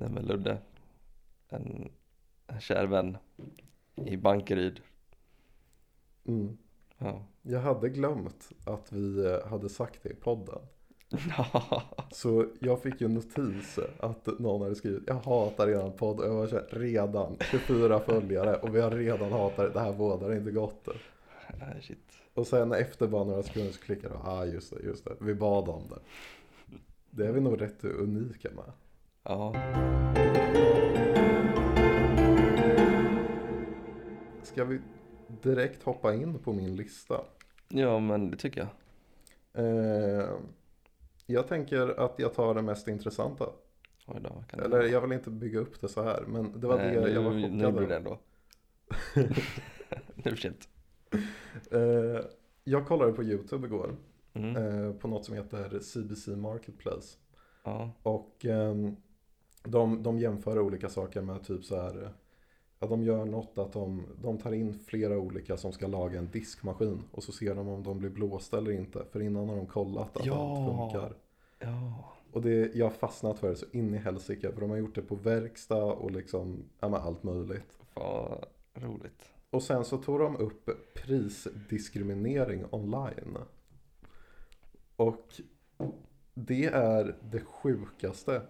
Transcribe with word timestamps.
Nej 0.00 0.10
men 0.10 0.24
Ludde, 0.24 0.58
en, 1.48 1.90
en 2.46 2.60
kär 2.60 2.86
vän 2.86 3.16
i 3.94 4.16
Bankeryd. 4.16 4.80
Mm. 6.24 6.58
Ja. 6.98 7.24
Jag 7.42 7.60
hade 7.60 7.88
glömt 7.88 8.50
att 8.64 8.92
vi 8.92 9.26
eh, 9.26 9.48
hade 9.48 9.68
sagt 9.68 10.02
det 10.02 10.08
i 10.08 10.14
podden. 10.14 10.58
Så 12.12 12.46
jag 12.60 12.82
fick 12.82 13.00
ju 13.00 13.08
notis 13.08 13.78
att 14.00 14.26
någon 14.38 14.62
hade 14.62 14.74
skrivit 14.74 15.02
Jag 15.06 15.14
hatar 15.14 15.68
eran 15.68 15.92
podd 15.92 16.20
och 16.20 16.26
jag 16.26 16.34
var 16.34 16.66
redan 16.70 17.36
24 17.50 18.00
följare 18.06 18.56
och 18.56 18.74
vi 18.74 18.80
har 18.80 18.90
redan 18.90 19.32
hatat 19.32 19.56
det, 19.56 19.70
det 19.70 19.80
här 19.80 19.92
bådar 19.92 20.36
inte 20.36 20.50
gott. 20.50 20.88
Nej 21.60 21.82
shit. 21.82 22.12
Och 22.34 22.46
sen 22.46 22.72
efter 22.72 23.06
bara 23.06 23.24
några 23.24 23.42
sekunder 23.42 23.72
så 23.72 23.80
klickade 23.80 24.14
jag, 24.14 24.22
ah 24.24 24.44
just 24.44 24.70
det, 24.70 24.82
just 24.82 25.04
det, 25.04 25.16
vi 25.20 25.34
bad 25.34 25.68
om 25.68 25.82
det. 25.88 26.00
Det 27.10 27.26
är 27.26 27.32
vi 27.32 27.40
nog 27.40 27.60
rätt 27.60 27.84
unika 27.84 28.48
med. 28.50 28.72
Ja. 29.22 29.54
Ska 34.42 34.64
vi 34.64 34.80
direkt 35.42 35.82
hoppa 35.82 36.14
in 36.14 36.38
på 36.38 36.52
min 36.52 36.76
lista? 36.76 37.20
ja 37.68 37.98
men 37.98 38.30
det 38.30 38.36
tycker 38.36 38.60
jag. 38.60 38.68
Eh, 39.64 40.28
jag 41.26 41.48
tänker 41.48 42.00
att 42.00 42.14
jag 42.18 42.34
tar 42.34 42.54
det 42.54 42.62
mest 42.62 42.88
intressanta. 42.88 43.44
Oj 44.06 44.20
då, 44.20 44.44
kan 44.50 44.60
Eller 44.60 44.82
jag 44.82 45.00
vill 45.00 45.12
inte 45.12 45.30
bygga 45.30 45.58
upp 45.58 45.80
det 45.80 45.88
så 45.88 46.02
här, 46.02 46.24
men 46.26 46.60
det 46.60 46.66
var 46.66 46.76
Nej, 46.76 46.94
det 46.94 47.00
nu, 47.00 47.08
jag 47.10 47.22
var 47.22 47.30
Nu 47.32 47.42
chockad 47.58 47.74
blir 47.74 47.86
det 47.88 47.96
ändå. 47.96 48.18
nu 50.14 50.36
sent. 50.36 50.68
Eh, 51.70 52.24
jag 52.64 52.86
kollade 52.86 53.12
på 53.12 53.22
YouTube 53.22 53.66
igår 53.66 53.96
Mm. 54.32 54.56
eh, 54.56 54.92
på 54.92 55.08
något 55.08 55.24
som 55.24 55.34
heter 55.34 55.78
CBC 55.80 56.28
Marketplace. 56.36 57.16
Ja. 57.64 57.90
Och 58.02 58.44
ehm, 58.44 58.96
de, 59.64 60.02
de 60.02 60.18
jämför 60.18 60.58
olika 60.58 60.88
saker 60.88 61.20
med 61.20 61.42
typ 61.44 61.64
så 61.64 61.80
här. 61.80 62.10
Ja, 62.78 62.86
de 62.86 63.02
gör 63.02 63.24
något 63.24 63.58
att 63.58 63.72
de, 63.72 64.06
de 64.22 64.38
tar 64.38 64.52
in 64.52 64.74
flera 64.74 65.18
olika 65.18 65.56
som 65.56 65.72
ska 65.72 65.86
laga 65.86 66.18
en 66.18 66.28
diskmaskin 66.32 67.02
och 67.10 67.22
så 67.22 67.32
ser 67.32 67.54
de 67.54 67.68
om 67.68 67.82
de 67.82 67.98
blir 67.98 68.10
blåsta 68.10 68.58
eller 68.58 68.70
inte. 68.70 69.04
För 69.12 69.20
innan 69.20 69.48
har 69.48 69.56
de 69.56 69.66
kollat 69.66 70.16
att 70.16 70.26
Ja. 70.26 70.34
allt 70.34 70.92
funkar. 70.92 71.16
Ja. 71.58 72.04
Och 72.32 72.42
det, 72.42 72.74
jag 72.74 72.86
har 72.86 72.90
fastnat 72.90 73.38
för 73.38 73.48
det 73.48 73.56
så 73.56 73.66
in 73.72 73.94
i 73.94 73.98
helsike. 73.98 74.52
För 74.52 74.60
de 74.60 74.70
har 74.70 74.76
gjort 74.76 74.94
det 74.94 75.02
på 75.02 75.14
verkstad 75.14 75.84
och 75.84 76.10
liksom, 76.10 76.64
ja 76.80 76.98
allt 76.98 77.22
möjligt. 77.22 77.78
Vad 77.94 78.44
roligt. 78.74 79.30
Och 79.50 79.62
sen 79.62 79.84
så 79.84 79.98
tog 79.98 80.20
de 80.20 80.36
upp 80.36 80.70
prisdiskriminering 80.94 82.64
online. 82.70 83.38
Och 84.96 85.40
det 86.34 86.64
är 86.64 87.16
det 87.22 87.40
sjukaste. 87.40 88.42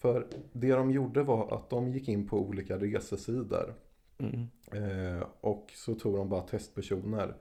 För 0.00 0.26
det 0.52 0.72
de 0.72 0.90
gjorde 0.90 1.22
var 1.22 1.54
att 1.54 1.70
de 1.70 1.88
gick 1.92 2.08
in 2.08 2.28
på 2.28 2.38
olika 2.38 2.76
resesidor. 2.78 3.74
Mm. 4.18 4.46
Eh, 4.72 5.24
och 5.40 5.72
så 5.74 5.94
tog 5.94 6.16
de 6.16 6.28
bara 6.28 6.40
testpersoner. 6.42 7.34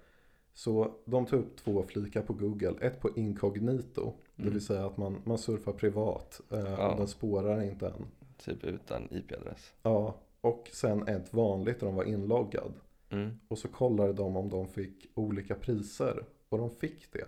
Så 0.53 0.93
de 1.05 1.25
tog 1.25 1.39
upp 1.39 1.57
två 1.57 1.83
flikar 1.83 2.21
på 2.21 2.33
Google. 2.33 2.73
Ett 2.81 2.99
på 3.01 3.09
incognito. 3.15 4.13
Det 4.35 4.41
Mm. 4.41 4.53
vill 4.53 4.65
säga 4.65 4.85
att 4.85 4.97
man, 4.97 5.21
man 5.25 5.37
surfar 5.37 5.71
privat. 5.73 6.41
Eh, 6.51 6.59
Ja. 6.59 6.91
Och 6.91 6.97
den 6.97 7.07
spårar 7.07 7.61
inte 7.63 7.87
än. 7.87 8.05
Typ 8.37 8.63
utan 8.63 9.07
IP-adress. 9.11 9.73
Ja, 9.83 10.15
och 10.41 10.69
sen 10.73 11.07
ett 11.07 11.33
vanligt 11.33 11.79
där 11.79 11.87
de 11.87 11.95
var 11.95 12.03
inloggad. 12.03 12.73
Mm. 13.09 13.39
Och 13.47 13.57
så 13.57 13.67
kollade 13.67 14.13
de 14.13 14.37
om 14.37 14.49
de 14.49 14.67
fick 14.67 15.11
olika 15.13 15.55
priser. 15.55 16.23
Och 16.49 16.57
de 16.57 16.69
fick 16.69 17.13
det. 17.13 17.25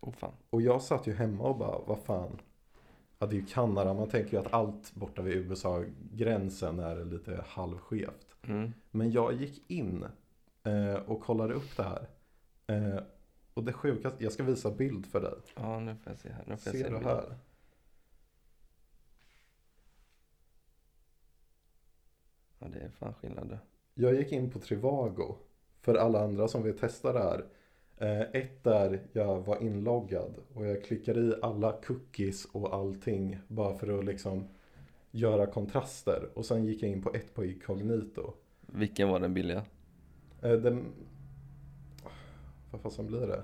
Oh 0.00 0.12
fan. 0.12 0.32
Och 0.50 0.62
jag 0.62 0.82
satt 0.82 1.06
ju 1.06 1.12
hemma 1.12 1.44
och 1.44 1.56
bara, 1.58 1.78
vad 1.86 1.98
fan. 1.98 2.38
Ja, 3.22 3.26
det 3.26 3.36
är 3.36 3.40
ju 3.40 3.46
Kanada. 3.46 3.94
Man 3.94 4.08
tänker 4.08 4.32
ju 4.32 4.38
att 4.38 4.52
allt 4.52 4.94
borta 4.94 5.22
vid 5.22 5.36
USA-gränsen 5.36 6.78
är 6.78 7.04
lite 7.04 7.44
halvskevt. 7.48 8.36
Mm. 8.42 8.72
Men 8.90 9.10
jag 9.12 9.32
gick 9.34 9.70
in 9.70 10.06
eh, 10.62 10.94
och 10.94 11.20
kollade 11.20 11.54
upp 11.54 11.76
det 11.76 11.82
här. 11.82 12.08
Eh, 12.66 13.02
och 13.54 13.64
det 13.64 13.72
sjukaste, 13.72 14.24
jag 14.24 14.32
ska 14.32 14.42
visa 14.42 14.70
bild 14.70 15.06
för 15.06 15.20
dig. 15.20 15.34
Ja 15.54 15.80
nu 15.80 15.96
får 15.96 16.12
jag 16.12 16.20
se 16.20 16.28
här. 16.28 16.44
Nu 16.46 16.56
får 16.56 16.70
Ser 16.70 16.78
se 16.78 16.88
du 16.88 16.96
en 16.96 17.04
här? 17.04 17.20
bild. 17.22 17.34
Ja 22.58 22.68
det 22.68 22.78
är 22.80 22.88
fan 22.90 23.14
skillnad. 23.14 23.58
Jag 23.94 24.14
gick 24.14 24.32
in 24.32 24.50
på 24.50 24.58
Trivago. 24.58 25.36
För 25.80 25.94
alla 25.94 26.24
andra 26.24 26.48
som 26.48 26.62
vill 26.62 26.78
testa 26.78 27.12
det 27.12 27.18
här. 27.22 27.44
Eh, 28.00 28.20
ett 28.20 28.64
där 28.64 29.00
jag 29.12 29.40
var 29.40 29.62
inloggad. 29.62 30.34
Och 30.54 30.66
jag 30.66 30.84
klickade 30.84 31.20
i 31.20 31.34
alla 31.42 31.72
cookies 31.72 32.44
och 32.44 32.74
allting. 32.74 33.38
Bara 33.48 33.74
för 33.74 33.98
att 33.98 34.04
liksom 34.04 34.44
göra 35.10 35.46
kontraster. 35.46 36.28
Och 36.34 36.44
sen 36.46 36.64
gick 36.64 36.82
jag 36.82 36.90
in 36.90 37.02
på 37.02 37.12
ett 37.14 37.34
på 37.34 37.44
incognito. 37.44 38.32
Vilken 38.66 39.08
var 39.08 39.20
den 39.20 39.34
billiga? 39.34 39.62
Eh, 40.42 40.52
den... 40.52 40.84
Vad 42.70 42.80
fasen 42.80 43.06
blir 43.06 43.26
det? 43.26 43.42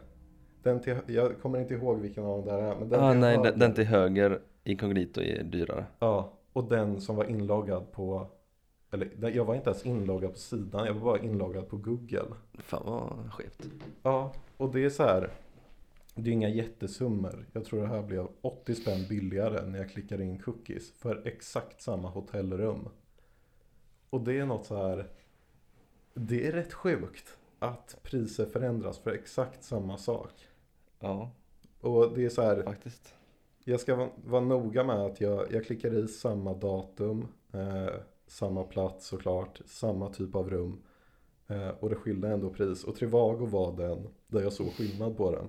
Den 0.62 0.80
till, 0.80 0.96
jag 1.06 1.40
kommer 1.40 1.58
inte 1.60 1.74
ihåg 1.74 2.00
vilken 2.00 2.24
av 2.24 2.46
dem 2.46 2.46
det 2.56 2.62
är. 2.62 2.76
Men 2.76 2.88
den 2.88 3.00
ah, 3.00 3.10
till 3.10 3.20
nej, 3.20 3.36
höger- 3.36 3.50
den, 3.50 3.58
den 3.58 3.74
till 3.74 3.84
höger 3.84 4.40
inkognito 4.64 5.20
är 5.20 5.42
dyrare. 5.42 5.84
Ja, 5.98 6.32
och 6.52 6.64
den 6.68 7.00
som 7.00 7.16
var 7.16 7.24
inloggad 7.24 7.92
på 7.92 8.26
eller 8.91 9.30
jag 9.30 9.44
var 9.44 9.54
inte 9.54 9.70
ens 9.70 9.86
inloggad 9.86 10.32
på 10.32 10.38
sidan, 10.38 10.86
jag 10.86 10.94
var 10.94 11.00
bara 11.00 11.19
inloggad 11.19 11.69
på 11.69 11.76
Google. 11.76 12.28
Fan 12.58 12.82
vad 12.84 13.32
skevt. 13.32 13.62
Ja, 14.02 14.32
och 14.56 14.72
det 14.72 14.84
är 14.84 14.91
så 14.91 15.02
här. 15.02 15.30
Det 16.14 16.30
är 16.30 16.32
inga 16.32 16.48
jättesummor. 16.48 17.47
Jag 17.52 17.64
tror 17.64 17.80
det 17.80 17.86
här 17.86 18.02
blev 18.02 18.28
80 18.41 18.74
spänn 18.74 19.06
billigare 19.08 19.66
när 19.66 19.78
jag 19.78 19.91
klickade 19.91 20.24
in 20.24 20.38
cookies 20.38 20.92
för 20.92 21.26
exakt 21.26 21.82
samma 21.82 22.08
hotellrum. 22.10 22.88
Och 24.10 24.20
det 24.20 24.38
är 24.38 24.47
något 24.47 24.66
så 24.66 24.76
här. 24.76 25.08
Det 26.14 26.47
är 26.47 26.53
rätt 26.53 26.72
sjukt 26.72 27.38
att 27.58 27.98
priser 28.03 28.47
förändras 28.47 28.98
för 28.98 29.10
exakt 29.10 29.64
samma 29.64 29.98
sak. 29.98 30.32
Ja, 31.00 31.30
Och 31.80 32.12
det 32.14 32.24
är 32.24 32.28
så 32.28 32.42
här. 32.42 32.62
faktiskt. 32.62 33.14
Jag 33.64 33.80
ska 33.80 33.97
vara, 33.97 34.10
vara 34.24 34.41
noga 34.44 34.84
med 34.84 34.97
att 34.97 35.20
jag, 35.20 35.53
jag 35.53 35.64
klickar 35.64 35.94
i 35.94 36.08
samma 36.08 36.54
datum, 36.54 37.26
eh, 37.53 37.94
samma 38.26 38.64
plats 38.64 39.06
såklart, 39.06 39.60
samma 39.66 40.09
typ 40.12 40.34
av 40.34 40.50
rum. 40.50 40.82
Eh, 41.47 41.69
och 41.69 41.91
det 41.91 41.97
skilde 41.97 42.28
ändå 42.28 42.50
pris. 42.50 42.84
Och 42.84 42.97
Trivago 42.97 43.47
var 43.47 43.76
den 43.76 44.09
där 44.26 44.42
jag 44.42 44.53
såg 44.53 44.72
skillnad 44.72 45.16
på 45.16 45.31
den. 45.31 45.48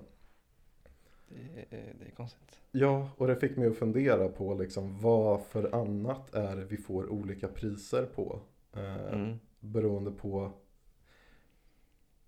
Det 1.28 1.66
är, 1.76 1.94
det 1.98 2.06
är 2.06 2.10
konstigt. 2.10 2.58
Ja, 2.70 3.10
och 3.16 3.26
det 3.26 3.36
fick 3.36 3.56
mig 3.56 3.68
att 3.68 3.76
fundera 3.76 4.28
på 4.28 4.54
liksom 4.54 5.00
vad 5.00 5.42
för 5.42 5.74
annat 5.74 6.34
är 6.34 6.56
det 6.56 6.64
vi 6.64 6.76
får 6.76 7.08
olika 7.12 7.48
priser 7.48 8.06
på. 8.14 8.40
Eh, 8.72 9.12
Mm. 9.12 9.38
Beroende 9.60 10.10
på 10.10 10.52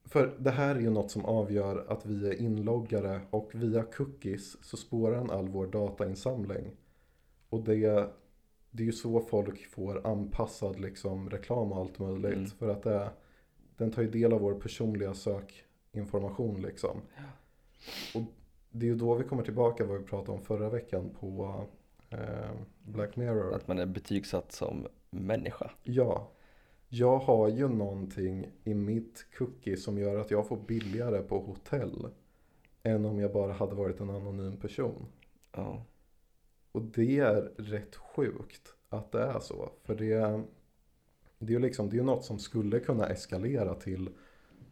För 0.05 0.37
det 0.39 0.51
här 0.51 0.75
är 0.75 0.81
ju 0.81 0.91
något 0.91 1.11
som 1.11 1.25
avgör 1.25 1.85
att 1.89 2.07
vi 2.07 2.29
är 2.29 2.41
inloggare 2.41 3.21
och 3.31 3.51
via 3.55 3.83
cookies 3.83 4.65
så 4.65 4.77
spårar 4.77 5.17
den 5.17 5.31
all 5.31 5.49
vår 5.49 5.67
datainsamling. 5.67 6.71
Och 7.49 7.65
det, 7.65 8.11
det 8.71 8.83
är 8.83 8.87
ju 8.87 8.93
så 8.93 9.21
folk 9.21 9.67
får 9.67 10.07
anpassad 10.07 10.81
liksom 10.81 11.31
reklam 11.31 11.73
och 11.73 11.79
allt 11.79 11.99
möjligt. 11.99 12.35
Mm. 12.35 12.51
För 12.51 12.69
att 12.69 12.83
det, 12.83 13.11
den 13.77 13.91
tar 13.91 14.03
ju 14.03 14.11
del 14.11 14.33
av 14.33 14.41
vår 14.41 14.55
personliga 14.55 15.15
sökinformation 15.15 16.63
liksom. 16.63 17.01
Och 18.15 18.23
det 18.71 18.87
är 18.87 18.91
ju 18.91 18.97
då 18.97 19.15
vi 19.15 19.25
kommer 19.25 19.43
tillbaka 19.43 19.85
vad 19.85 19.99
vi 19.99 20.05
pratade 20.05 20.39
om 20.39 20.45
förra 20.45 20.69
veckan 20.69 21.11
på 21.21 21.65
eh, 22.11 22.51
Black 22.83 23.17
Mirror. 23.17 23.55
Att 23.55 23.69
man 23.69 23.79
är 23.79 23.87
betygsatt 23.87 24.53
som 24.53 24.87
människa. 25.11 25.71
Ja. 25.83 26.31
Jag 26.89 27.19
har 27.19 27.49
ju 27.49 27.69
någonting 27.69 28.49
i 28.65 28.75
mitt 28.75 29.27
cookie 29.39 29.77
som 29.77 29.99
gör 29.99 30.19
att 30.19 30.31
jag 30.31 30.49
får 30.49 30.57
billigare 30.57 31.23
på 31.23 31.39
hotell. 31.39 32.07
Än 32.83 33.05
om 33.05 33.19
jag 33.19 33.33
bara 33.33 33.53
hade 33.53 33.75
varit 33.75 34.01
en 34.01 34.11
anonym 34.11 34.57
person. 34.57 35.07
Ja. 35.53 35.85
Och 36.73 36.83
det 36.83 37.19
är 37.19 37.51
rätt 37.57 37.97
sjukt 37.97 38.75
att 38.89 39.13
det 39.13 39.23
är 39.23 39.41
så. 39.41 39.71
För 39.85 39.95
det, 39.95 40.43
det 41.39 41.53
är 41.53 41.57
ju 41.57 41.59
liksom, 41.59 41.89
det 41.91 41.95
är 41.97 41.99
ju 41.99 42.05
något 42.05 42.25
som 42.25 42.39
skulle 42.39 42.81
kunna 42.81 43.07
eskalera 43.07 43.75
till 43.75 44.11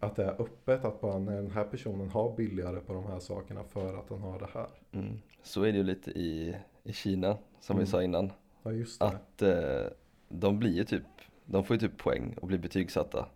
att 0.01 0.17
det 0.17 0.25
är 0.25 0.43
öppet. 0.43 0.85
Att 0.85 1.01
bara 1.01 1.19
när 1.19 1.37
den 1.37 1.51
här 1.51 1.65
personen 1.65 2.09
har 2.09 2.37
billigare 2.37 2.81
på 2.81 2.93
de 2.93 3.07
här 3.07 3.19
sakerna 3.21 3.65
för 3.65 3.99
att 3.99 4.09
den 4.09 4.19
har 4.21 4.39
det 4.39 4.49
här. 4.55 4.69
Mm. 4.93 5.19
Så 5.43 5.63
är 5.63 5.73
det 5.73 5.79
ju 5.79 5.85
lite 5.85 6.11
i, 6.11 6.57
i 6.85 6.93
Kina 6.93 7.39
som 7.61 7.75
Mm. 7.77 7.85
vi 7.85 7.91
sa 7.91 8.03
innan. 8.03 8.33
Ja 8.63 8.73
just 8.73 9.01
det. 9.01 9.07
Att 9.07 9.43
eh, 9.43 9.93
de 10.29 10.59
blir 10.59 10.73
ju 10.73 10.85
typ, 10.85 11.03
de 11.45 11.65
får 11.65 11.77
ju 11.77 11.81
typ 11.81 11.97
poäng 11.99 12.35
och 12.41 12.47
blir 12.49 12.59
betygsatta 12.59 13.29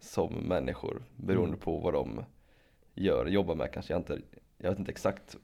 som 0.00 0.34
människor 0.34 1.02
beroende 1.16 1.48
Mm. 1.48 1.60
på 1.60 1.78
vad 1.78 1.94
de 1.94 2.24
gör, 2.94 3.26
jobbar 3.26 3.54
med 3.54 3.72
kanske. 3.72 3.92
Jag, 3.92 4.00
inte, 4.00 4.20
jag 4.58 4.70
vet 4.70 4.78
inte 4.78 4.90
exakt 4.90 5.36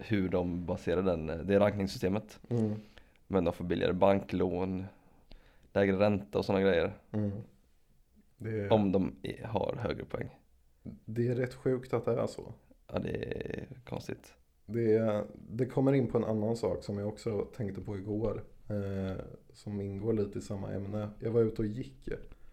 hur 0.00 0.28
de 0.28 0.66
baserar 0.66 1.02
den, 1.02 1.26
det 1.26 1.58
rankningssystemet. 1.60 2.40
Mm, 2.48 2.74
Men 3.26 3.44
de 3.44 3.52
får 3.54 3.64
billigare 3.64 3.92
banklån, 3.92 4.84
lägre 5.72 5.98
ränta 5.98 6.38
och 6.38 6.44
sådana 6.44 6.64
grejer. 6.64 6.92
mm. 7.12 7.30
Det, 8.36 8.50
är, 8.60 8.72
Om 8.72 8.92
de 8.92 9.12
har 9.44 9.76
högre 9.80 10.04
poäng. 10.04 10.28
det 11.04 11.28
är 11.28 11.34
rätt 11.34 11.54
sjukt 11.54 11.92
att 11.92 12.04
det 12.04 12.12
är 12.20 12.26
så. 12.26 12.52
Ja 12.92 12.98
det 12.98 13.10
är 13.10 13.66
konstigt. 13.88 14.32
Det, 14.66 15.24
det 15.50 15.66
kommer 15.66 15.92
in 15.92 16.06
på 16.06 16.18
en 16.18 16.24
annan 16.24 16.56
sak 16.56 16.82
som 16.84 16.98
jag 16.98 17.08
också 17.08 17.46
tänkte 17.56 17.80
på 17.80 17.96
igår. 17.96 18.42
eh, 18.68 19.16
som 19.52 19.80
ingår 19.80 20.12
lite 20.12 20.38
i 20.38 20.42
samma 20.42 20.70
ämne. 20.72 21.08
Jag 21.18 21.30
var 21.30 21.40
ute 21.40 21.62
och 21.62 21.68
gick 21.68 22.08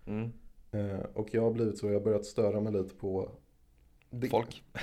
Mm. 0.07 0.31
eh, 0.71 0.99
och 1.13 1.33
jag 1.33 1.41
har 1.41 1.51
blivit 1.51 1.77
så, 1.77 1.87
jag 1.87 1.93
har 1.93 1.99
börjat 2.03 2.25
störa 2.25 2.59
mig 2.59 2.73
lite 2.73 2.95
på 2.95 3.29
det, 4.09 4.29
Folk. 4.29 4.63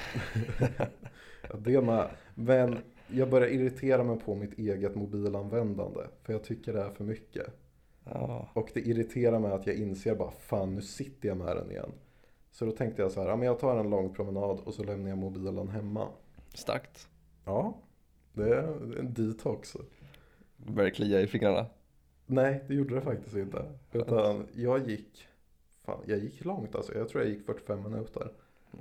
Ja, 1.51 1.57
det 1.59 1.81
med. 1.81 2.11
Men 2.35 2.79
jag 3.09 3.31
börjar 3.31 3.49
irritera 3.49 4.05
mig 4.05 4.19
på 4.19 4.35
mitt 4.35 4.59
eget 4.59 4.95
mobilanvändande. 4.95 6.01
För 6.23 6.33
jag 6.33 6.45
tycker 6.45 6.73
det 6.73 6.83
är 6.83 6.91
för 6.91 7.05
mycket. 7.05 7.47
Ja. 8.05 8.49
Och 8.55 8.71
det 8.75 8.81
irriterar 8.81 9.39
mig 9.39 9.53
att 9.53 9.67
jag 9.67 9.77
inser 9.77 10.15
bara 10.15 10.31
fan 10.31 10.75
nu 10.75 10.83
sitter 10.83 11.29
jag 11.29 11.37
med 11.37 11.57
den 11.57 11.71
igen. 11.71 11.93
Så 12.53 12.65
då 12.65 12.73
tänkte 12.73 13.03
jag 13.03 13.13
så 13.13 13.21
här, 13.21 13.29
ja, 13.29 13.37
men 13.37 13.47
jag 13.47 13.59
tar 13.59 13.81
en 13.81 13.91
lång 13.91 14.15
promenad 14.15 14.61
och 14.61 14.75
så 14.75 14.83
lämnar 14.83 15.09
jag 15.09 15.19
mobilen 15.19 15.69
hemma. 15.69 16.09
Starkt. 16.55 17.09
Ja, 17.45 17.75
det 18.33 18.55
är 18.55 18.99
en 18.99 19.15
detox. 19.15 19.77
Börjar 20.57 20.91
klia 20.91 21.21
i 21.21 21.27
fingrarna. 21.27 21.67
Nej, 22.27 22.65
det 22.69 22.75
gjorde 22.75 22.95
det 22.95 23.01
faktiskt 23.01 23.37
inte. 23.37 23.65
Utan 23.93 24.47
jag 24.53 24.89
gick, 24.89 25.29
fan, 25.85 26.01
jag 26.07 26.19
gick 26.19 26.45
långt 26.45 26.75
alltså. 26.75 26.95
Jag 26.95 27.09
tror 27.09 27.23
jag 27.23 27.33
gick 27.33 27.47
45 27.47 27.83
minuter. 27.83 28.31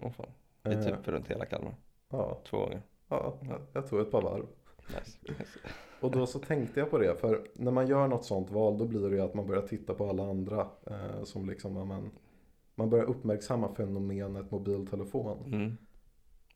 Åh 0.02 0.12
fan. 0.12 0.26
Det 0.62 0.70
är 0.70 0.84
typ 0.84 1.08
runt 1.08 1.28
hela 1.28 1.46
Kalmar. 1.46 1.76
Ja, 2.10 2.42
Två 2.50 2.58
gånger. 2.58 2.82
ja, 3.10 3.38
jag 3.74 3.88
tog 3.88 4.00
ett 4.00 4.12
par 4.12 4.22
varv. 4.22 4.46
Nice. 4.88 5.18
nice. 5.22 5.60
Och 6.02 6.12
då 6.12 6.26
så 6.26 6.40
tänkte 6.40 6.80
jag 6.80 6.90
på 6.92 6.98
det, 6.98 7.16
för 7.16 7.48
när 7.54 7.72
man 7.72 7.88
gör 7.88 8.08
något 8.08 8.26
sånt 8.26 8.52
val 8.52 8.78
då 8.78 8.86
blir 8.86 9.10
det 9.10 9.16
ju 9.16 9.22
att 9.22 9.34
man 9.34 9.48
börjar 9.48 9.62
titta 9.62 9.94
på 9.94 10.10
alla 10.10 10.30
andra 10.30 10.68
eh, 10.88 11.24
som 11.24 11.50
liksom, 11.50 11.88
man, 11.88 12.12
man 12.76 12.90
börjar 12.90 13.06
uppmärksamma 13.06 13.76
fenomenet 13.76 14.52
mobiltelefon. 14.52 15.54
Mm. 15.54 15.78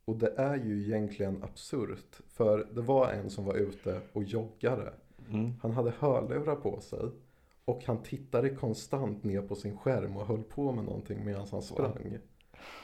Och 0.06 0.18
det 0.18 0.34
är 0.38 0.56
ju 0.56 0.84
egentligen 0.84 1.44
absurt, 1.44 2.20
för 2.28 2.68
det 2.72 2.82
var 2.82 3.10
en 3.10 3.30
som 3.30 3.46
var 3.46 3.56
ute 3.56 4.02
och 4.14 4.24
joggade. 4.24 4.94
Mm. 5.30 5.54
Han 5.62 5.72
hade 5.72 5.94
hörlurar 6.00 6.56
på 6.56 6.80
sig 6.82 7.10
och 7.66 7.84
han 7.86 8.04
tittade 8.04 8.50
konstant 8.50 9.24
ner 9.24 9.42
på 9.42 9.56
sin 9.56 9.78
skärm 9.78 10.18
och 10.18 10.26
höll 10.26 10.44
på 10.44 10.72
med 10.72 10.84
någonting 10.84 11.26
medan 11.26 11.48
han 11.52 11.62
sprang. 11.62 12.18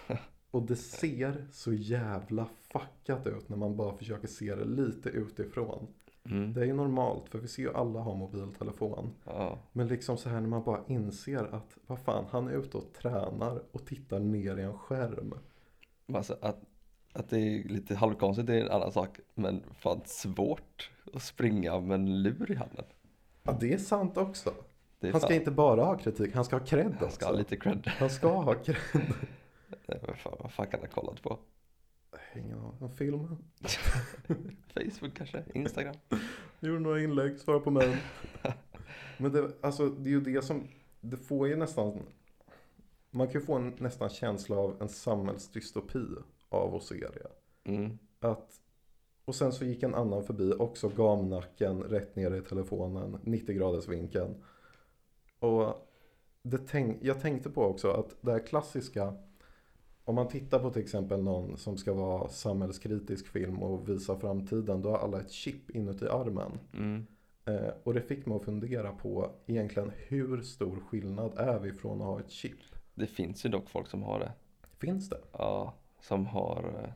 Och 0.54 0.62
det 0.62 0.76
ser 0.76 1.46
så 1.52 1.74
jävla 1.74 2.48
fuckat 2.74 3.28
ut 3.28 3.50
när 3.50 3.58
man 3.58 3.76
bara 3.76 3.98
försöker 3.98 4.28
se 4.28 4.56
det 4.56 4.66
lite 4.66 5.10
utifrån. 5.10 5.88
Mm. 6.26 6.54
Det 6.54 6.62
är 6.62 6.66
ju 6.66 6.74
normalt 6.74 7.30
för 7.30 7.40
vi 7.40 7.48
ser 7.48 7.64
ju 7.64 7.74
alla 7.74 8.00
ha 8.00 8.16
mobiltelefon. 8.16 9.14
Ja. 9.26 9.60
Men 9.72 9.88
liksom 9.88 10.18
så 10.18 10.30
här 10.30 10.42
när 10.42 10.48
man 10.48 10.64
bara 10.64 10.80
inser 10.88 11.56
att 11.56 11.78
vad 11.88 12.00
fan 12.00 12.26
han 12.30 12.48
är 12.48 12.52
ute 12.52 12.78
och 12.78 12.94
tränar 12.94 13.64
och 13.72 13.86
tittar 13.86 14.20
ner 14.20 14.58
i 14.58 14.62
en 14.62 14.78
skärm. 14.78 15.34
Alltså, 16.14 16.38
att, 16.42 16.62
att 17.14 17.30
det 17.30 17.40
är 17.40 17.64
lite 17.64 17.96
halvkonstigt 17.96 18.48
det 18.48 18.56
är 18.56 18.62
en 18.62 18.72
annan 18.72 18.92
sak. 18.92 19.20
Men 19.36 19.64
fan 19.80 20.02
svårt 20.06 20.92
att 21.14 21.24
springa 21.24 21.80
med 21.80 21.96
en 21.96 22.22
lur 22.24 22.52
i 22.52 22.56
handen. 22.56 22.86
Ja 23.44 23.58
det 23.60 23.74
är 23.74 23.78
sant 23.78 24.18
också. 24.18 24.54
Är 25.00 25.12
Han 25.12 25.22
ska 25.22 25.34
inte 25.34 25.52
bara 25.52 25.84
ha 25.84 25.98
kritik, 25.98 26.36
han 26.36 26.46
ska 26.46 26.56
ha 26.56 26.66
cred 26.66 26.86
han 26.86 26.96
ska 26.96 27.06
också. 27.06 27.26
ha 27.26 27.32
lite 27.32 27.58
cred. 27.58 27.88
Han 27.88 28.10
ska 28.10 28.42
ha 28.42 28.54
cred. 28.54 28.78
Nej, 29.88 30.00
Vad 30.08 30.18
fan, 30.18 30.36
vad 30.40 30.52
fan 30.52 30.68
kan 30.68 30.80
han 30.80 30.90
ha 30.90 31.02
kollat 31.02 31.22
på? 31.22 31.40
Ingen 32.36 32.60
aning. 32.60 32.78
En 32.82 32.90
film. 32.90 33.28
Facebook 34.74 35.14
kanske? 35.14 35.44
Instagram? 35.54 35.96
Gjorde 36.60 36.80
några 36.80 37.02
inlägg, 37.02 37.40
svara 37.40 37.60
på 37.60 37.72
mejl. 37.72 37.98
Men 39.18 39.32
det, 39.32 39.52
alltså, 39.62 39.90
det 39.90 40.10
är 40.10 40.12
ju 40.12 40.22
det 40.22 40.42
som, 40.42 40.68
det 41.02 41.18
får 41.18 41.48
ju 41.48 41.56
nästan, 41.56 42.00
man 43.12 43.28
kan 43.28 43.42
ju 43.42 43.46
få 43.46 43.54
en 43.54 43.76
nästan 43.80 44.10
känsla 44.10 44.56
av 44.56 44.82
en 44.82 44.90
samhällsdystopi 44.90 46.06
av 46.50 46.76
att 46.76 46.84
se 46.84 46.96
det. 46.96 47.28
Mm. 47.72 47.98
Att, 48.20 48.60
och 49.26 49.36
sen 49.36 49.54
så 49.54 49.66
gick 49.66 49.84
en 49.84 49.96
annan 49.96 50.24
förbi, 50.24 50.54
också 50.60 50.90
gamnacken 50.90 51.84
rätt 51.84 52.16
ner 52.16 52.36
i 52.36 52.42
telefonen, 52.42 53.20
90 53.24 53.56
graders 53.56 53.88
vinkeln. 53.88 54.44
Och 55.40 55.90
det 56.42 56.58
tänk, 56.58 56.98
jag 57.02 57.22
tänkte 57.22 57.50
på 57.50 57.64
också 57.64 57.92
att 57.92 58.16
det 58.22 58.32
här 58.32 58.48
klassiska, 58.48 59.14
om 60.06 60.16
man 60.16 60.28
tittar 60.28 60.60
på 60.60 60.70
till 60.70 60.82
exempel 60.82 61.24
någon 61.24 61.58
som 61.58 61.78
ska 61.78 61.94
vara 61.94 62.30
samhällskritisk 62.30 63.28
film 63.28 63.64
och 63.64 63.90
visa 63.90 64.20
framtiden, 64.20 64.82
då 64.82 64.90
har 64.90 64.98
alla 64.98 65.20
ett 65.20 65.32
chip 65.32 65.70
inuti 65.70 66.08
armen. 66.08 66.60
Mm. 66.74 67.08
Eh, 67.46 67.74
och 67.84 67.94
det 67.94 68.02
fick 68.02 68.26
mig 68.26 68.36
att 68.36 68.46
fundera 68.46 68.92
på 68.92 69.32
egentligen 69.46 69.92
hur 70.08 70.42
stor 70.42 70.80
skillnad 70.90 71.38
är 71.38 71.60
vi 71.60 71.72
från 71.74 72.02
att 72.02 72.08
ha 72.08 72.20
ett 72.20 72.32
chip? 72.32 72.60
Det 72.94 73.08
finns 73.08 73.46
ju 73.46 73.50
dock 73.50 73.70
folk 73.70 73.88
som 73.88 74.04
har 74.04 74.20
det. 74.20 74.32
Finns 74.78 75.10
det? 75.10 75.20
Ja, 75.32 75.74
som 76.02 76.26
har 76.26 76.84
eh, 76.84 76.90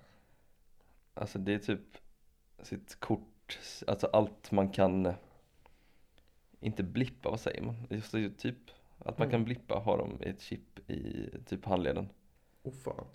Alltså 1.14 1.40
det 1.40 1.54
är 1.54 1.60
typ 1.60 1.98
sitt 2.62 3.00
kort, 3.00 3.60
alltså 3.88 4.08
allt 4.08 4.52
man 4.52 4.70
kan 4.70 5.14
Inte 6.60 6.84
blippa, 6.84 7.30
vad 7.30 7.40
säger 7.40 7.62
man? 7.62 7.76
Just 7.90 8.12
det, 8.12 8.30
typ 8.30 8.58
att 9.00 9.18
man 9.18 9.28
kan 9.30 9.40
Mm. 9.40 9.46
blippa 9.46 9.76
har 9.76 9.98
de 9.98 10.22
ett 10.22 10.42
chip 10.42 10.90
i 10.90 11.30
typ 11.46 11.66
handleden 11.66 12.10
Åh 12.68 12.74
fan. 12.74 13.06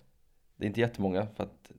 Det 0.55 0.65
är 0.65 0.67
inte 0.67 0.79
jättemånga 0.81 1.27
för 1.27 1.43
att 1.43 1.71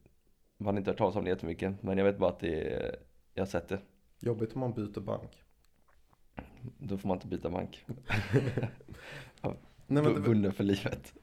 man 0.56 0.74
har 0.74 0.78
inte 0.78 0.90
hört 0.90 0.98
talas 0.98 1.16
om 1.16 1.24
det 1.24 1.30
jättemycket 1.30 1.82
Men 1.82 1.98
jag 1.98 2.04
vet 2.04 2.18
bara 2.18 2.30
att 2.30 2.40
det 2.40 2.72
är, 2.72 2.96
jag 3.34 3.42
har 3.42 3.46
sett 3.46 3.68
det 3.68 3.80
Jobbigt 4.20 4.54
om 4.54 4.60
man 4.60 4.72
byter 4.72 5.00
bank. 5.00 5.42
Då 6.78 6.98
får 6.98 7.08
man 7.08 7.16
inte 7.16 7.26
byta 7.26 7.50
bank 7.50 7.84
Nej, 9.86 10.02
men 10.02 10.22
Bunden 10.22 10.52
för 10.52 10.64
livet 10.64 11.14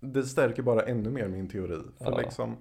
det 0.00 0.22
stärker 0.22 0.62
bara 0.62 0.82
ännu 0.82 1.10
mer 1.10 1.28
min 1.28 1.48
teori. 1.48 1.82
För 1.98 2.10
Ja. 2.10 2.18
liksom 2.18 2.56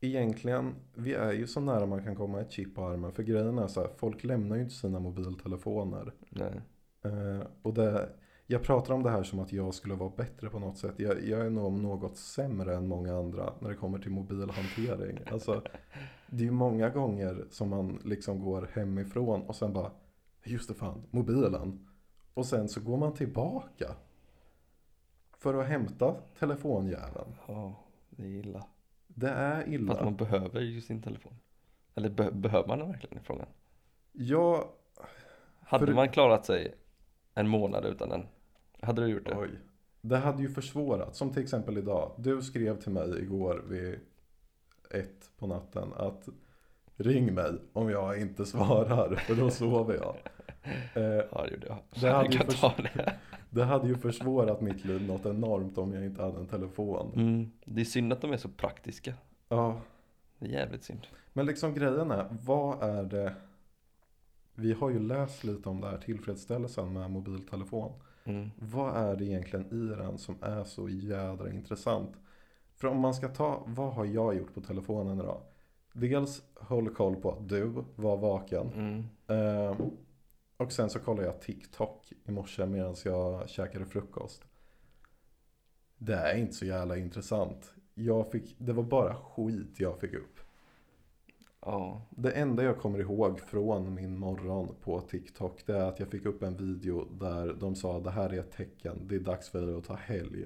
Egentligen, 0.00 0.74
vi 0.94 1.14
är 1.14 1.32
ju 1.32 1.46
så 1.46 1.60
nära 1.60 1.86
man 1.86 2.04
kan 2.04 2.16
komma 2.16 2.40
ett 2.40 2.52
chip 2.52 2.74
på 2.74 2.84
armen. 2.84 3.12
För 3.12 3.22
grejen 3.22 3.58
är 3.58 3.66
så 3.66 3.80
här, 3.80 3.90
folk 3.96 4.24
lämnar 4.24 4.56
ju 4.56 4.62
inte 4.62 4.74
sina 4.74 5.00
mobiltelefoner. 5.00 6.12
Nej 6.28 6.60
Eh, 7.02 7.46
och 7.62 7.74
det, 7.74 8.08
jag 8.50 8.62
pratar 8.62 8.94
om 8.94 9.02
det 9.02 9.10
här 9.10 9.22
som 9.22 9.38
att 9.40 9.52
jag 9.52 9.74
skulle 9.74 9.94
vara 9.94 10.12
bättre 10.16 10.50
på 10.50 10.58
något 10.58 10.78
sätt. 10.78 10.94
Jag, 10.98 11.24
jag 11.28 11.40
är 11.46 11.50
nog 11.50 11.72
något 11.72 12.16
sämre 12.16 12.76
än 12.76 12.88
många 12.88 13.16
andra 13.18 13.52
när 13.60 13.68
det 13.68 13.74
kommer 13.74 13.98
till 13.98 14.10
mobilhantering. 14.10 15.18
Alltså, 15.32 15.62
det 16.26 16.42
är 16.42 16.44
ju 16.44 16.50
många 16.50 16.88
gånger 16.90 17.44
som 17.50 17.68
man 17.68 18.00
liksom 18.04 18.40
går 18.40 18.70
hemifrån 18.72 19.42
och 19.42 19.56
sen 19.56 19.72
bara, 19.72 19.90
just 20.44 20.68
det 20.68 20.74
fan, 20.74 21.02
mobilen. 21.10 21.88
Och 22.34 22.46
sen 22.46 22.68
så 22.68 22.80
går 22.80 22.96
man 22.96 23.14
tillbaka. 23.14 23.94
För 25.36 25.54
att 25.54 25.66
hämta 25.66 26.14
telefonjäveln. 26.38 27.34
Ja, 27.48 27.74
det 28.10 28.22
är 28.22 28.28
illa 28.28 28.66
Det 29.06 29.28
är 29.28 29.56
Fast 29.56 29.68
illa. 29.68 30.04
man 30.04 30.16
behöver 30.16 30.60
ju 30.60 30.80
sin 30.80 31.02
telefon 31.02 31.34
Eller 31.94 32.10
be- 32.10 32.30
behöver 32.32 32.68
man 32.68 32.78
den 32.78 32.88
verkligen 32.90 33.18
i 33.18 33.20
frågan? 33.20 33.46
Jag, 34.12 34.64
Hade 35.60 35.86
För- 35.86 35.94
man 35.94 36.08
klarat 36.08 36.46
sig 36.46 36.74
en 37.34 37.48
månad 37.48 37.84
utan 37.84 38.08
den? 38.08 38.26
Hade 38.80 39.02
du 39.02 39.08
gjort 39.08 39.26
det? 39.26 39.36
oj. 39.38 39.50
Det 40.00 40.18
hade 40.18 40.42
ju 40.42 40.48
försvårat. 40.48 41.16
Som 41.16 41.32
till 41.32 41.42
exempel 41.42 41.78
idag. 41.78 42.12
Du 42.18 42.42
skrev 42.42 42.80
till 42.80 42.92
mig 42.92 43.18
igår 43.22 43.64
vid 43.68 43.98
ett 44.90 45.30
på 45.38 45.46
natten 45.46 45.92
att 45.96 46.28
ring 46.96 47.34
mig 47.34 47.52
om 47.72 47.90
jag 47.90 48.20
inte 48.20 48.46
svarar. 48.46 49.14
För 49.14 49.34
då 49.34 49.50
sover 49.50 49.94
jag. 49.94 50.16
Eh, 50.94 51.02
Ja 51.02 51.44
det 51.46 51.50
gjorde 51.50 51.66
jag. 51.66 51.78
Det 52.00 52.06
jag 52.06 52.14
hade 52.14 52.28
ju 52.28 52.38
kan 52.38 52.46
förs- 52.50 52.76
det. 52.94 53.12
det 53.50 53.64
hade 53.64 53.88
ju 53.88 53.96
försvårat 53.96 54.60
mitt 54.60 54.84
liv 54.84 55.02
något 55.06 55.26
enormt 55.26 55.78
om 55.78 55.92
jag 55.92 56.04
inte 56.04 56.22
hade 56.22 56.38
en 56.38 56.46
telefon. 56.46 57.12
Mm. 57.16 57.50
Det 57.64 57.80
är 57.80 57.84
synd 57.84 58.12
att 58.12 58.20
de 58.20 58.32
är 58.32 58.36
så 58.36 58.48
praktiska. 58.48 59.14
Ja, 59.48 59.80
Det 60.38 60.46
är 60.46 60.50
jävligt 60.50 60.82
synd. 60.84 61.06
men 61.32 61.46
liksom 61.46 61.74
grejen 61.74 62.10
är, 62.10 62.26
vad 62.44 62.82
är 62.82 63.02
det? 63.02 63.34
Vi 64.54 64.72
har 64.72 64.90
ju 64.90 64.98
läst 64.98 65.44
lite 65.44 65.68
om 65.68 65.80
det 65.80 65.88
här 65.88 65.98
tillfredsställelsen 65.98 66.92
med 66.92 67.10
mobiltelefon. 67.10 67.92
Mm. 68.28 68.50
Vad 68.58 68.96
är 68.96 69.16
det 69.16 69.24
egentligen 69.24 69.66
i 69.66 69.94
den 69.96 70.18
som 70.18 70.36
är 70.42 70.64
så 70.64 70.88
jädra 70.88 71.50
intressant? 71.50 72.16
För 72.74 72.88
om 72.88 73.00
man 73.00 73.14
ska 73.14 73.28
ta, 73.28 73.62
vad 73.66 73.92
har 73.92 74.04
jag 74.04 74.36
gjort 74.36 74.54
på 74.54 74.60
telefonen 74.60 75.18
idag? 75.18 75.40
Dels 75.92 76.42
håll 76.54 76.90
koll 76.94 77.16
på 77.16 77.30
att 77.30 77.48
du 77.48 77.84
var 77.96 78.16
vaken. 78.16 78.72
Mm. 78.72 79.04
Eh, 79.26 79.76
och 80.56 80.72
sen 80.72 80.90
så 80.90 80.98
kollade 80.98 81.26
jag 81.26 81.40
TikTok 81.40 82.12
i 82.24 82.30
morse 82.30 82.66
medan 82.66 82.96
jag 83.04 83.48
käkade 83.48 83.86
frukost. 83.86 84.44
Det 85.98 86.14
är 86.14 86.36
inte 86.36 86.52
så 86.52 86.66
jävla 86.66 86.96
intressant. 86.96 87.74
Jag 87.94 88.30
fick, 88.30 88.56
det 88.58 88.72
var 88.72 88.82
bara 88.82 89.14
skit 89.14 89.80
jag 89.80 90.00
fick 90.00 90.14
upp. 90.14 90.40
Ja. 91.70 92.00
Det 92.10 92.32
enda 92.32 92.62
jag 92.62 92.78
kommer 92.78 92.98
ihåg 92.98 93.40
från 93.40 93.94
min 93.94 94.18
morgon 94.18 94.74
på 94.84 95.00
TikTok 95.00 95.66
det 95.66 95.76
är 95.76 95.82
att 95.82 96.00
jag 96.00 96.08
fick 96.08 96.26
upp 96.26 96.42
en 96.42 96.56
video 96.56 97.04
där 97.04 97.54
de 97.60 97.74
sa 97.74 98.00
det 98.00 98.10
här 98.10 98.30
är 98.30 98.40
ett 98.40 98.52
tecken, 98.52 98.98
det 99.08 99.14
är 99.14 99.20
dags 99.20 99.48
för 99.48 99.72
er 99.72 99.78
att 99.78 99.84
ta 99.84 99.94
helg. 99.94 100.44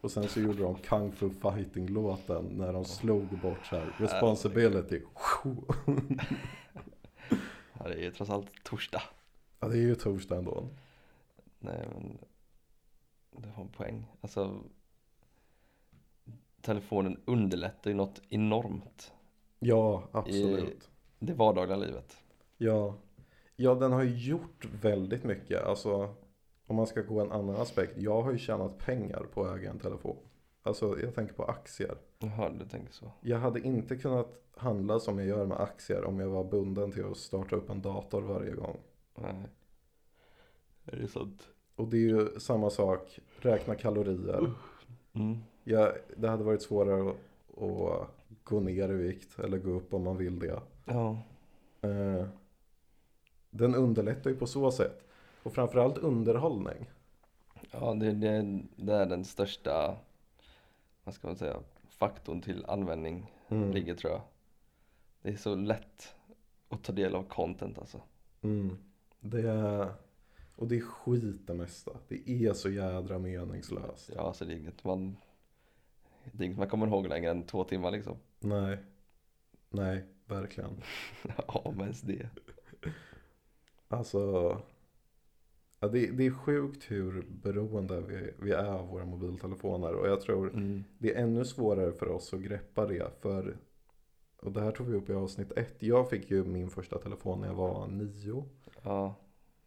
Och 0.00 0.10
sen 0.10 0.28
så 0.28 0.40
gjorde 0.40 0.62
de 0.62 0.74
Kung 0.74 1.12
Fu 1.12 1.30
Fighting-låten 1.30 2.44
när 2.44 2.72
de 2.72 2.84
slog 2.84 3.40
bort 3.42 3.66
så 3.66 3.76
här, 3.76 3.94
responsibility. 3.98 5.02
ja, 7.78 7.88
det 7.88 7.94
är 7.94 8.02
ju 8.02 8.10
trots 8.10 8.30
allt 8.30 8.64
torsdag. 8.64 9.02
Ja 9.60 9.68
det 9.68 9.74
är 9.74 9.82
ju 9.82 9.94
torsdag 9.94 10.36
ändå. 10.36 10.68
Nej 11.58 11.88
men 11.94 12.18
du 13.42 13.48
har 13.48 13.62
en 13.62 13.68
poäng. 13.68 14.06
Alltså 14.20 14.60
telefonen 16.60 17.20
underlättar 17.24 17.90
ju 17.90 17.96
något 17.96 18.22
enormt 18.28 19.12
Ja, 19.62 20.08
absolut. 20.12 20.90
det 21.18 21.32
vardagliga 21.34 21.76
livet. 21.76 22.16
Ja. 22.56 22.94
Ja, 23.56 23.74
den 23.74 23.92
har 23.92 24.02
ju 24.02 24.30
gjort 24.30 24.68
väldigt 24.82 25.24
mycket. 25.24 25.64
Alltså, 25.64 26.14
om 26.66 26.76
man 26.76 26.86
ska 26.86 27.02
gå 27.02 27.20
en 27.20 27.32
annan 27.32 27.56
aspekt. 27.56 27.92
Jag 27.96 28.22
har 28.22 28.32
ju 28.32 28.38
tjänat 28.38 28.78
pengar 28.78 29.26
på 29.34 29.44
att 29.44 29.58
äga 29.58 29.70
en 29.70 29.78
telefon. 29.78 30.16
Alltså, 30.62 31.00
jag 31.00 31.14
tänker 31.14 31.34
på 31.34 31.44
aktier. 31.44 31.94
Jaha, 32.18 32.50
du 32.58 32.68
tänker 32.68 32.92
så. 32.92 33.10
Jag 33.20 33.38
hade 33.38 33.60
inte 33.60 33.96
kunnat 33.96 34.42
handla 34.56 35.00
som 35.00 35.18
jag 35.18 35.28
gör 35.28 35.46
med 35.46 35.60
aktier 35.60 36.04
om 36.04 36.20
jag 36.20 36.28
var 36.28 36.44
bunden 36.44 36.92
till 36.92 37.04
att 37.04 37.16
starta 37.16 37.56
upp 37.56 37.70
en 37.70 37.82
dator 37.82 38.22
varje 38.22 38.52
gång. 38.52 38.76
Nej. 39.14 39.48
Är 40.84 40.96
det 40.96 41.08
sant? 41.08 41.48
Och 41.76 41.88
det 41.88 41.96
är 41.96 42.08
ju 42.08 42.40
samma 42.40 42.70
sak, 42.70 43.20
räkna 43.36 43.74
kalorier. 43.74 44.52
Mm. 45.12 45.38
Ja, 45.64 45.92
det 46.16 46.28
hade 46.28 46.44
varit 46.44 46.62
svårare 46.62 47.10
att, 47.10 47.16
att 47.62 48.19
gå 48.44 48.60
ner 48.60 48.88
i 48.88 48.94
vikt 48.94 49.38
eller 49.38 49.58
gå 49.58 49.70
upp 49.70 49.94
om 49.94 50.04
man 50.04 50.16
vill 50.16 50.38
det. 50.38 50.60
Ja. 50.84 51.22
Eh, 51.80 52.26
den 53.50 53.74
underlättar 53.74 54.30
ju 54.30 54.36
på 54.36 54.46
så 54.46 54.70
sätt. 54.70 55.06
Och 55.42 55.52
framförallt 55.52 55.98
underhållning. 55.98 56.90
Ja, 57.70 57.94
det, 57.94 58.12
det, 58.12 58.60
det 58.76 58.94
är 58.94 59.06
den 59.06 59.24
största, 59.24 59.96
vad 61.04 61.14
ska 61.14 61.26
man 61.26 61.36
säga, 61.36 61.56
faktorn 61.88 62.40
till 62.42 62.64
användning 62.64 63.32
Mm. 63.50 63.70
ligger 63.72 63.94
tror 63.94 64.12
jag. 64.12 64.22
Det 65.22 65.28
är 65.30 65.36
så 65.36 65.54
lätt 65.54 66.14
att 66.68 66.82
ta 66.82 66.92
del 66.92 67.14
av 67.14 67.22
content 67.22 67.78
alltså. 67.78 68.00
Mm. 68.42 68.76
Det 69.20 69.48
är, 69.50 69.88
och 70.56 70.68
det 70.68 70.76
är 70.76 70.80
skit 70.80 71.46
det 71.46 71.54
mesta. 71.54 71.90
Det 72.08 72.30
är 72.30 72.52
så 72.52 72.70
jädra 72.70 73.18
meningslöst. 73.18 74.10
Ja, 74.14 74.20
alltså 74.22 74.44
det 74.44 74.52
är 74.52 74.56
inget 74.56 74.84
man, 74.84 75.16
det 76.32 76.42
är 76.42 76.46
inget 76.46 76.58
man 76.58 76.68
kommer 76.68 76.86
ihåg 76.86 77.06
längre 77.06 77.30
än 77.30 77.42
två 77.46 77.64
timmar 77.64 77.90
liksom. 77.90 78.16
Nej. 78.40 78.78
Nej, 79.70 80.04
verkligen. 80.26 80.82
ja, 81.48 81.62
men 81.76 81.80
ens 81.80 82.00
det. 82.00 82.28
Alltså. 83.88 84.18
Ja, 85.80 85.88
det, 85.88 86.06
det 86.06 86.26
är 86.26 86.30
sjukt 86.30 86.90
hur 86.90 87.26
beroende 87.30 88.00
vi, 88.00 88.30
vi 88.38 88.52
är 88.52 88.64
av 88.64 88.88
våra 88.88 89.04
mobiltelefoner. 89.04 89.94
Och 89.94 90.08
jag 90.08 90.20
tror 90.20 90.48
Mm. 90.50 90.84
det 90.98 91.14
är 91.14 91.22
ännu 91.22 91.44
svårare 91.44 91.92
för 91.92 92.08
oss 92.08 92.34
att 92.34 92.40
greppa 92.40 92.86
det. 92.86 93.10
För, 93.20 93.56
och 94.36 94.52
det 94.52 94.60
här 94.60 94.72
tog 94.72 94.86
vi 94.86 94.96
upp 94.96 95.10
i 95.10 95.12
avsnitt 95.14 95.52
ett. 95.52 95.82
Jag 95.82 96.10
fick 96.10 96.30
ju 96.30 96.44
min 96.44 96.70
första 96.70 96.98
telefon 96.98 97.40
när 97.40 97.46
jag 97.48 97.54
var 97.54 97.86
nio. 97.86 98.44
Ja, 98.82 99.14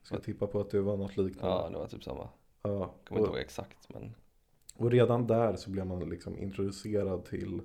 Ska 0.02 0.20
tippa 0.20 0.48
på 0.48 0.60
att 0.60 0.70
du 0.70 0.80
var 0.82 0.98
något 0.98 1.18
liknande. 1.18 1.56
ja, 1.64 1.70
det 1.70 1.78
var 1.78 1.88
typ 1.88 2.04
samma. 2.04 2.30
Ja, 2.62 2.94
Kommer 3.08 3.22
inte 3.22 3.32
ihåg 3.32 3.40
exakt 3.40 3.90
men. 3.94 4.14
Och 4.74 4.92
redan 4.92 5.28
där 5.28 5.56
så 5.56 5.70
blev 5.70 5.88
man 5.88 6.10
liksom 6.10 6.38
introducerad 6.38 7.26
till 7.26 7.62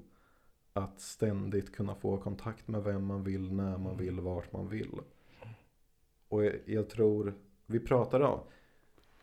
att 0.73 1.01
ständigt 1.01 1.75
kunna 1.75 1.95
få 1.95 2.17
kontakt 2.17 2.69
med 2.69 2.83
vem 2.85 3.05
man 3.05 3.25
vill, 3.25 3.53
när 3.53 3.79
man 3.79 3.97
vill, 3.97 4.21
vart 4.21 4.53
man 4.53 4.69
vill. 4.69 5.01
Och 6.29 6.45
jag, 6.45 6.55
jag 6.67 6.91
tror, 6.91 7.35
vi 7.67 7.81
pratade 7.81 8.25
om, 8.25 8.41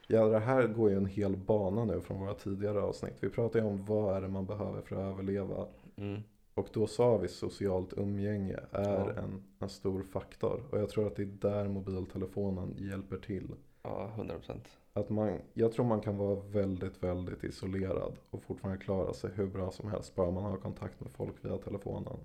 ja 0.07 0.27
det 0.27 0.39
här 0.39 0.67
går 0.67 0.89
ju 0.89 0.97
en 0.97 1.05
hel 1.05 1.37
bana 1.37 1.85
nu 1.85 2.01
från 2.01 2.19
våra 2.19 2.33
tidigare 2.33 2.81
avsnitt. 2.81 3.17
Vi 3.19 3.29
pratade 3.29 3.63
ju 3.63 3.69
om 3.69 3.85
vad 3.85 4.17
är 4.17 4.21
det 4.21 4.27
man 4.27 4.45
behöver 4.45 4.81
för 4.81 4.95
att 4.95 5.13
överleva. 5.13 5.67
Mm. 5.95 6.21
Och 6.53 6.67
då 6.73 6.87
sa 6.87 7.17
vi 7.17 7.27
socialt 7.27 7.93
umgänge 7.97 8.59
är 8.71 8.89
Ja. 8.99 9.11
en, 9.11 9.43
en 9.59 9.69
stor 9.69 10.03
faktor. 10.03 10.63
Och 10.71 10.79
jag 10.79 10.89
tror 10.89 11.07
att 11.07 11.15
det 11.15 11.21
är 11.21 11.25
där 11.25 11.67
mobiltelefonen 11.67 12.75
hjälper 12.77 13.17
till. 13.17 13.47
Ja, 13.81 14.11
100 14.15 14.35
procent. 14.35 14.67
Att 14.97 15.09
man, 15.09 15.41
jag 15.53 15.71
tror 15.71 15.85
man 15.85 16.01
kan 16.01 16.17
vara 16.17 16.35
väldigt, 16.35 17.03
väldigt 17.03 17.43
isolerad 17.43 18.13
och 18.29 18.43
fortfarande 18.43 18.83
klara 18.83 19.13
sig 19.13 19.31
hur 19.35 19.47
bra 19.47 19.71
som 19.71 19.89
helst. 19.91 20.15
Bara 20.15 20.31
man 20.31 20.43
har 20.43 20.57
kontakt 20.57 20.99
med 20.99 21.11
folk 21.11 21.35
via 21.45 21.57
telefonen. 21.57 22.17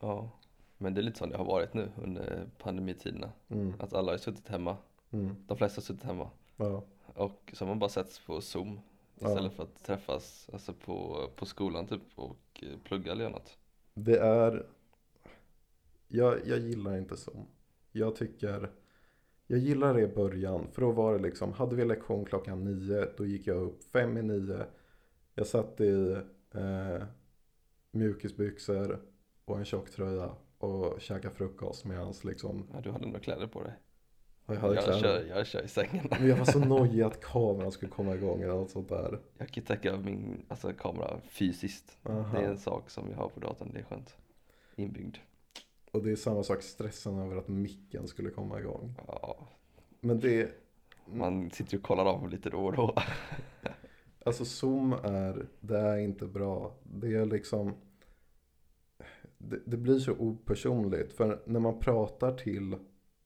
Ja, 0.00 0.30
men 0.78 0.94
det 0.94 1.00
är 1.00 1.02
lite 1.02 1.18
så 1.18 1.26
det 1.26 1.36
har 1.36 1.44
varit 1.44 1.74
nu 1.74 1.90
under 2.02 2.48
pandemitiderna. 2.58 3.32
Mm, 3.48 3.74
Att 3.78 3.92
alla 3.94 4.12
har 4.12 4.18
suttit 4.18 4.48
hemma. 4.48 4.76
mm, 5.10 5.36
De 5.46 5.56
flesta 5.56 5.78
har 5.78 5.82
suttit 5.82 6.02
hemma. 6.04 6.30
ja, 6.56 6.82
Och 7.14 7.50
så 7.52 7.64
har 7.64 7.68
man 7.68 7.78
bara 7.78 7.90
setts 7.90 8.20
på 8.20 8.40
zoom. 8.40 8.80
Ja. 9.18 9.28
Istället 9.28 9.52
för 9.52 9.62
att 9.62 9.84
träffas 9.84 10.50
alltså 10.52 10.72
på, 10.72 11.28
på 11.36 11.46
skolan 11.46 11.86
typ 11.86 12.02
och 12.14 12.64
plugga 12.84 13.12
eller 13.12 13.30
något. 13.30 13.58
det 13.94 14.18
är... 14.18 14.66
Jag, 16.08 16.46
jag 16.46 16.58
gillar 16.58 16.96
inte 16.98 17.16
Zoom. 17.16 17.46
Jag 17.92 18.16
tycker... 18.16 18.70
Jag 19.50 19.58
gillar 19.58 19.94
det 19.94 20.00
i 20.00 20.06
början. 20.06 20.66
För 20.72 20.82
då 20.82 20.90
var 20.90 21.12
det 21.12 21.18
liksom, 21.18 21.52
hade 21.52 21.76
vi 21.76 21.84
lektion 21.84 22.24
klockan 22.24 22.64
nio, 22.64 23.06
då 23.16 23.26
gick 23.26 23.46
jag 23.46 23.56
upp 23.56 23.84
fem 23.84 24.18
i 24.18 24.22
nio. 24.22 24.66
Jag 25.34 25.46
satt 25.46 25.80
i 25.80 26.16
eh, 26.54 27.02
mjukisbyxor 27.90 29.00
och 29.44 29.58
en 29.58 29.64
tjocktröja 29.64 30.30
och 30.58 31.00
käkade 31.00 31.34
frukost 31.34 31.84
medan 31.84 32.14
liksom, 32.24 32.66
Ja, 32.72 32.80
du 32.80 32.90
hade 32.90 33.06
nog 33.06 33.22
kläder 33.22 33.46
på 33.46 33.62
dig. 33.62 33.72
jag 34.46 34.54
hade 34.54 34.74
jag, 34.74 34.84
kläder. 34.84 35.00
kör, 35.00 35.24
jag 35.24 35.46
kör 35.46 35.62
i 35.64 35.68
sängen. 35.68 36.06
Men 36.10 36.28
jag 36.28 36.36
var 36.36 36.44
så 36.44 36.58
nojig 36.58 37.02
att 37.02 37.20
kameran 37.20 37.72
skulle 37.72 37.90
komma 37.90 38.14
igång 38.14 38.42
eller 38.42 38.54
något 38.54 38.70
sånt 38.70 38.88
där. 38.88 39.20
Jag 39.38 39.48
kan 39.48 39.64
täcka 39.64 39.96
min 39.96 40.44
alltså, 40.48 40.72
kamera 40.72 41.20
fysiskt. 41.28 41.98
Aha. 42.02 42.38
Det 42.38 42.44
är 42.44 42.48
en 42.48 42.58
sak 42.58 42.90
som 42.90 43.10
jag 43.10 43.16
har 43.16 43.28
på 43.28 43.40
datorn, 43.40 43.70
det 43.72 43.80
är 43.80 43.84
skönt. 43.84 44.16
Inbyggd. 44.76 45.16
Och 45.90 46.02
det 46.02 46.10
är 46.10 46.16
samma 46.16 46.42
sak 46.42 46.62
stressen 46.62 47.18
över 47.18 47.36
att 47.36 47.48
micken 47.48 48.08
skulle 48.08 48.30
komma 48.30 48.60
igång. 48.60 48.94
Ja, 49.06 49.48
Men 50.00 50.20
det, 50.20 50.50
man 51.06 51.50
sitter 51.50 51.72
ju 51.72 51.78
och 51.78 51.84
kollar 51.84 52.04
av 52.06 52.28
lite 52.28 52.50
då 52.50 52.66
och 52.66 52.72
då. 52.72 52.94
alltså 54.24 54.44
Zoom 54.44 54.92
är, 54.92 55.46
det 55.60 55.78
är 55.78 55.98
inte 55.98 56.26
bra. 56.26 56.74
Det 56.82 57.14
är 57.14 57.26
liksom, 57.26 57.74
det, 59.38 59.60
det 59.66 59.76
blir 59.76 59.98
så 59.98 60.12
opersonligt. 60.12 61.12
För 61.12 61.42
när 61.46 61.60
man 61.60 61.78
pratar 61.80 62.32
till 62.34 62.76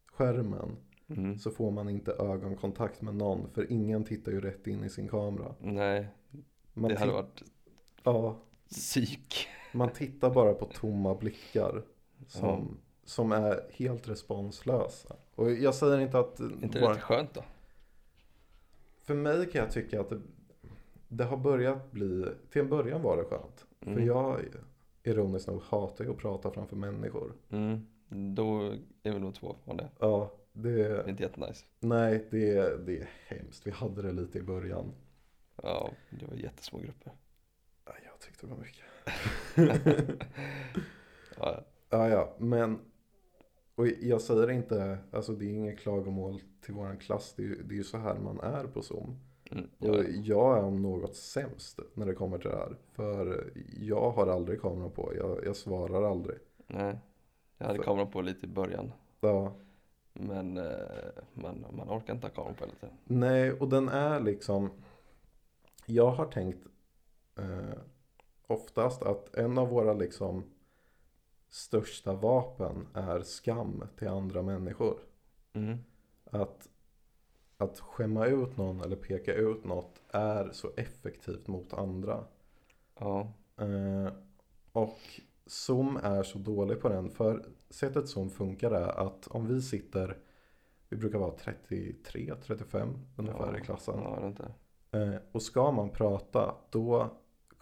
skärmen 0.06 0.76
Mm. 1.09 1.38
så 1.38 1.50
får 1.50 1.71
man 1.71 1.88
inte 1.88 2.12
ögonkontakt 2.12 3.02
med 3.02 3.14
någon. 3.14 3.50
För 3.50 3.73
ingen 3.73 4.04
tittar 4.04 4.33
ju 4.33 4.40
rätt 4.40 4.66
in 4.66 4.85
i 4.85 4.90
sin 4.90 5.09
kamera. 5.09 5.54
Nej, 5.61 6.09
Man, 6.75 6.90
det 6.90 6.99
hade 6.99 7.12
varit 7.12 7.42
ja, 8.02 8.38
psyk. 8.68 9.49
man 9.73 9.92
tittar 9.92 10.30
bara 10.30 10.54
på 10.54 10.64
tomma 10.66 11.14
blickar. 11.14 11.83
Som, 12.26 12.49
Ja. 12.49 12.64
som 13.04 13.33
är 13.33 13.71
helt 13.73 14.09
responslösa. 14.09 15.16
Och 15.35 15.52
jag 15.52 15.75
säger 15.75 15.99
inte 16.00 16.19
att... 16.19 16.40
inte 16.40 16.81
våra- 16.81 16.95
det 16.95 17.00
skönt 17.00 17.35
då? 17.35 17.45
För 19.02 19.14
mig 19.14 19.50
kan 19.50 19.61
jag 19.62 19.71
tycka 19.73 20.00
att 20.00 20.11
det, 20.11 20.21
det 21.09 21.25
har 21.25 21.37
börjat 21.37 21.90
bli, 21.93 22.26
till 22.50 22.61
en 22.62 22.69
början 22.69 23.02
var 23.02 23.16
det 23.16 23.25
skönt. 23.25 23.66
För 23.81 23.90
Mm. 23.90 24.07
jag, 24.07 24.40
ironiskt 25.02 25.49
nog, 25.49 25.62
hatar 25.62 26.04
ju 26.04 26.11
att 26.11 26.16
prata 26.19 26.50
framför 26.50 26.76
människor. 26.76 27.33
Mm. 27.50 27.87
Då 28.35 28.61
är 29.02 29.12
vi 29.12 29.19
nog 29.19 29.35
två 29.35 29.57
av 29.64 29.76
det. 29.76 29.88
Ja, 29.99 30.33
Det 30.52 30.69
är 30.85 31.04
det, 31.04 31.11
inte 31.11 31.23
jättenice. 31.23 31.64
nej 31.81 32.28
det, 32.31 32.50
är- 32.57 32.78
det 32.78 32.99
är 32.99 33.09
hemskt. 33.26 33.66
Vi 33.66 33.71
hade 33.71 34.02
det 34.02 34.12
lite 34.12 34.38
i 34.38 34.43
början. 34.43 34.93
Ja, 35.62 35.90
det 36.11 36.26
var 36.26 36.35
jättesmå 36.35 36.78
grupper. 36.78 37.12
Ja, 37.85 37.93
Jag 38.04 38.19
tyckte 38.21 38.47
det 38.47 38.52
var 38.54 38.61
mycket. 38.61 38.85
Ja, 41.38 41.64
Ja, 41.95 42.09
ja, 42.09 42.35
men 42.39 42.79
och 43.75 43.87
jag 43.87 44.21
säger 44.21 44.51
inte, 44.51 44.99
alltså 45.13 45.33
det 45.33 45.45
är 45.45 45.51
inget 45.51 45.79
klagomål 45.79 46.41
till 46.61 46.75
våran 46.75 46.99
klass. 46.99 47.35
Det 47.37 47.43
är, 47.45 47.49
det 47.49 47.75
är 47.75 47.77
ju 47.77 47.85
så 47.85 47.99
här 47.99 48.15
man 48.19 48.41
är 48.41 48.65
på 48.67 48.83
Zoom. 48.83 49.17
mm, 49.51 49.65
Och 49.79 49.89
ja. 49.89 50.03
jag 50.09 50.59
är 50.59 50.63
om 50.65 50.83
något 50.83 51.17
sämst 51.17 51.81
när 51.95 52.07
det 52.07 52.15
kommer 52.15 52.39
till 52.39 52.51
det 52.51 52.57
här. 52.57 52.77
För 52.93 53.51
jag 53.81 54.11
har 54.11 54.27
aldrig 54.27 54.61
kameran 54.61 54.91
på. 54.91 55.13
Jag, 55.17 55.45
jag 55.45 55.57
svarar 55.57 56.03
aldrig. 56.11 56.39
Nej, 56.67 56.99
jag 57.59 57.67
hade 57.67 57.79
För- 57.79 57.85
kameran 57.85 58.11
på 58.11 58.21
lite 58.23 58.47
i 58.47 58.49
början. 58.49 58.93
Ja, 59.21 59.53
Men 60.13 60.57
eh, 60.59 60.65
man, 61.35 61.65
man 61.77 61.89
orkar 61.91 62.15
inte 62.15 62.27
ha 62.27 62.35
kameran 62.35 62.55
på 62.55 62.65
hela 62.65 62.77
tiden. 62.77 62.95
Nej, 63.05 63.53
och 63.53 63.69
den 63.69 63.89
är 63.89 64.21
liksom 64.21 64.71
Jag 65.87 66.11
har 66.11 66.27
tänkt 66.27 66.67
eh, 67.39 67.79
Oftast 68.47 69.03
att 69.03 69.35
en 69.35 69.59
av 69.59 69.69
våra 69.69 69.93
liksom 69.93 70.45
Största 71.54 72.12
vapen 72.12 72.87
är 72.94 73.23
skam 73.23 73.84
till 73.99 74.08
andra 74.08 74.42
människor 74.42 74.99
Mm. 75.52 75.78
Att 76.25 76.68
Att 77.56 77.78
skämma 77.80 78.26
ut 78.26 78.56
någon 78.56 78.80
eller 78.80 78.96
peka 78.96 79.34
ut 79.34 79.64
något 79.64 80.02
Är 80.11 80.50
så 80.52 80.70
effektivt 80.76 81.46
mot 81.46 81.73
andra 81.73 82.25
Ja, 82.99 83.32
eh, 83.56 84.12
Och 84.73 84.99
Zoom 85.46 85.96
är 85.96 86.23
så 86.23 86.38
dålig 86.38 86.80
på 86.80 86.88
den 86.88 87.11
För 87.11 87.44
sättet 87.70 88.08
Zoom 88.08 88.30
funkar 88.30 88.70
är 88.70 89.06
att 89.06 89.26
om 89.26 89.46
vi 89.46 89.62
sitter 89.62 90.18
Vi 90.88 90.96
brukar 90.96 91.18
vara 91.18 91.34
33-35 91.37 92.99
ungefär 93.16 93.52
ja, 93.52 93.58
i 93.58 93.61
klassen 93.61 94.00
Ja. 94.02 94.32
Eh, 94.99 95.16
och 95.32 95.42
ska 95.42 95.70
man 95.70 95.90
prata 95.90 96.54
då 96.70 97.11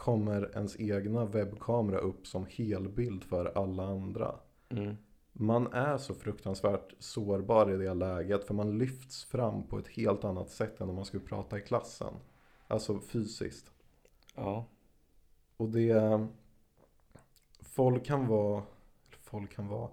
kommer 0.02 0.50
ens 0.54 0.80
egna 0.80 1.24
webbkamera 1.24 1.98
upp 1.98 2.26
som 2.26 2.46
helbild 2.50 3.24
för 3.24 3.58
alla 3.58 3.82
andra. 3.82 4.34
Mm. 4.68 4.96
Man 5.32 5.72
är 5.72 5.98
så 5.98 6.14
fruktansvärt 6.14 6.94
sårbar 6.98 7.70
i 7.70 7.76
det 7.76 7.94
läget 7.94 8.44
för 8.44 8.54
man 8.54 8.78
lyfts 8.78 9.24
fram 9.24 9.62
på 9.62 9.78
ett 9.78 9.88
helt 9.88 10.24
annat 10.24 10.50
sätt 10.50 10.80
än 10.80 10.88
om 10.88 10.94
man 10.94 11.04
skulle 11.04 11.22
prata 11.22 11.58
i 11.58 11.60
klassen. 11.60 12.14
Alltså 12.66 13.00
fysiskt. 13.00 13.72
Ja, 14.34 14.66
Och 15.56 15.68
det... 15.68 16.26
Folk 17.60 18.06
kan 18.06 18.26
vara... 18.26 18.62
Folk 19.20 19.54
kan 19.54 19.68
vara... 19.68 19.90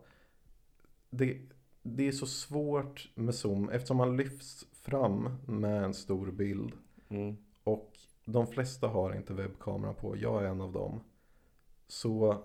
Det, 1.09 1.37
det 1.83 2.07
är 2.07 2.11
så 2.11 2.25
svårt 2.25 3.11
med 3.15 3.35
zoom 3.35 3.69
eftersom 3.69 3.97
man 3.97 4.17
lyfts 4.17 4.65
fram 4.71 5.29
med 5.45 5.83
en 5.83 5.93
stor 5.93 6.31
bild. 6.31 6.73
Mm. 7.09 7.37
Och 7.63 7.97
de 8.31 8.47
flesta 8.47 8.87
har 8.87 9.15
inte 9.15 9.33
webbkamera 9.33 9.93
på, 9.93 10.17
jag 10.17 10.43
är 10.43 10.47
en 10.47 10.61
av 10.61 10.71
dem. 10.71 10.99
Så 11.87 12.37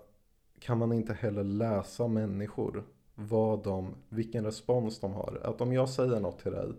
kan 0.59 0.77
man 0.77 0.93
inte 0.93 1.13
heller 1.13 1.43
läsa 1.43 2.07
människor, 2.07 2.83
vad 3.15 3.63
de, 3.63 3.95
vilken 4.09 4.45
respons 4.45 4.99
de 4.99 5.13
har. 5.13 5.41
Att 5.43 5.61
om 5.61 5.73
jag 5.73 5.89
säger 5.89 6.19
något 6.19 6.39
till 6.39 6.51
dig, 6.51 6.71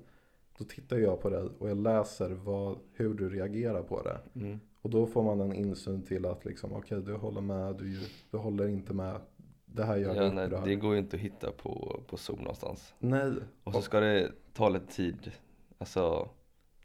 då 0.59 0.65
tittar 0.65 0.97
jag 0.97 1.21
på 1.21 1.31
dig 1.31 1.49
och 1.59 1.71
jag 1.71 1.77
läser 1.77 2.31
vad, 2.31 2.79
hur 2.93 3.15
du 3.15 3.29
reagerar 3.29 3.83
på 3.83 4.03
det. 4.03 4.19
Mm. 4.35 4.61
Och 4.83 4.91
då 4.91 5.07
får 5.07 5.23
man 5.23 5.41
en 5.41 5.53
insyn 5.53 6.03
till 6.03 6.27
att 6.27 6.45
liksom, 6.45 6.73
okej 6.73 7.03
du 7.03 7.15
håller 7.15 7.41
med, 7.41 7.77
du, 7.77 8.01
du 8.31 8.39
håller 8.39 8.69
inte 8.69 8.95
med. 8.95 9.21
Det 9.67 9.85
här 9.85 9.97
gör 9.97 10.15
Ja, 10.15 10.33
nej, 10.33 10.49
det 10.65 10.75
går 10.75 10.93
ju 10.93 10.99
inte 10.99 11.17
att 11.17 11.23
hitta 11.23 11.53
på, 11.53 12.01
på 12.07 12.17
zoom 12.17 12.39
någonstans. 12.39 12.95
Nej. 12.99 13.33
Och 13.65 13.73
så 13.73 13.83
ska 13.83 14.01
det 14.01 14.33
ta 14.55 14.69
lite 14.69 14.87
tid, 14.87 15.33
alltså 15.79 16.29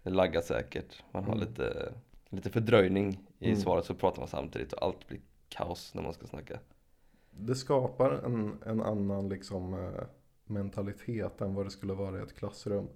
det 0.03 0.09
laggar 0.09 0.41
säkert. 0.41 1.03
Man 1.11 1.23
har 1.23 1.33
Mm. 1.33 1.47
lite, 1.47 1.93
lite 2.31 2.49
fördröjning 2.49 3.19
i 3.39 3.45
Mm. 3.49 3.61
svaret 3.61 3.85
så 3.85 3.95
pratar 3.95 4.19
man 4.21 4.27
samtidigt 4.27 4.73
och 4.73 4.83
allt 4.83 5.07
blir 5.07 5.19
kaos 5.49 5.93
när 5.95 6.01
man 6.03 6.13
ska 6.13 6.27
snacka. 6.27 6.59
Det 7.31 7.55
skapar 7.55 8.11
en, 8.11 8.57
en 8.65 8.81
annan 8.81 9.29
liksom 9.29 9.73
eh, 9.73 10.03
mentalitet 10.45 11.41
än 11.41 11.53
vad 11.55 11.65
det 11.65 11.69
skulle 11.71 11.93
vara 11.93 12.19
i 12.19 12.21
ett 12.21 12.35
klassrum. 12.37 12.87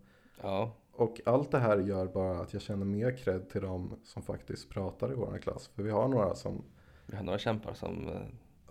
Ja, 0.41 0.71
Och 0.91 1.21
allt 1.25 1.51
det 1.51 1.59
här 1.59 1.77
gör 1.77 2.07
bara 2.07 2.39
att 2.39 2.53
jag 2.53 2.61
känner 2.61 2.85
mer 2.85 3.17
cred 3.17 3.49
till 3.49 3.61
dem 3.61 3.99
som 4.03 4.21
faktiskt 4.23 4.69
pratar 4.69 5.11
i 5.11 5.15
vår 5.15 5.37
klass. 5.37 5.67
För 5.67 5.83
vi 5.83 5.89
har 5.91 6.07
några 6.07 6.35
som, 6.35 6.63
vi 7.05 7.15
har 7.17 7.23
några 7.23 7.39
kämpar 7.39 7.73
som, 7.73 8.07
eh, 8.07 8.21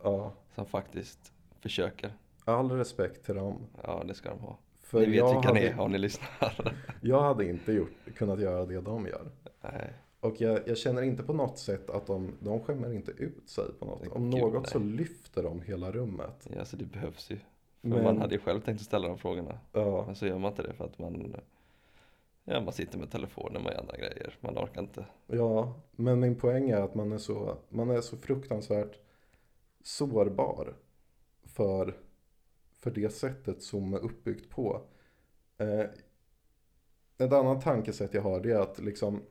ja, 0.02 0.32
som 0.54 0.66
faktiskt 0.66 1.32
försöker. 1.60 2.12
all 2.44 2.70
respekt 2.70 3.24
till 3.24 3.34
dem. 3.34 3.66
Ja, 3.82 4.02
det 4.08 4.14
ska 4.14 4.30
de 4.30 4.38
ha. 4.38 4.58
För 4.82 4.98
ni 5.00 5.06
vet 5.06 5.12
vilka 5.14 5.48
hade, 5.48 5.52
ni 5.60 5.66
är 5.66 5.80
om 5.80 5.92
ni 5.92 5.98
lyssnar. 5.98 6.74
jag 7.00 7.20
hade 7.22 7.44
inte 7.48 7.72
gjort, 7.72 7.90
kunnat 8.16 8.40
göra 8.40 8.66
det 8.66 8.80
de 8.80 9.06
gör. 9.06 9.30
Nej, 9.62 9.92
Och 10.24 10.40
jag, 10.40 10.68
jag 10.68 10.78
känner 10.78 11.02
inte 11.02 11.22
på 11.22 11.32
något 11.32 11.58
sätt 11.58 11.90
att 11.90 12.06
de, 12.06 12.32
de 12.40 12.60
skämmer 12.60 12.92
inte 12.92 13.10
ut 13.10 13.48
sig 13.48 13.64
på 13.78 13.84
något. 13.86 14.08
Om 14.08 14.30
Gud, 14.30 14.40
något 14.40 14.52
nej. 14.62 14.70
så 14.72 14.78
lyfter 14.78 15.42
de 15.42 15.60
hela 15.60 15.92
rummet. 15.92 16.48
ja, 16.52 16.58
alltså 16.58 16.76
det 16.76 16.84
behövs 16.84 17.30
ju. 17.30 17.36
För 17.36 17.88
Men- 17.88 18.02
man 18.04 18.18
hade 18.18 18.34
ju 18.34 18.40
själv 18.40 18.60
tänkt 18.60 18.80
att 18.80 18.86
ställa 18.86 19.08
de 19.08 19.18
frågorna. 19.18 19.58
Ja, 19.72 20.04
Men 20.06 20.14
så 20.16 20.26
gör 20.26 20.38
man 20.38 20.50
inte 20.50 20.62
det 20.62 20.72
för 20.72 20.84
att 20.84 20.98
man, 20.98 21.36
ja 22.44 22.60
man 22.60 22.72
sitter 22.72 22.98
med 22.98 23.10
telefonen 23.10 23.62
med 23.62 23.76
andra 23.78 23.96
grejer. 23.96 24.36
Man 24.40 24.58
orkar 24.58 24.82
inte. 24.82 25.04
ja, 25.26 25.74
men 25.92 26.20
min 26.20 26.34
poäng 26.36 26.70
är 26.70 26.80
att 26.80 26.94
man 26.94 27.12
är 27.12 27.18
så, 27.18 27.56
man 27.68 27.90
är 27.90 28.00
så 28.00 28.16
fruktansvärt 28.16 28.98
sårbar 29.82 30.74
för, 31.42 31.94
för 32.78 32.90
det 32.90 33.10
sättet 33.14 33.62
som 33.62 33.94
är 33.94 33.98
uppbyggt 33.98 34.50
på. 34.50 34.80
Eh, 35.58 35.80
ett 37.18 37.32
annat 37.32 37.62
tankesätt 37.64 38.14
jag 38.14 38.22
har 38.22 38.40
det 38.40 38.52
är 38.52 38.60
att 38.60 38.78
liksom 38.78 39.22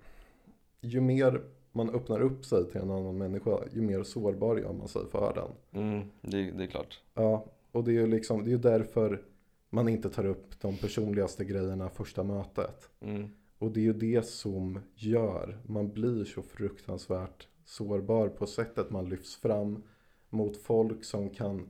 ju 0.83 1.01
mer 1.01 1.41
man 1.71 1.89
öppnar 1.89 2.21
upp 2.21 2.45
sig 2.45 2.71
till 2.71 2.81
en 2.81 2.91
annan 2.91 3.17
människa, 3.17 3.59
ju 3.73 3.81
mer 3.81 4.03
sårbar 4.03 4.57
gör 4.57 4.73
man 4.73 4.87
sig 4.87 5.01
för 5.11 5.33
den. 5.33 5.81
Mm, 5.83 6.09
det, 6.21 6.51
det 6.51 6.63
är 6.63 6.67
klart. 6.67 7.01
Ja, 7.13 7.45
och 7.71 7.83
det 7.83 7.91
är 7.91 7.93
ju 7.93 8.07
liksom, 8.07 8.43
det 8.43 8.51
är 8.51 8.57
därför 8.57 9.21
man 9.69 9.89
inte 9.89 10.09
tar 10.09 10.25
upp 10.25 10.61
de 10.61 10.77
personligaste 10.77 11.45
grejerna 11.45 11.89
första 11.89 12.23
mötet. 12.23 12.89
Mm, 12.99 13.29
Och 13.57 13.71
det 13.71 13.79
är 13.79 13.83
ju 13.83 13.93
det 13.93 14.25
som 14.25 14.79
gör, 14.95 15.57
man 15.65 15.89
blir 15.93 16.25
så 16.25 16.41
fruktansvärt 16.41 17.47
sårbar 17.65 18.27
på 18.29 18.45
sättet 18.47 18.89
man 18.89 19.09
lyfts 19.09 19.35
fram 19.35 19.83
mot 20.29 20.57
folk 20.57 21.03
som 21.05 21.29
kan 21.29 21.67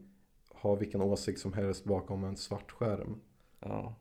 ha 0.50 0.75
vilken 0.75 1.01
åsikt 1.01 1.39
som 1.39 1.53
helst 1.53 1.84
bakom 1.86 2.24
en 2.24 2.38
svart 2.38 2.72
skärm. 2.72 3.20
ja. 3.60 3.96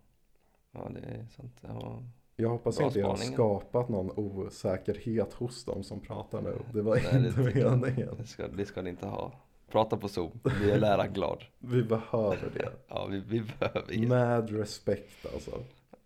Ja, 0.74 0.90
det 0.94 1.00
är 1.00 1.26
sant. 1.36 1.56
Ja. 1.60 2.02
Jag 2.36 2.48
hoppas 2.48 2.78
Bra 2.78 2.86
inte 2.86 2.98
jag 2.98 3.06
har 3.06 3.16
skapat 3.16 3.88
någon 3.88 4.10
osäkerhet 4.10 5.32
hos 5.32 5.64
dem 5.64 5.84
som 5.84 6.00
pratar 6.00 6.42
nu. 6.42 6.58
Det 6.72 6.82
var 6.82 6.94
Nej, 6.94 7.22
det 7.22 7.28
inte 7.28 7.58
jag 7.58 7.78
meningen. 7.78 8.16
Det 8.18 8.26
ska, 8.26 8.48
det 8.48 8.66
ska 8.66 8.82
ni 8.82 8.90
inte 8.90 9.06
ha. 9.06 9.32
Prata 9.68 9.96
på 9.96 10.08
zoom. 10.08 10.40
Vi 10.60 10.70
är 10.70 10.78
lära 10.78 11.06
glad. 11.06 11.44
Vi 11.58 11.82
behöver 11.82 12.50
det. 12.54 12.72
Ja, 12.88 13.06
vi, 13.06 13.20
vi 13.20 13.40
behöver 13.58 13.92
ge. 13.92 14.08
Med 14.08 14.50
respekt 14.50 15.26
alltså. 15.34 15.50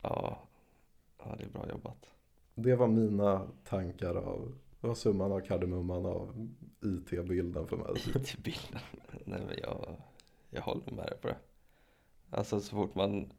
Ja. 0.03 0.39
ja, 1.19 1.35
det 1.39 1.45
är 1.45 1.49
bra 1.49 1.69
jobbat. 1.71 2.11
Det 2.55 2.77
var 2.77 2.89
mina 2.89 3.47
tankar 3.65 4.15
av, 4.15 4.53
det 4.81 4.87
var 4.87 4.95
summan 4.95 5.33
av 5.33 5.41
kardemumman 5.41 6.07
av 6.07 6.49
IT-bilden 6.83 7.67
för 7.67 7.77
mig. 7.77 7.87
IT-bilden. 8.15 8.81
Nej 9.25 9.41
men 9.47 9.57
jag, 9.63 9.97
jag 10.51 10.63
håller 10.63 10.93
med 10.93 11.07
dig 11.07 11.19
på 11.21 11.29
det. 11.29 11.37
Alltså 12.31 12.61
så 12.61 12.77
fort 12.77 12.95
man 12.95 13.33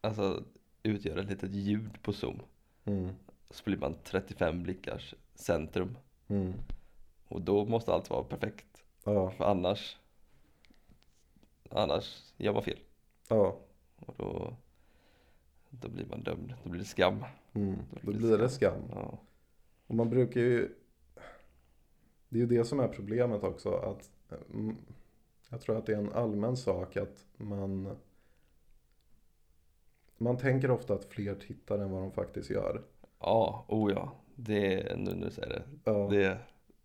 alltså, 0.00 0.42
utgör 0.82 1.16
ett 1.16 1.28
litet 1.28 1.54
ljud 1.54 2.02
på 2.02 2.12
zoom 2.12 2.40
Mm. 2.84 3.08
så 3.50 3.64
blir 3.64 3.76
man 3.78 3.94
35 4.04 4.62
blickars 4.62 5.14
centrum. 5.34 5.98
Mm. 6.28 6.52
Och 7.28 7.42
då 7.42 7.64
måste 7.64 7.92
allt 7.92 8.10
vara 8.10 8.24
perfekt. 8.24 8.84
Ja, 9.04 9.30
För 9.30 9.44
annars, 9.44 9.96
annars 11.70 12.32
gör 12.36 12.52
man 12.52 12.62
fel. 12.62 12.78
ja. 13.28 13.58
Och 13.96 14.14
då, 14.18 14.56
då 15.70 15.88
blir 15.88 16.06
man 16.06 16.22
dömd. 16.22 16.54
Då 16.64 16.70
blir 16.70 16.80
det 16.80 16.86
skam. 16.86 17.24
Mm. 17.52 17.76
Då 18.02 18.12
Då 18.12 18.18
blir 18.18 18.38
det 18.38 18.48
skam. 18.48 18.82
Ja. 18.94 19.18
Och 19.86 19.94
man 19.94 20.10
brukar 20.10 20.40
ju 20.40 20.74
Det 22.28 22.38
är 22.38 22.40
ju 22.40 22.46
det 22.46 22.64
som 22.64 22.80
är 22.80 22.88
problemet 22.88 23.42
också 23.42 23.70
att 23.74 24.10
mm, 24.54 24.76
Jag 25.48 25.60
tror 25.60 25.76
att 25.78 25.86
det 25.86 25.92
är 25.92 25.98
en 25.98 26.12
allmän 26.12 26.56
sak 26.56 26.96
att 26.96 27.26
man 27.36 27.96
Man 30.18 30.36
tänker 30.36 30.70
ofta 30.70 30.94
att 30.94 31.04
fler 31.04 31.34
tittar 31.34 31.78
än 31.78 31.90
vad 31.90 32.02
de 32.02 32.12
faktiskt 32.12 32.50
gör 32.50 32.82
Ja, 33.20 33.64
oh 33.68 33.92
ja. 33.92 34.12
Det, 34.34 34.96
nu 34.98 35.10
du 35.24 35.30
säger 35.30 35.48
det. 35.48 35.62
Ja, 35.84 36.08
Det 36.10 36.38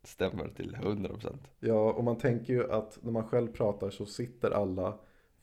stämmer 0.03 0.47
till 0.47 0.75
100%. 0.81 1.37
ja 1.59 1.91
och 1.93 2.03
man 2.03 2.17
tänker 2.17 2.53
ju 2.53 2.71
att 2.71 2.99
när 3.01 3.11
man 3.11 3.27
själv 3.27 3.47
pratar 3.51 3.89
så 3.89 4.05
sitter 4.05 4.51
alla 4.51 4.93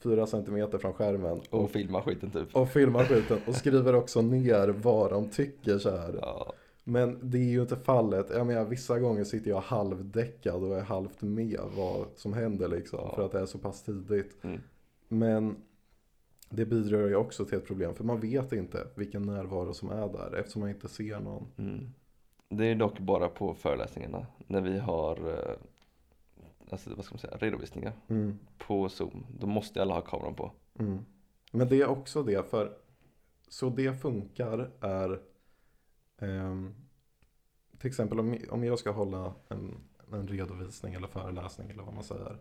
Fyra 0.02 0.26
centimeter 0.26 0.78
från 0.78 0.92
skärmen 0.92 1.40
Och 1.50 1.60
och, 1.64 1.70
filma 1.70 2.02
skiten 2.02 2.30
typ. 2.30 2.56
och 2.56 2.68
filmar 2.68 3.04
skiten 3.04 3.38
och 3.46 3.54
skriver 3.54 3.94
också 3.94 4.20
ner 4.22 4.68
vad 4.68 5.10
de 5.10 5.28
tycker 5.28 5.78
så 5.78 5.90
här. 5.96 6.18
Ja, 6.22 6.52
Men 6.84 7.18
det 7.22 7.38
är 7.38 7.42
ju 7.50 7.60
inte 7.62 7.76
fallet. 7.76 8.26
Jag 8.30 8.46
menar, 8.46 8.64
vissa 8.64 8.98
gånger 8.98 9.24
sitter 9.24 9.50
jag 9.50 9.60
halvdäckad 9.60 10.62
och 10.64 10.76
är 10.76 10.82
halvt 10.82 11.22
med 11.22 11.60
vad 11.76 12.06
som 12.16 12.32
händer 12.32 12.68
liksom. 12.68 12.98
Ja. 13.02 13.14
För 13.14 13.24
att 13.26 13.32
det 13.32 13.40
är 13.40 13.46
så 13.46 13.58
pass 13.58 13.82
tidigt. 13.82 14.44
Mm. 14.44 14.60
Men 15.08 15.56
det 16.52 16.66
bidrar 16.66 17.08
ju 17.08 17.16
också 17.16 17.44
till 17.44 17.58
ett 17.58 17.66
problem. 17.66 17.94
För 17.94 18.04
man 18.04 18.20
vet 18.20 18.52
inte 18.52 18.86
vilken 18.94 19.22
närvaro 19.22 19.74
som 19.74 19.90
är 19.90 20.08
där. 20.08 20.34
Eftersom 20.36 20.60
man 20.60 20.68
inte 20.70 20.88
ser 20.88 21.20
någon. 21.20 21.46
mm. 21.56 21.92
Det 22.48 22.64
är 22.66 22.74
dock 22.74 22.98
bara 22.98 23.28
på 23.28 23.54
föreläsningarna. 23.54 24.26
När 24.46 24.60
vi 24.60 24.78
har 24.78 25.28
eh, 25.32 25.56
alltså, 26.70 26.94
vad 26.94 27.04
ska 27.04 27.14
man 27.14 27.18
säga, 27.20 27.36
redovisningar 27.36 27.92
Mm. 28.08 28.38
på 28.58 28.88
zoom. 28.88 29.26
Då 29.38 29.46
måste 29.46 29.82
alla 29.82 29.94
ha 29.94 30.00
kameran 30.00 30.34
på. 30.34 30.52
Mm. 30.78 30.98
Men 31.52 31.68
det 31.68 31.80
är 31.82 31.86
också 31.86 32.22
det. 32.22 32.50
För 32.50 32.76
så 33.48 33.70
det 33.70 33.94
funkar 34.00 34.70
är. 34.80 35.20
ehm, 36.18 36.74
till 37.78 37.88
exempel 37.88 38.20
om, 38.20 38.36
om 38.50 38.64
jag 38.64 38.78
ska 38.78 38.90
hålla 38.90 39.34
en, 39.48 39.74
en 40.12 40.28
redovisning 40.28 40.94
eller 40.94 41.08
föreläsning 41.08 41.70
eller 41.70 41.82
vad 41.82 41.94
man 41.94 42.04
säger. 42.04 42.38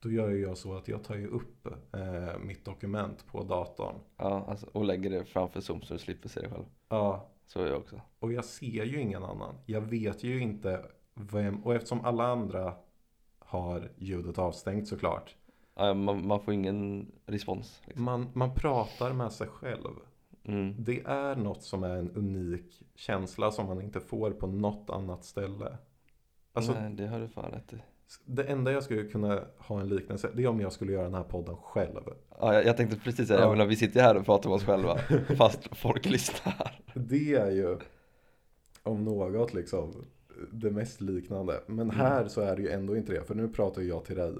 Då 0.00 0.10
gör 0.10 0.30
jag 0.30 0.58
så 0.58 0.76
att 0.76 0.88
jag 0.88 1.04
tar 1.04 1.14
ju 1.14 1.26
upp 1.26 1.66
eh, 1.94 2.38
mitt 2.38 2.64
dokument 2.64 3.26
på 3.26 3.42
datorn. 3.42 3.94
Ja, 4.16 4.44
alltså, 4.48 4.66
och 4.72 4.84
lägger 4.84 5.10
det 5.10 5.24
framför 5.24 5.60
zoom 5.60 5.82
så 5.82 5.94
du 5.94 5.98
slipper 5.98 6.28
se 6.28 6.40
det 6.40 6.48
själv. 6.48 6.64
Ja. 6.88 7.28
Så 7.46 7.62
är 7.62 7.66
jag 7.66 7.78
också. 7.78 8.00
Och 8.18 8.32
jag 8.32 8.44
ser 8.44 8.84
ju 8.84 9.00
ingen 9.00 9.24
annan. 9.24 9.54
Jag 9.66 9.80
vet 9.80 10.22
ju 10.22 10.40
inte 10.40 10.84
vem. 11.14 11.64
Och 11.64 11.74
eftersom 11.74 12.04
alla 12.04 12.26
andra 12.26 12.74
har 13.38 13.90
ljudet 13.96 14.38
avstängt 14.38 14.88
såklart. 14.88 15.36
Ja, 15.74 15.94
man, 15.94 16.26
man 16.26 16.40
får 16.40 16.54
ingen 16.54 17.12
respons. 17.26 17.82
Liksom. 17.84 18.04
Man, 18.04 18.26
man 18.32 18.54
pratar 18.54 19.12
med 19.12 19.32
sig 19.32 19.48
själv. 19.48 19.94
Mm. 20.44 20.74
Det 20.78 21.00
är 21.00 21.36
något 21.36 21.62
som 21.62 21.82
är 21.84 21.96
en 21.96 22.10
unik 22.10 22.82
känsla 22.94 23.50
som 23.50 23.66
man 23.66 23.82
inte 23.82 24.00
får 24.00 24.30
på 24.30 24.46
något 24.46 24.90
annat 24.90 25.24
ställe. 25.24 25.78
Alltså, 26.52 26.72
Nej, 26.72 26.92
det 26.92 27.06
har 27.06 27.20
du 27.20 27.28
fan 27.28 27.50
rätt 27.50 27.72
i. 27.72 27.76
det 28.24 28.44
enda 28.44 28.72
jag 28.72 28.82
skulle 28.82 29.04
kunna 29.04 29.40
ha 29.58 29.80
en 29.80 29.88
liknelse, 29.88 30.30
det 30.34 30.42
är 30.42 30.46
om 30.48 30.60
jag 30.60 30.72
skulle 30.72 30.92
göra 30.92 31.04
den 31.04 31.14
här 31.14 31.22
podden 31.22 31.56
själv. 31.56 32.00
Ja, 32.40 32.54
jag, 32.54 32.64
jag 32.66 32.76
tänkte 32.76 32.96
precis 32.98 33.28
säga, 33.28 33.38
Ja. 33.40 33.44
jag 33.44 33.50
menar, 33.52 33.66
vi 33.66 33.76
sitter 33.76 34.00
ju 34.00 34.06
här 34.06 34.16
och 34.16 34.24
pratar 34.24 34.48
med 34.50 34.56
oss 34.56 34.64
själva 34.64 34.98
fast 35.36 35.76
folk 35.76 36.04
lyssnar. 36.06 36.80
Det 36.94 37.34
är 37.34 37.50
ju 37.50 37.76
om 38.82 39.04
något 39.04 39.54
liksom 39.54 40.04
det 40.52 40.70
mest 40.70 41.00
liknande. 41.00 41.60
Men 41.66 41.90
här 41.90 42.28
så 42.28 42.40
är 42.40 42.56
det 42.56 42.62
ju 42.62 42.68
ändå 42.70 42.96
inte 42.96 43.12
det. 43.12 43.24
För 43.24 43.34
nu 43.34 43.48
pratar 43.48 43.82
jag 43.82 44.04
till 44.04 44.16
dig. 44.16 44.34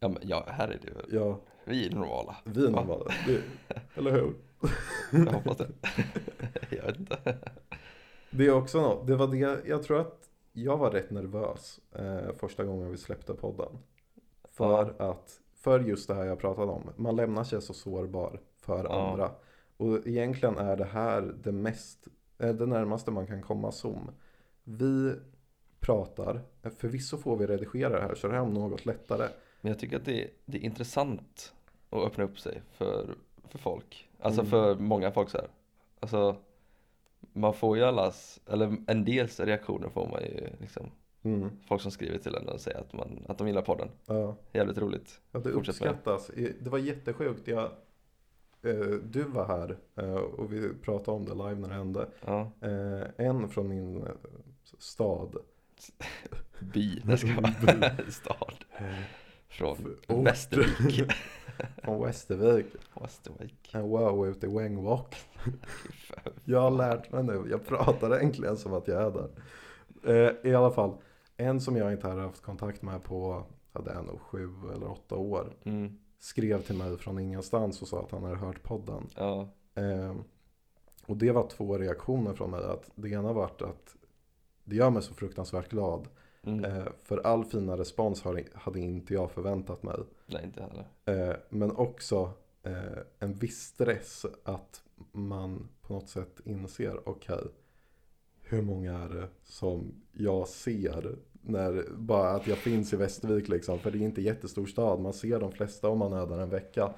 Ja, 0.00 0.08
men 0.08 0.18
ja, 0.22 0.44
här 0.48 0.68
är 0.68 0.78
det 0.82 0.88
ju, 1.12 1.18
Ja, 1.18 1.40
vi 1.64 1.86
är 1.86 1.90
normala. 1.94 2.36
vi 2.44 2.66
är 2.66 2.70
normala. 2.70 3.04
Det- 3.26 3.42
Eller 3.94 4.10
hur? 4.12 4.32
Jag 5.10 5.32
hoppas 5.32 5.56
det. 5.56 5.68
jag 6.76 6.82
vet 6.86 6.98
inte. 6.98 7.36
Det 8.30 8.46
är 8.46 8.52
också 8.52 8.80
något. 8.80 9.06
Det 9.06 9.16
var 9.16 9.26
det. 9.26 9.68
Jag 9.68 9.82
tror 9.82 10.00
att 10.00 10.23
jag 10.56 10.76
var 10.76 10.90
rätt 10.90 11.10
nervös 11.10 11.80
eh, 11.92 12.32
första 12.36 12.64
gången 12.64 12.90
vi 12.90 12.96
släppte 12.96 13.34
podden. 13.34 13.78
För 14.44 14.94
att 15.02 15.40
för 15.54 15.80
just 15.80 16.08
det 16.08 16.14
här 16.14 16.24
jag 16.24 16.38
pratade 16.38 16.72
om. 16.72 16.90
Man 16.96 17.16
lämnar 17.16 17.44
sig 17.44 17.62
så 17.62 17.74
sårbar 17.74 18.40
för 18.56 18.84
Ja. 18.84 19.10
andra. 19.10 19.30
Och 19.76 20.06
egentligen 20.06 20.58
är 20.58 20.76
det 20.76 20.84
här 20.84 21.34
det 21.42 21.52
mest, 21.52 22.08
eh, 22.38 22.54
det 22.54 22.66
närmaste 22.66 23.10
man 23.10 23.26
kan 23.26 23.42
komma 23.42 23.72
Zoom. 23.72 24.10
Vi 24.64 25.14
pratar, 25.80 26.40
förvisso 26.76 27.18
får 27.18 27.36
vi 27.36 27.46
redigera 27.46 27.88
det 27.88 28.00
här 28.02 28.14
så 28.14 28.28
det 28.28 28.34
här 28.34 28.40
är 28.42 28.46
något 28.46 28.86
lättare. 28.86 29.28
Men 29.60 29.70
jag 29.72 29.78
tycker 29.78 29.96
att 29.96 30.04
det, 30.04 30.30
det 30.46 30.58
är 30.58 30.62
intressant 30.62 31.54
att 31.90 32.02
öppna 32.02 32.24
upp 32.24 32.38
sig 32.38 32.62
för, 32.72 33.14
för 33.48 33.58
folk. 33.58 34.08
Alltså 34.20 34.40
Mm. 34.40 34.50
för 34.50 34.74
många 34.74 35.10
folk 35.12 35.30
så 35.30 35.38
här. 35.38 35.48
Alltså 36.00 36.36
man 37.32 37.54
får 37.54 37.76
ju 37.76 37.82
allas, 37.84 38.40
eller 38.46 38.76
en 38.86 39.04
dels 39.04 39.40
reaktioner 39.40 39.88
får 39.88 40.08
man 40.08 40.20
ju 40.22 40.48
liksom. 40.60 40.90
Mm, 41.22 41.50
Folk 41.68 41.82
som 41.82 41.90
skriver 41.90 42.18
till 42.18 42.34
en 42.34 42.48
och 42.48 42.60
säger 42.60 42.78
att, 42.80 42.92
man, 42.92 43.24
att 43.28 43.38
de 43.38 43.46
gillar 43.46 43.62
podden. 43.62 43.88
ja. 44.06 44.36
Jävligt 44.52 44.78
roligt. 44.78 45.20
Ja, 45.32 45.38
det 45.40 45.52
Fortsätt 45.52 45.80
med 45.80 45.90
uppskattas. 45.90 46.30
I- 46.30 46.56
Det 46.60 46.70
var 46.70 46.78
jättesjukt. 46.78 47.48
Jag, 47.48 47.64
eh, 48.62 48.76
du 49.04 49.22
var 49.22 49.46
här 49.46 49.76
eh, 49.96 50.14
och 50.14 50.52
vi 50.52 50.74
pratade 50.74 51.16
om 51.16 51.24
det 51.24 51.34
live 51.34 51.54
när 51.54 51.68
det 51.68 51.74
hände. 51.74 52.06
Ja, 52.24 52.50
Eh, 52.60 53.26
en 53.26 53.48
från 53.48 53.68
min 53.68 54.04
stad. 54.78 55.36
by, 56.60 57.00
det 57.04 57.16
ska 57.16 57.28
vara 57.34 57.90
stad. 58.10 58.54
Från 59.58 59.96
Ort. 60.08 60.26
Västervik. 60.26 61.12
Från 61.82 62.02
Västervik. 62.02 62.66
Västervik. 63.00 63.70
En 63.74 63.88
wow 63.88 64.28
ute 64.28 64.46
i 64.46 64.50
fan. 64.50 65.04
Jag 66.44 66.60
har 66.60 66.70
lärt 66.70 67.12
mig 67.12 67.24
nu. 67.24 67.46
Jag 67.50 67.66
pratar 67.66 68.10
äntligen 68.10 68.56
som 68.56 68.72
att 68.72 68.88
jag 68.88 69.02
är 69.02 69.10
där. 69.10 69.28
Eh, 70.04 70.50
I 70.50 70.54
alla 70.54 70.70
fall. 70.70 70.96
En 71.36 71.60
som 71.60 71.76
jag 71.76 71.92
inte 71.92 72.08
har 72.08 72.20
haft 72.20 72.42
kontakt 72.42 72.82
med 72.82 73.02
på, 73.02 73.46
ja, 73.72 73.80
det 73.80 73.90
är 73.90 74.02
nog 74.02 74.20
sju 74.20 74.50
eller 74.74 74.90
åtta 74.90 75.16
år. 75.16 75.52
Mm. 75.62 75.98
Skrev 76.18 76.62
till 76.62 76.76
mig 76.76 76.98
från 76.98 77.18
ingenstans 77.18 77.82
och 77.82 77.88
sa 77.88 78.02
att 78.02 78.10
han 78.10 78.22
hade 78.22 78.36
hört 78.36 78.62
podden. 78.62 79.06
Ja, 79.16 79.48
Eh, 79.74 80.14
och 81.06 81.16
det 81.16 81.30
var 81.30 81.48
två 81.48 81.78
reaktioner 81.78 82.32
från 82.34 82.50
mig. 82.50 82.64
Att 82.64 82.90
det 82.94 83.08
ena 83.08 83.32
vart 83.32 83.62
att 83.62 83.96
det 84.64 84.76
gör 84.76 84.90
mig 84.90 85.02
så 85.02 85.14
fruktansvärt 85.14 85.70
glad. 85.70 86.08
Mm. 86.46 86.64
Eh, 86.64 86.86
för 87.02 87.18
all 87.18 87.44
fina 87.44 87.76
respons 87.76 88.22
hade 88.54 88.80
inte 88.80 89.14
jag 89.14 89.30
förväntat 89.30 89.82
mig. 89.82 89.96
nej 90.26 90.44
inte 90.44 90.62
heller. 90.62 91.30
Eh, 91.30 91.36
men 91.48 91.70
också 91.70 92.32
eh, 92.62 92.98
en 93.18 93.34
viss 93.34 93.60
stress 93.60 94.26
att 94.44 94.82
man 95.12 95.68
på 95.82 95.92
något 95.92 96.08
sätt 96.08 96.40
inser, 96.44 97.08
okej, 97.08 97.44
hur 98.42 98.62
många 98.62 98.98
är 98.98 99.08
det 99.08 99.28
som 99.44 99.94
jag 100.12 100.48
ser 100.48 101.16
när 101.46 101.84
bara 101.96 102.30
att 102.30 102.46
jag 102.46 102.58
finns 102.58 102.92
i 102.92 102.96
Västervik 102.96 103.48
liksom, 103.48 103.78
för 103.78 103.90
det 103.90 103.98
är 103.98 104.02
inte 104.02 104.22
jättestor 104.22 104.66
stad, 104.66 105.00
man 105.00 105.12
ser 105.12 105.40
de 105.40 105.52
flesta 105.52 105.88
om 105.88 105.98
man 105.98 106.12
är 106.12 106.26
där 106.26 106.38
en 106.38 106.50
vecka. 106.50 106.94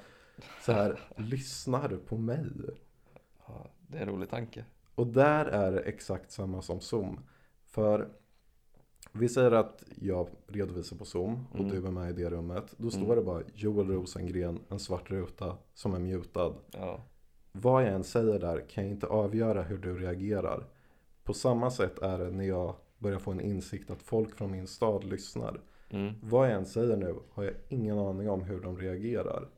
Så 0.62 0.72
här, 0.72 1.00
lyssnar 1.16 1.88
du 1.88 1.96
på 1.98 2.16
mig? 2.16 2.46
Ja, 3.46 3.66
det 3.88 3.98
är 3.98 4.02
en 4.02 4.08
rolig 4.08 4.30
tanke. 4.30 4.64
Och 4.94 5.06
där 5.06 5.44
är 5.44 5.72
det 5.72 5.80
exakt 5.80 6.30
samma 6.30 6.62
som 6.62 6.80
Zoom. 6.80 7.20
För 7.64 8.08
vi 9.18 9.28
säger 9.28 9.50
att 9.52 9.84
jag 10.00 10.28
redovisar 10.46 10.96
på 10.96 11.04
Zoom 11.04 11.46
och 11.52 11.58
Mm. 11.60 11.70
du 11.70 11.86
är 11.86 11.90
med 11.90 12.10
i 12.10 12.22
det 12.22 12.30
rummet. 12.30 12.74
Då 12.76 12.90
står 12.90 13.02
Mm. 13.04 13.16
det 13.16 13.22
bara 13.22 13.42
Joel 13.54 13.90
Rosengren, 13.90 14.60
en 14.68 14.78
svart 14.78 15.10
ruta 15.10 15.56
som 15.74 15.94
är 15.94 15.98
mutad. 15.98 16.54
Ja, 16.70 17.00
Vad 17.52 17.82
jag 17.84 17.92
än 17.92 18.04
säger 18.04 18.38
där 18.38 18.60
kan 18.68 18.84
jag 18.84 18.92
inte 18.92 19.06
avgöra 19.06 19.62
hur 19.62 19.78
du 19.78 19.98
reagerar. 19.98 20.64
På 21.24 21.32
samma 21.34 21.70
sätt 21.70 21.98
är 21.98 22.18
det 22.18 22.30
när 22.30 22.44
jag 22.44 22.74
börjar 22.98 23.18
få 23.18 23.30
en 23.30 23.40
insikt 23.40 23.90
att 23.90 24.02
folk 24.02 24.34
från 24.36 24.50
min 24.50 24.66
stad 24.66 25.04
lyssnar. 25.04 25.60
mm. 25.90 26.14
Vad 26.22 26.46
jag 26.48 26.54
än 26.54 26.66
säger 26.66 26.96
nu 26.96 27.14
har 27.30 27.44
jag 27.44 27.54
ingen 27.68 27.98
aning 27.98 28.30
om 28.30 28.42
hur 28.42 28.60
de 28.60 28.78
reagerar. 28.78 29.48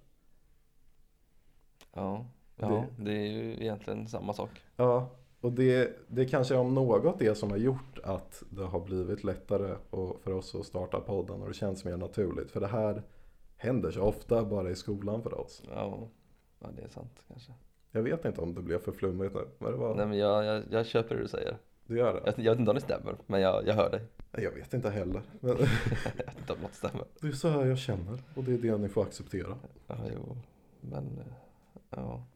ja. 1.94 2.26
ja 2.56 2.84
det 2.98 3.12
är 3.12 3.26
ju 3.32 3.52
egentligen 3.52 4.08
samma 4.08 4.32
sak. 4.32 4.50
Ja, 4.76 5.10
och 5.40 5.52
det, 5.52 5.98
det 6.08 6.26
kanske 6.26 6.54
är 6.54 6.58
om 6.58 6.74
något 6.74 7.18
det 7.18 7.34
som 7.34 7.50
har 7.50 7.56
gjort 7.56 7.98
att 8.04 8.42
det 8.50 8.64
har 8.64 8.80
blivit 8.80 9.24
lättare 9.24 9.76
för 10.22 10.32
oss 10.32 10.54
att 10.54 10.66
starta 10.66 11.00
podden 11.00 11.42
och 11.42 11.48
det 11.48 11.54
känns 11.54 11.84
mer 11.84 11.96
naturligt. 11.96 12.50
För 12.50 12.60
det 12.60 12.66
här 12.66 13.02
händer 13.56 13.90
så 13.90 14.02
ofta 14.02 14.44
bara 14.44 14.70
i 14.70 14.76
skolan 14.76 15.22
för 15.22 15.40
oss. 15.40 15.62
Ja, 15.74 16.08
ja 16.58 16.68
det 16.76 16.82
är 16.82 16.88
sant 16.88 17.24
kanske. 17.28 17.52
Jag 17.90 18.02
vet 18.02 18.24
inte 18.24 18.40
om 18.40 18.54
det 18.54 18.62
blev 18.62 18.78
för 18.78 18.92
flummigt 18.92 19.34
nu, 19.34 19.48
men 19.58 19.72
det 19.72 19.78
var, 19.78 19.94
Nej 19.94 20.06
men 20.06 20.18
jag, 20.18 20.44
jag, 20.44 20.62
jag 20.70 20.86
köper 20.86 21.14
det 21.14 21.22
du 21.22 21.28
säger. 21.28 21.58
det 21.86 21.96
gör 21.96 22.14
det. 22.14 22.22
Jag, 22.24 22.44
jag 22.44 22.52
vet 22.52 22.58
inte 22.58 22.70
om 22.70 22.74
det 22.74 22.80
stämmer, 22.80 23.16
men 23.26 23.40
jag, 23.40 23.66
jag 23.66 23.74
hör 23.74 23.90
dig. 23.90 24.00
Jag 24.32 24.50
vet 24.50 24.74
inte 24.74 24.90
heller. 24.90 25.22
Men 25.40 25.50
Jag 26.16 26.26
vet 26.26 26.38
inte 26.38 26.52
om 26.52 26.60
något 26.60 26.74
stämmer. 26.74 27.04
det 27.20 27.28
är 27.28 27.32
så 27.32 27.48
här 27.48 27.66
jag 27.66 27.78
känner 27.78 28.22
och 28.34 28.44
det 28.44 28.52
är 28.52 28.58
det 28.58 28.78
ni 28.78 28.88
får 28.88 29.02
acceptera. 29.02 29.58
Ja, 29.86 29.96
jo, 30.14 30.36
men 30.80 31.04
eh, 31.18 31.32
ja. 31.90 32.26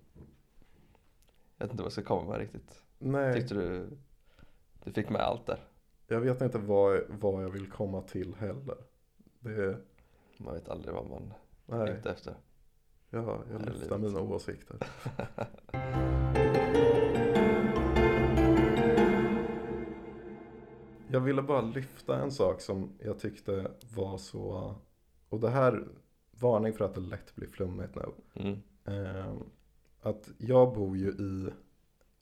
Jag 1.59 1.67
vet 1.67 1.71
inte 1.71 1.83
vad 1.83 1.85
jag 1.85 1.93
ska 1.93 2.03
komma 2.03 2.31
med 2.31 2.39
riktigt. 2.39 2.82
Nej, 3.05 3.35
Tyckte 3.35 3.55
du, 3.55 3.89
du 4.85 4.93
fick 4.93 5.11
med 5.11 5.21
allt 5.21 5.47
där? 5.47 5.65
jag 6.07 6.21
vet 6.21 6.41
inte 6.41 6.59
vad, 6.59 7.01
vad 7.09 7.45
jag 7.45 7.51
vill 7.51 7.71
komma 7.71 8.03
till 8.03 8.35
heller. 8.35 8.77
Det, 9.41 9.77
Man 10.39 10.55
vet 10.55 10.69
aldrig 10.69 10.95
vad 10.95 11.11
man 11.11 11.33
nej, 11.67 11.91
ute 11.91 12.11
efter. 12.11 12.35
ja, 13.11 13.41
jag 13.53 13.67
lyfter 13.67 13.99
mina 13.99 14.21
åsikter. 14.21 14.77
Jag 21.13 21.21
ville 21.21 21.43
bara 21.43 21.61
lyfta 21.61 22.23
en 22.23 22.31
sak 22.33 22.61
som 22.61 22.93
jag 22.99 23.19
tyckte 23.19 23.71
var 23.95 24.19
så, 24.19 24.75
och 25.29 25.41
det 25.41 25.51
här, 25.51 25.89
varning 26.31 26.73
för 26.73 26.85
att 26.85 26.95
det 26.95 27.01
lätt 27.01 27.35
blir 27.35 27.49
flummigt 27.49 27.95
nu. 27.95 28.03
Mm. 28.35 28.59
Eh, 28.85 29.35
att 30.01 30.31
jag 30.39 30.75
bor 30.75 30.97
ju 30.97 31.09
i, 31.09 31.51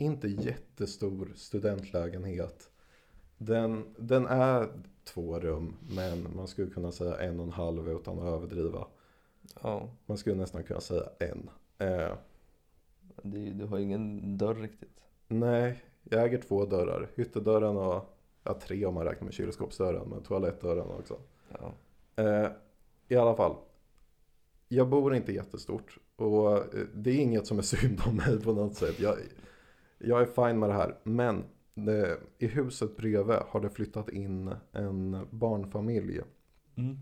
inte 0.00 0.28
jättestor 0.28 1.32
studentlägenhet. 1.36 2.70
Den, 3.38 3.84
den 3.98 4.26
är 4.26 4.68
två 5.04 5.40
rum, 5.40 5.76
men 5.90 6.36
man 6.36 6.48
skulle 6.48 6.70
kunna 6.70 6.92
säga 6.92 7.16
en 7.20 7.40
och 7.40 7.46
en 7.46 7.52
halv 7.52 7.88
utan 7.88 8.18
att 8.18 8.24
överdriva. 8.24 8.86
Ja, 9.62 9.88
Man 10.06 10.18
skulle 10.18 10.36
nästan 10.36 10.64
kunna 10.64 10.80
säga 10.80 11.04
en. 11.18 11.50
Eh, 11.78 12.12
det, 13.22 13.50
du 13.50 13.64
har 13.64 13.78
ingen 13.78 14.38
dörr 14.38 14.54
riktigt. 14.54 15.00
nej, 15.28 15.82
jag 16.04 16.24
äger 16.24 16.38
två 16.40 16.64
dörrar. 16.64 17.10
Hyttedörren 17.14 17.76
och, 17.76 18.16
ja 18.44 18.54
tre 18.54 18.86
om 18.86 18.94
man 18.94 19.04
räknar 19.04 19.24
med 19.24 19.34
kylskåpsdörren, 19.34 20.08
men 20.08 20.22
toalettdörren 20.22 20.90
också. 20.90 21.16
Ja, 21.48 21.72
Eh, 22.16 22.50
I 23.08 23.16
alla 23.16 23.34
fall. 23.34 23.56
Jag 24.68 24.88
bor 24.88 25.14
inte 25.14 25.32
jättestort 25.32 25.98
och 26.16 26.52
eh, 26.52 26.84
det 26.94 27.10
är 27.10 27.14
inget 27.18 27.46
som 27.46 27.58
är 27.58 27.62
synd 27.62 28.00
om 28.06 28.16
mig 28.16 28.40
på 28.40 28.52
något 28.52 28.74
sätt. 28.74 29.00
Jag, 29.00 29.16
jag 30.00 30.20
är 30.20 30.26
fine 30.26 30.58
med 30.58 30.68
det 30.68 30.74
här. 30.74 30.98
Men 31.02 31.44
det, 31.74 32.18
i 32.38 32.46
huset 32.46 32.96
bredvid 32.96 33.36
har 33.36 33.60
det 33.60 33.70
flyttat 33.70 34.08
in 34.08 34.54
en 34.72 35.26
barnfamilj. 35.30 36.20
mm. 36.76 36.98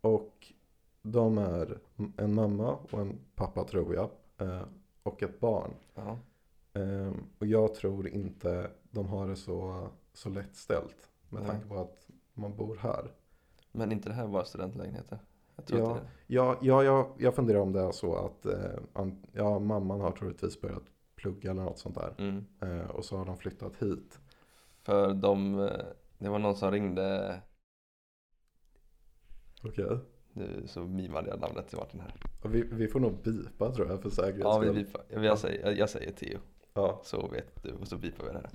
Och 0.00 0.52
de 1.02 1.38
är 1.38 1.78
en 2.16 2.34
mamma 2.34 2.76
och 2.90 3.00
en 3.00 3.18
pappa 3.34 3.64
tror 3.64 3.94
jag. 3.94 4.10
eh, 4.48 4.62
Och 5.02 5.22
ett 5.22 5.40
barn. 5.40 5.70
ja. 5.94 6.18
Eh, 6.72 7.12
Och 7.38 7.46
jag 7.46 7.74
tror 7.74 8.08
inte 8.08 8.70
de 8.90 9.06
har 9.06 9.28
det 9.28 9.36
så, 9.36 9.88
så 10.12 10.28
lätt 10.28 10.56
ställt. 10.56 11.08
Med 11.28 11.46
tanke 11.46 11.68
på 11.68 11.76
att 11.80 12.06
man 12.34 12.56
bor 12.56 12.76
här. 12.76 13.10
Men 13.72 13.92
inte 13.92 14.08
det 14.08 14.14
här 14.14 14.28
bara 14.28 14.44
studentlägenheter? 14.44 15.18
Jag 15.66 15.78
Ja. 15.80 15.98
Ja, 16.26 16.56
ja, 16.62 16.84
ja, 16.84 17.14
jag 17.18 17.34
funderar 17.34 17.58
om 17.58 17.72
det 17.72 17.80
är 17.80 17.92
så 17.92 18.14
att 18.16 18.46
eh, 18.46 19.10
ja, 19.32 19.58
mamman 19.58 20.00
har 20.00 20.10
troligtvis 20.10 20.60
börjat 20.60 20.82
plugga 21.20 21.50
eller 21.50 21.62
något 21.62 21.78
sånt 21.78 21.94
där. 21.94 22.14
är 22.18 22.22
mm. 22.28 22.44
Eh, 22.80 22.86
och 22.90 23.04
så 23.04 23.16
har 23.16 23.24
de 23.24 23.36
flyttat 23.36 23.76
hit. 23.82 24.20
För 24.82 25.14
de, 25.14 25.58
eh, 25.58 25.70
det 26.18 26.28
var 26.28 26.38
någon 26.38 26.56
som 26.56 26.70
ringde, 26.70 27.40
Okej. 29.64 29.98
nu 30.32 30.62
så 30.66 30.80
mimade 30.84 31.28
jag 31.28 31.40
namnet 31.40 31.68
till 31.68 31.78
Martin 31.78 32.00
här. 32.00 32.14
Vi, 32.44 32.62
vi 32.62 32.88
får 32.88 33.00
nog 33.00 33.22
bipa 33.22 33.70
tror 33.74 33.88
jag 33.88 34.02
för 34.02 34.10
säkerhets 34.10 34.40
Ja, 34.42 34.58
vi 34.58 34.70
bipar. 34.70 35.02
Jag, 35.08 35.24
jag, 35.24 35.38
säger, 35.38 35.72
jag 35.72 35.90
säger 35.90 36.12
Theo, 36.12 36.38
Ja. 36.74 37.00
så 37.04 37.26
vet 37.28 37.62
du 37.62 37.72
och 37.72 37.88
så 37.88 37.96
bipar 37.96 38.24
vi 38.24 38.32
det 38.32 38.38
här. 38.40 38.50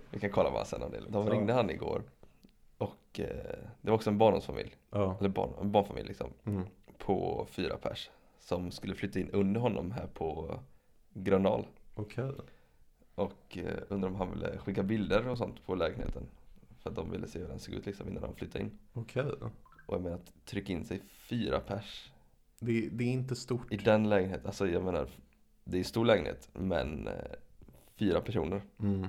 Vi 0.10 0.20
kan 0.20 0.30
kolla 0.30 0.50
bara 0.50 0.64
sen 0.64 0.82
om 0.82 0.90
det 0.90 1.00
De 1.08 1.26
Ja. 1.26 1.32
ringde 1.32 1.52
han 1.52 1.70
igår 1.70 2.02
och 2.78 3.20
eh, 3.20 3.58
det 3.80 3.90
var 3.90 3.94
också 3.94 4.10
en 4.10 4.18
barndomsfamilj, 4.18 4.76
ja. 4.90 5.16
eller 5.20 5.28
barn, 5.28 5.50
en 5.60 5.72
barnfamilj 5.72 6.08
liksom, 6.08 6.30
Mm. 6.44 6.62
på 6.98 7.46
fyra 7.50 7.76
pers 7.76 8.10
som 8.38 8.70
skulle 8.70 8.94
flytta 8.94 9.18
in 9.20 9.30
under 9.30 9.60
honom 9.60 9.90
här 9.90 10.06
på 10.06 10.58
Gröndal. 11.22 11.66
Okej. 11.94 12.30
Och 13.14 13.58
eh, 13.58 13.78
undrar 13.88 14.08
om 14.10 14.14
han 14.16 14.30
ville 14.30 14.58
skicka 14.58 14.82
bilder 14.82 15.28
och 15.28 15.38
sånt 15.38 15.66
på 15.66 15.74
lägenheten. 15.74 16.22
För 16.78 16.90
att 16.90 16.96
de 16.96 17.10
ville 17.10 17.26
se 17.28 17.38
hur 17.38 17.48
den 17.48 17.58
såg 17.58 17.74
ut 17.74 17.86
liksom 17.86 18.08
innan 18.08 18.22
de 18.22 18.34
flyttade 18.34 18.64
in. 18.64 18.78
Okej. 18.92 19.22
Och 19.86 19.94
jag 19.94 20.00
menar 20.02 20.16
att 20.16 20.32
trycka 20.46 20.72
in 20.72 20.84
sig 20.84 21.00
fyra 21.08 21.60
pers 21.60 22.12
Det, 22.58 22.88
det 22.92 23.04
är 23.04 23.08
inte 23.12 23.36
stort. 23.36 23.72
i 23.72 23.76
den 23.76 24.08
lägenheten. 24.08 24.46
Alltså 24.46 24.68
jag 24.68 24.84
menar, 24.84 25.08
det 25.64 25.78
är 25.78 25.84
stor 25.84 26.04
lägenhet 26.04 26.48
men 26.52 27.08
eh, 27.08 27.14
fyra 27.96 28.20
personer. 28.20 28.62
Mm. 28.78 29.06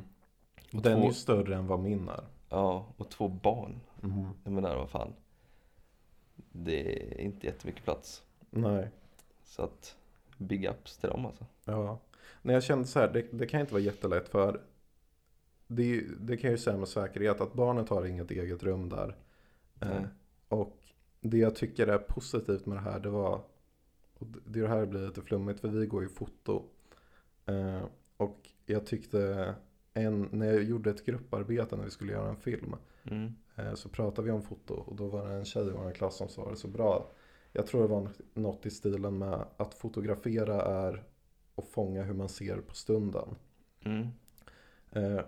Och 0.74 0.82
Den 0.82 0.94
är 0.94 1.02
två- 1.02 1.08
ju 1.08 1.14
större 1.14 1.56
än 1.56 1.68
vad 1.68 1.80
min 1.80 2.08
är. 2.10 2.24
Ja, 2.50 2.86
och 2.98 3.10
två 3.10 3.28
barn. 3.28 3.80
Mhm. 4.02 4.30
Jag 4.44 4.54
menar 4.54 4.76
vad 4.76 4.90
fan. 4.90 5.14
det 6.52 7.04
är 7.14 7.22
inte 7.22 7.48
jättemycket 7.48 7.84
plats. 7.84 8.24
Nej. 8.50 8.90
Så 9.46 9.62
att 9.62 9.97
big 10.38 10.66
ups 10.66 10.98
till 10.98 11.10
dem 11.10 11.26
alltså. 11.26 11.46
Ja. 11.66 12.00
Nej, 12.42 12.54
jag 12.54 12.64
kände 12.64 12.88
så 12.88 13.00
här, 13.00 13.14
det, 13.14 13.26
det 13.32 13.46
kan 13.48 13.62
inte 13.62 13.74
vara 13.74 13.84
jättelätt 13.84 14.30
för 14.30 14.62
det, 15.68 16.02
det 16.20 16.38
kan 16.38 16.50
jag 16.50 16.58
ju 16.58 16.64
säga 16.64 16.78
med 16.78 16.88
säkerhet 16.88 17.42
att 17.42 17.54
barnet 17.54 17.90
har 17.90 18.06
inget 18.06 18.32
eget 18.32 18.64
rum 18.64 18.90
där. 18.90 19.16
Eh, 19.80 20.04
och 20.48 20.78
det 21.22 21.38
jag 21.38 21.56
tycker 21.56 21.88
är 21.88 21.98
positivt 21.98 22.66
med 22.66 22.78
det 22.78 22.82
här 22.82 23.00
det 23.00 23.10
var, 23.10 23.42
och 24.18 24.28
det 24.28 24.62
det 24.62 24.68
här 24.68 24.86
blir 24.86 25.08
lite 25.08 25.22
flummigt 25.22 25.60
för 25.60 25.68
vi 25.68 25.86
går 25.86 26.04
ju 26.04 26.10
foto. 26.10 26.64
Eh, 27.46 27.82
och 28.18 28.50
jag 28.66 28.86
tyckte, 28.86 29.54
en, 29.94 30.30
när 30.32 30.46
jag 30.46 30.64
gjorde 30.64 30.90
ett 30.90 31.06
grupparbete 31.06 31.76
när 31.76 31.84
vi 31.84 31.92
skulle 31.92 32.12
göra 32.12 32.30
en 32.30 32.38
film. 32.38 32.76
Mm. 33.04 33.36
Eh, 33.56 33.74
Så 33.74 33.90
pratade 33.90 34.26
vi 34.26 34.32
om 34.32 34.42
foto 34.42 34.74
och 34.74 34.96
då 34.96 35.08
var 35.08 35.28
det 35.28 35.34
en 35.34 35.46
tjej 35.46 35.68
i 35.68 35.72
vår 35.72 35.92
klass 35.92 36.16
som 36.18 36.30
sa 36.30 36.50
det 36.50 36.56
så 36.56 36.68
bra. 36.68 37.12
Jag 37.58 37.68
tror 37.68 37.82
det 37.82 37.88
var 37.88 38.10
något 38.34 38.66
i 38.66 38.70
stilen 38.70 39.18
med 39.18 39.46
att 39.58 39.74
fotografera 39.74 40.62
är 40.62 41.04
att 41.56 41.68
fånga 41.68 42.04
hur 42.04 42.14
man 42.14 42.30
ser 42.30 42.58
på 42.58 42.76
stunden. 42.76 43.36
Mm. 43.86 44.08
Eh, 44.92 45.22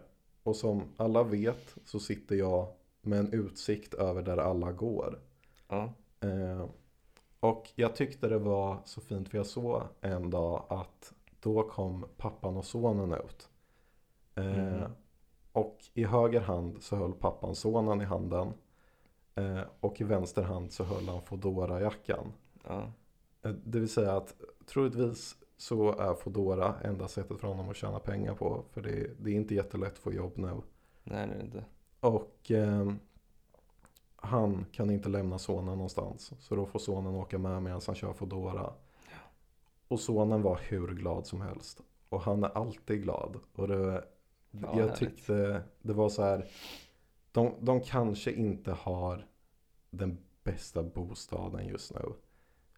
Och 0.43 0.55
som 0.55 0.83
alla 0.97 1.23
vet 1.23 1.77
så 1.85 1.99
sitter 1.99 2.35
jag 2.35 2.67
med 3.01 3.19
en 3.19 3.33
utsikt 3.33 3.93
över 3.93 4.21
där 4.21 4.37
alla 4.37 4.71
går. 4.71 5.19
Ja. 5.67 5.93
Eh, 6.19 6.65
Och 7.39 7.69
jag 7.75 7.95
tyckte 7.95 8.27
det 8.29 8.39
var 8.39 8.77
så 8.85 9.01
fint 9.01 9.29
för 9.29 9.37
jag 9.37 9.47
såg 9.47 9.81
en 10.01 10.29
dag 10.29 10.65
att 10.69 11.13
då 11.39 11.63
kom 11.63 12.05
pappan 12.17 12.57
och 12.57 12.65
sonen 12.65 13.13
ut. 13.13 13.49
Eh, 14.35 14.45
Mhm. 14.45 14.91
Och 15.51 15.77
i 15.93 16.03
höger 16.03 16.39
hand 16.41 16.83
så 16.83 16.95
höll 16.95 17.13
pappan 17.13 17.55
sonen 17.55 18.01
i 18.01 18.05
handen. 18.05 18.53
Eh, 19.39 19.61
Och 19.79 20.01
i 20.01 20.03
vänster 20.03 20.41
hand 20.43 20.71
så 20.71 20.83
höll 20.83 21.07
han 21.07 21.21
fodora 21.21 21.81
jackan 21.81 22.33
ja. 22.67 22.91
Eh, 23.41 23.51
Det 23.51 23.79
vill 23.79 23.89
säga 23.89 24.17
att 24.17 24.35
troligtvis 24.65 25.35
så 25.57 25.91
är 25.99 26.13
Fodora 26.13 26.75
enda 26.83 27.07
sättet 27.07 27.39
för 27.39 27.47
honom 27.47 27.69
att 27.69 27.75
tjäna 27.75 27.99
pengar 27.99 28.35
på. 28.35 28.63
För 28.71 28.81
det, 28.81 29.11
det 29.19 29.31
är 29.31 29.35
inte 29.35 29.55
jättelätt 29.55 29.91
att 29.93 29.97
få 29.99 30.13
jobb 30.13 30.31
nu. 30.35 30.61
Nej 31.03 31.27
det 31.27 31.33
är 31.33 31.41
inte. 31.41 31.65
Och 31.99 32.51
eh, 32.51 32.91
han 34.15 34.65
kan 34.71 34.89
inte 34.91 35.09
lämna 35.09 35.39
sonen 35.39 35.65
någonstans. 35.75 36.33
Så 36.39 36.55
då 36.55 36.65
får 36.65 36.79
sonen 36.79 37.15
åka 37.15 37.37
med 37.37 37.63
medan 37.63 37.81
han 37.85 37.95
kör 37.95 38.13
Fodora. 38.13 38.73
Och 39.87 39.99
sonen 39.99 40.41
var 40.41 40.59
hur 40.69 40.87
glad 40.87 41.25
som 41.27 41.41
helst. 41.41 41.81
Och 42.09 42.21
han 42.21 42.43
är 42.43 42.57
alltid 42.57 43.03
glad. 43.03 43.37
Och 43.55 43.67
det, 43.67 44.03
Ja, 44.51 44.59
jag 44.61 44.75
härligt. 44.75 44.95
tyckte 44.95 45.61
det 45.81 45.93
var 45.93 46.09
så 46.09 46.23
här. 46.23 46.45
De, 47.31 47.53
de 47.59 47.81
kanske 47.81 48.31
inte 48.31 48.71
har 48.71 49.27
den 49.89 50.17
bästa 50.43 50.83
bostaden 50.83 51.67
just 51.67 51.93
nu. 51.93 52.01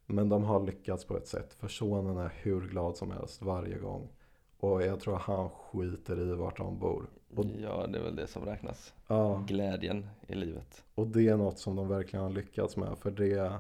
Men 0.06 0.30
de 0.30 0.44
har 0.44 0.60
lyckats 0.66 1.06
på 1.06 1.18
ett 1.18 1.28
sätt. 1.28 1.54
För 1.54 1.68
sonen 1.68 2.18
är 2.18 2.34
hur 2.36 2.68
glad 2.68 2.98
som 2.98 3.12
helst 3.12 3.42
varje 3.42 3.78
gång. 3.78 4.10
Och 4.58 4.82
jag 4.84 5.00
tror 5.00 5.16
han 5.16 5.50
skiter 5.50 6.20
i 6.20 6.36
vart 6.36 6.58
de 6.58 6.80
bor. 6.80 7.10
Och- 7.36 7.46
Ja 7.46 7.88
det 7.88 8.00
är 8.00 8.04
väl 8.04 8.16
det 8.16 8.28
som 8.28 8.46
räknas. 8.46 8.94
Ja. 9.08 9.44
Glädjen 9.48 10.08
i 10.28 10.36
livet. 10.36 10.84
Och 10.96 11.08
det 11.08 11.28
är 11.28 11.38
något 11.38 11.60
som 11.60 11.76
de 11.76 11.88
verkligen 11.88 12.24
har 12.24 12.32
lyckats 12.32 12.78
med. 12.78 12.98
För 12.98 13.12
det 13.12 13.60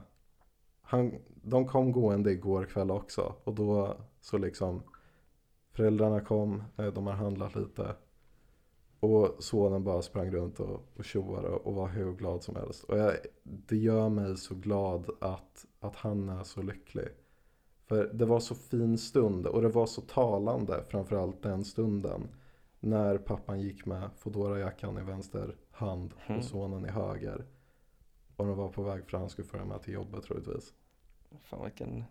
han, 0.82 1.14
De 1.44 1.66
kom 1.68 1.92
gående 1.92 2.32
igår 2.32 2.66
kväll 2.66 2.92
också. 2.92 3.34
Och 3.44 3.54
då 3.56 3.96
så 4.22 4.38
liksom 4.38 4.84
Föräldrarna 5.72 6.22
kom, 6.22 6.64
eh, 6.78 6.86
de 6.86 7.08
har 7.08 7.14
handlat 7.14 7.56
lite. 7.56 7.96
Och 9.02 9.36
sonen 9.40 9.84
bara 9.84 10.02
sprang 10.02 10.32
runt 10.32 10.60
och, 10.60 10.84
och 10.98 11.06
tjoade 11.06 11.50
och 11.50 11.76
var 11.76 11.88
hur 11.88 12.14
glad 12.14 12.44
som 12.44 12.56
helst. 12.56 12.84
Och 12.84 12.98
jag, 12.98 13.16
det 13.44 13.78
gör 13.78 14.10
mig 14.10 14.38
så 14.38 14.56
glad 14.56 15.10
att, 15.22 15.66
att 15.80 15.96
han 15.96 16.30
är 16.30 16.44
så 16.44 16.62
lycklig. 16.62 17.08
För 17.86 18.14
det 18.14 18.26
var 18.26 18.40
så 18.40 18.56
fin 18.56 18.98
stund 18.98 19.48
och 19.48 19.62
det 19.62 19.70
var 19.70 19.86
så 19.86 20.02
talande 20.02 20.84
framförallt 20.90 21.44
den 21.44 21.64
stunden. 21.64 22.28
När 22.80 23.18
pappan 23.18 23.62
gick 23.62 23.86
med 23.86 24.10
Foodora-jackan 24.18 24.98
i 24.98 25.04
vänster 25.04 25.56
hand 25.72 26.14
Mm. 26.28 26.40
och 26.40 26.46
sonen 26.46 26.86
i 26.86 26.90
höger. 26.90 27.46
Och 28.36 28.46
de 28.46 28.58
var 28.58 28.70
på 28.70 28.84
väg 28.84 29.06
för 29.10 29.18
han 29.18 29.30
skulle 29.30 29.48
följa 29.48 29.66
med 29.66 29.82
till 29.82 29.94
jobbet 29.94 30.24
troligtvis. 30.24 30.74
Fan 31.42 31.64
vilken, 31.64 32.04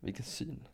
vilken 0.00 0.24
syn. 0.24 0.68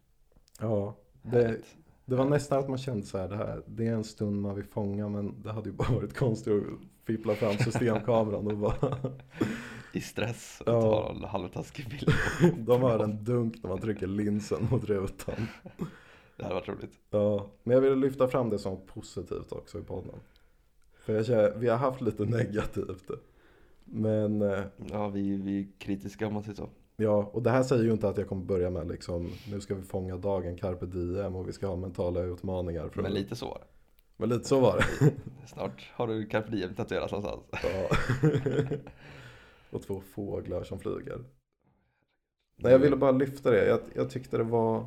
Ja, 0.61 0.97
det, 1.23 1.43
Härligt. 1.43 1.77
Det 2.05 2.15
var 2.17 2.25
nästan 2.25 2.59
att 2.59 2.69
man 2.69 2.79
kände 2.79 3.07
så 3.07 3.19
här, 3.19 3.29
det 3.29 3.37
här, 3.37 3.63
det 3.67 3.87
är 3.87 3.93
en 3.93 4.05
stund 4.05 4.43
man 4.43 4.55
vill 4.55 4.65
fånga 4.65 5.09
men 5.09 5.43
det 5.43 5.53
hade 5.53 5.69
ju 5.69 5.75
bara 5.77 5.93
varit 5.95 6.17
konstigt 6.17 6.53
att 6.53 6.63
fippla 7.07 7.35
fram 7.35 7.59
systemkameran 7.59 8.47
och 8.47 8.59
bara 8.59 8.97
I 9.93 10.01
stress 10.01 10.63
och 10.67 10.73
Ja. 10.73 10.81
ta 10.81 11.11
en 11.17 11.25
halvtaskig 11.25 11.89
bild. 11.89 12.09
De 12.67 12.83
har 12.83 12.99
en 12.99 13.25
dunk 13.25 13.63
när 13.63 13.71
man 13.71 13.79
trycker 13.81 14.07
linsen 14.07 14.69
mot 14.71 14.85
rutan. 14.85 15.47
Det 16.37 16.43
hade 16.43 16.55
varit 16.55 16.69
roligt. 16.69 16.99
Ja, 17.11 17.47
men 17.63 17.75
jag 17.75 17.81
ville 17.81 17.97
lyfta 17.97 18.29
fram 18.29 18.51
det 18.51 18.59
som 18.59 18.87
positivt 18.87 19.53
också 19.53 19.79
i 19.79 19.83
podden. 19.83 20.15
För 20.99 21.15
jag 21.15 21.27
känner, 21.27 21.55
vi 21.57 21.69
har 21.69 21.77
haft 21.77 22.01
lite 22.01 22.25
negativt. 22.25 23.11
Men 23.85 24.43
eh, 24.43 24.61
Ja 24.91 25.09
vi, 25.09 25.37
vi 25.37 25.61
är 25.61 25.67
kritiska 25.79 26.27
om 26.27 26.35
man 26.35 26.43
säger 26.43 26.57
så. 26.57 26.69
Ja, 26.97 27.31
och 27.33 27.43
det 27.43 27.51
här 27.51 27.63
säger 27.63 27.85
ju 27.85 27.93
inte 27.93 28.09
att 28.09 28.19
jag 28.19 28.29
kommer 28.29 28.45
börja 28.45 28.71
med 28.71 28.89
liksom, 28.89 29.33
nu 29.51 29.61
ska 29.61 29.75
vi 29.75 29.83
fånga 29.83 30.17
dagen, 30.17 30.57
carpe 30.57 30.87
diem 30.87 31.37
och 31.37 31.49
vi 31.49 31.53
ska 31.53 31.67
ha 31.67 31.77
mentala 31.77 32.21
utmaningar. 32.21 32.89
För 32.89 33.03
Men 33.03 33.13
lite 33.13 33.37
så 33.37 33.47
var 33.47 33.59
det. 33.59 33.67
men 34.17 34.29
lite 34.29 34.45
så 34.45 34.61
var 34.61 34.77
det. 34.77 35.13
Snart 35.47 35.91
har 35.95 36.07
du 36.07 36.27
carpe 36.27 36.51
diem 36.51 36.75
tatuerat 36.75 37.11
någonstans. 37.11 37.43
Ja. 37.53 37.97
och 39.71 39.83
två 39.83 40.01
fåglar 40.01 40.65
som 40.65 40.79
flyger. 40.79 41.25
Nej, 42.57 42.73
jag 42.73 42.79
ville 42.79 42.97
bara 42.97 43.11
lyfta 43.13 43.51
det. 43.51 43.67
Jag, 43.67 43.81
jag 43.95 44.11
tyckte 44.11 44.37
det 44.37 44.45
var... 44.45 44.87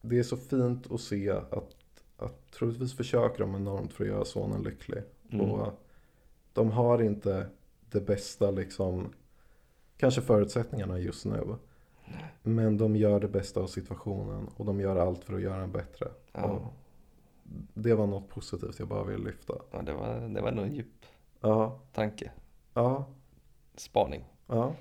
Det 0.00 0.18
är 0.18 0.22
så 0.22 0.36
fint 0.36 0.92
att 0.92 1.00
se 1.00 1.30
att, 1.30 1.76
att 2.16 2.52
troligtvis 2.52 2.96
försöker 2.96 3.38
de 3.38 3.54
enormt 3.54 3.92
för 3.92 4.04
att 4.04 4.10
göra 4.10 4.24
sonen 4.24 4.62
lycklig. 4.62 5.02
Mm. 5.32 5.50
Och 5.50 5.80
de 6.52 6.70
har 6.70 7.02
inte 7.02 7.46
det 7.90 8.00
bästa 8.00 8.50
liksom, 8.50 9.12
kanske 9.96 10.20
förutsättningarna 10.22 10.98
just 10.98 11.24
nu. 11.24 11.56
Men 12.42 12.76
de 12.78 12.96
gör 12.96 13.20
det 13.20 13.28
bästa 13.28 13.60
av 13.60 13.66
situationen 13.66 14.48
och 14.56 14.64
de 14.64 14.80
gör 14.80 14.96
allt 14.96 15.24
för 15.24 15.34
att 15.34 15.40
göra 15.42 15.60
den 15.60 15.72
bättre. 15.72 16.08
Ja, 16.32 16.72
det 17.74 17.94
var 17.94 18.06
något 18.06 18.28
positivt 18.28 18.78
jag 18.78 18.88
bara 18.88 19.04
ville 19.04 19.24
lyfta. 19.24 19.54
ja 19.70 19.82
det, 19.82 19.92
var, 19.92 20.28
det 20.28 20.40
var 20.40 20.52
nog 20.52 20.64
en 20.64 20.74
djup 20.74 21.06
Ja, 21.40 21.78
tanke. 21.92 22.30
ja, 22.74 23.06
Spaning. 23.76 24.24
ja. 24.46 24.74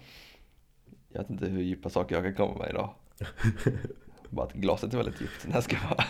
Jag 1.09 1.21
vet 1.21 1.29
inte 1.29 1.45
hur 1.45 1.61
djupa 1.61 1.89
saker 1.89 2.15
jag 2.15 2.23
kan 2.23 2.35
komma 2.47 2.57
med 2.59 2.69
idag. 2.69 2.89
Bara 4.29 4.45
att 4.45 4.53
glaset 4.53 4.93
är 4.93 4.97
väldigt 4.97 5.21
djupt. 5.21 5.43
Den 5.43 5.51
här 5.51 5.61
ska 5.61 5.75
vara... 5.89 6.03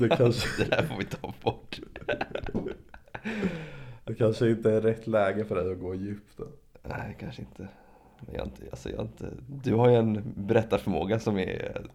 Det 0.00 0.08
kanske, 0.16 0.62
Det 0.64 0.70
där 0.70 0.86
får 0.86 0.96
vi 0.96 1.04
ta 1.04 1.34
bort. 1.42 1.80
det 4.04 4.14
kanske 4.14 4.50
inte 4.50 4.70
är 4.72 4.80
rätt 4.80 5.06
läge 5.06 5.44
för 5.44 5.54
dig 5.54 5.72
att 5.72 5.80
gå 5.80 5.94
djupt. 5.94 6.36
Då. 6.36 6.46
Nej, 6.82 7.16
kanske 7.20 7.42
inte. 7.42 7.68
Jag 8.32 8.46
inte, 8.46 8.62
alltså 8.70 8.90
jag 8.90 9.00
inte, 9.00 9.30
du 9.46 9.74
har 9.74 9.88
ju 9.88 9.96
en 9.96 10.32
berättarförmåga 10.36 11.18
som 11.18 11.38
är 11.38 11.86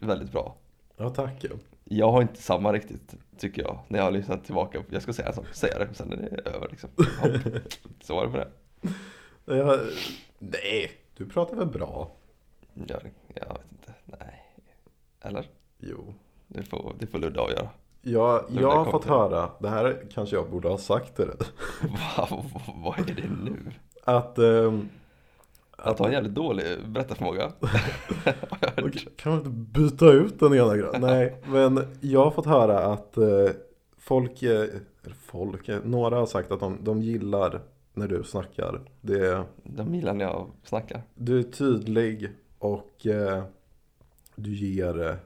väldigt 0.00 0.32
bra. 0.32 0.56
Ja, 0.96 1.10
tack. 1.10 1.44
Ja. 1.44 1.50
Jag 1.84 2.12
har 2.12 2.22
inte 2.22 2.42
samma 2.42 2.72
riktigt, 2.72 3.14
tycker 3.38 3.62
jag, 3.62 3.78
när 3.88 3.98
jag 3.98 4.04
har 4.04 4.12
lyssnat 4.12 4.44
tillbaka. 4.44 4.82
Jag 4.90 5.02
ska 5.02 5.12
säga 5.12 5.32
sak, 5.32 5.46
säga 5.54 5.78
det, 5.78 5.94
sen 5.94 6.12
är 6.12 6.16
det 6.16 6.50
över 6.50 6.68
liksom. 6.70 6.90
Ja, 6.96 7.04
så 8.00 8.14
var 8.14 8.26
det 8.26 8.32
med 8.32 8.40
det. 8.40 9.56
Jag, 9.56 9.80
nej, 10.38 10.90
du 11.16 11.26
pratar 11.26 11.56
väl 11.56 11.66
bra? 11.66 12.10
Jag, 12.74 13.00
jag 13.34 13.48
vet 13.48 13.72
inte, 13.72 13.94
nej. 14.04 14.44
Eller? 15.20 15.48
Jo. 15.78 16.14
Det 16.46 16.62
får, 16.62 16.94
det 16.98 17.06
får 17.06 17.18
Ludde 17.18 17.40
avgöra. 17.40 17.68
Jag, 18.02 18.44
Nu 18.50 18.60
jag 18.60 18.70
har 18.70 18.90
fått 18.90 19.04
höra, 19.04 19.50
det 19.58 19.68
här 19.68 20.06
kanske 20.14 20.36
jag 20.36 20.50
borde 20.50 20.68
ha 20.68 20.78
sagt 20.78 21.16
till 21.16 21.26
dig. 21.26 21.36
Vad, 22.16 22.44
vad 22.84 22.98
är 22.98 23.14
det 23.14 23.28
nu? 23.44 23.72
Att, 24.04 24.38
ehm, 24.38 24.88
Att 25.82 25.98
ha 25.98 26.06
en 26.06 26.12
jävligt 26.12 26.34
dålig 26.34 26.64
berättarförmåga. 26.88 27.52
Kan 29.16 29.32
man 29.32 29.38
inte 29.38 29.50
byta 29.50 30.12
ut 30.12 30.40
den 30.40 30.54
ena 30.54 30.76
grejen? 30.76 31.00
Nej, 31.00 31.42
men 31.46 31.80
jag 32.00 32.24
har 32.24 32.30
fått 32.30 32.46
höra 32.46 32.78
att 32.78 33.16
eh, 33.16 33.48
folk, 33.98 34.42
eh, 34.42 34.60
eller 35.04 35.16
folk, 35.22 35.68
eh, 35.68 35.80
några 35.84 36.16
har 36.16 36.26
sagt 36.26 36.52
att 36.52 36.60
de, 36.60 36.78
de 36.84 37.02
gillar 37.02 37.60
när 37.94 38.08
du 38.08 38.24
snackar. 38.24 38.80
Det, 39.00 39.44
De 39.64 39.94
gillar 39.94 40.14
när 40.14 40.24
jag 40.24 40.50
snackar. 40.64 41.02
du 41.14 41.38
är 41.38 41.42
tydlig 41.42 42.30
och 42.58 43.06
du 44.36 44.54
ger 44.54 45.18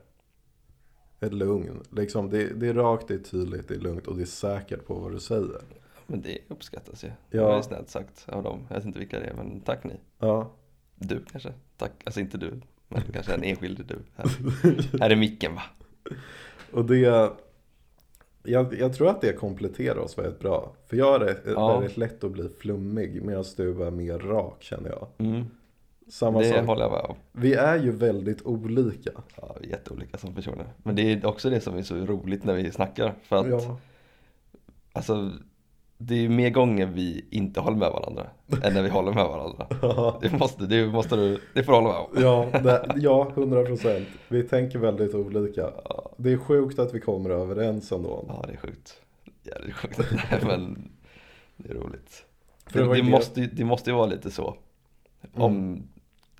ett 1.20 1.32
lugn. 1.32 1.82
Liksom, 1.90 2.30
det, 2.30 2.60
det 2.60 2.68
är 2.68 2.74
rakt, 2.74 3.08
det 3.08 3.14
är 3.14 3.18
tydligt, 3.18 3.68
det 3.68 3.74
är 3.74 3.78
lugnt 3.78 4.06
och 4.06 4.16
det 4.16 4.22
är 4.22 4.26
säkert 4.26 4.86
på 4.86 4.94
vad 4.94 5.12
du 5.12 5.20
säger. 5.20 5.60
Men 6.06 6.22
det 6.22 6.38
uppskattas 6.48 7.04
ju. 7.04 7.08
Ja. 7.08 7.14
Det 7.30 7.40
var 7.40 7.56
ju 7.56 7.62
snällt 7.62 7.88
sagt 7.90 8.24
av 8.28 8.42
dem. 8.42 8.60
Jag 8.68 8.76
vet 8.76 8.84
inte 8.84 8.98
vilka 8.98 9.20
det 9.20 9.26
är, 9.26 9.34
men 9.34 9.60
tack 9.60 9.84
ni. 9.84 9.94
Ja, 10.18 10.50
Du 10.94 11.24
kanske? 11.32 11.52
Tack. 11.76 11.92
Alltså 12.04 12.20
inte 12.20 12.38
du, 12.38 12.60
men 12.88 13.02
kanske 13.12 13.34
en 13.34 13.44
enskild 13.44 13.84
du. 13.88 13.98
Här, 14.16 14.28
här 15.00 15.10
är 15.10 15.16
micken 15.16 15.54
va? 15.54 15.62
och 16.72 16.84
det 16.84 16.98
jag, 18.46 18.74
jag 18.78 18.94
tror 18.94 19.08
att 19.08 19.20
det 19.20 19.32
kompletterar 19.32 19.98
oss 19.98 20.18
väldigt 20.18 20.38
bra. 20.40 20.72
För 20.86 20.96
jag 20.96 21.22
är 21.22 21.38
Ja. 21.46 21.78
väldigt 21.78 21.96
lätt 21.96 22.24
att 22.24 22.30
bli 22.30 22.48
flummig 22.48 23.22
medan 23.22 23.44
du 23.56 23.82
är 23.84 23.90
mer 23.90 24.18
rak 24.18 24.62
känner 24.62 24.90
jag. 24.90 25.06
Mm. 25.18 25.44
Samma 26.08 26.38
det 26.38 26.44
sak. 26.48 26.66
håller 26.66 26.82
jag 26.82 26.92
med 26.92 27.00
om. 27.00 27.16
Vi 27.32 27.54
är 27.54 27.78
ju 27.82 27.90
väldigt 27.90 28.42
olika. 28.46 29.10
Ja, 29.36 29.56
vi 29.60 29.66
är 29.66 29.70
jätteolika 29.70 30.18
som 30.18 30.34
personer. 30.34 30.66
Men 30.82 30.96
det 30.96 31.02
är 31.12 31.26
också 31.26 31.50
det 31.50 31.60
som 31.60 31.76
är 31.76 31.82
så 31.82 31.94
roligt 31.96 32.44
när 32.44 32.54
vi 32.54 32.70
snackar. 32.70 33.14
För 33.22 33.36
att 33.36 33.46
Ja. 33.64 33.78
alltså, 34.92 35.32
det 36.06 36.14
är 36.14 36.18
ju 36.18 36.28
mer 36.28 36.50
gånger 36.50 36.86
vi 36.86 37.24
inte 37.30 37.60
håller 37.60 37.76
med 37.76 37.90
varandra 37.90 38.26
än 38.62 38.74
när 38.74 38.82
vi 38.82 38.88
håller 38.88 39.12
med 39.12 39.24
varandra. 39.24 39.66
Det 40.20 40.32
måste, 40.32 40.66
det 40.66 40.86
måste 40.86 41.16
du, 41.16 41.40
det 41.54 41.64
får 41.64 41.72
du 41.72 41.78
hålla 41.78 41.88
med 41.88 41.98
om. 41.98 42.22
Ja, 42.52 42.60
det, 42.60 42.94
ja, 42.96 43.32
100 43.36 43.64
procent. 43.64 44.08
Vi 44.28 44.42
tänker 44.42 44.78
väldigt 44.78 45.14
olika. 45.14 45.70
Det 46.16 46.32
är 46.32 46.36
sjukt 46.36 46.78
att 46.78 46.94
vi 46.94 47.00
kommer 47.00 47.30
överens 47.30 47.92
ändå. 47.92 48.24
Ja, 48.28 48.44
det 48.46 48.52
är 48.52 48.56
sjukt. 48.56 49.00
Ja, 49.42 49.54
det 49.64 49.68
är 49.68 49.72
sjukt. 49.72 49.98
Men 50.46 50.90
det 51.56 51.70
är 51.70 51.74
roligt. 51.74 52.24
För 52.66 52.80
Det, 52.80 52.88
det 52.88 52.94
det, 52.94 53.02
måste, 53.02 53.40
det 53.40 53.64
måste 53.64 53.90
ju 53.90 53.96
vara 53.96 54.06
lite 54.06 54.30
så. 54.30 54.56
Om, 55.34 55.82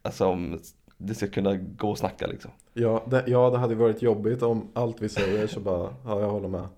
alltså 0.03 0.27
om 0.27 0.61
det 0.99 1.15
ska 1.15 1.27
kunna 1.27 1.57
gå 1.57 1.91
och 1.91 1.99
snacka 1.99 2.27
liksom. 2.27 2.51
Ja 2.73 3.03
det, 3.07 3.25
ja, 3.27 3.51
det 3.51 3.59
hade 3.59 3.75
varit 3.75 4.03
jobbigt 4.03 4.43
om 4.43 4.69
allt 4.73 5.03
vi 5.03 5.09
säger 5.09 5.47
så 5.47 5.61
bara, 5.61 5.95
ja 6.05 6.21
jag 6.21 6.31
håller 6.31 6.49
med. 6.49 6.69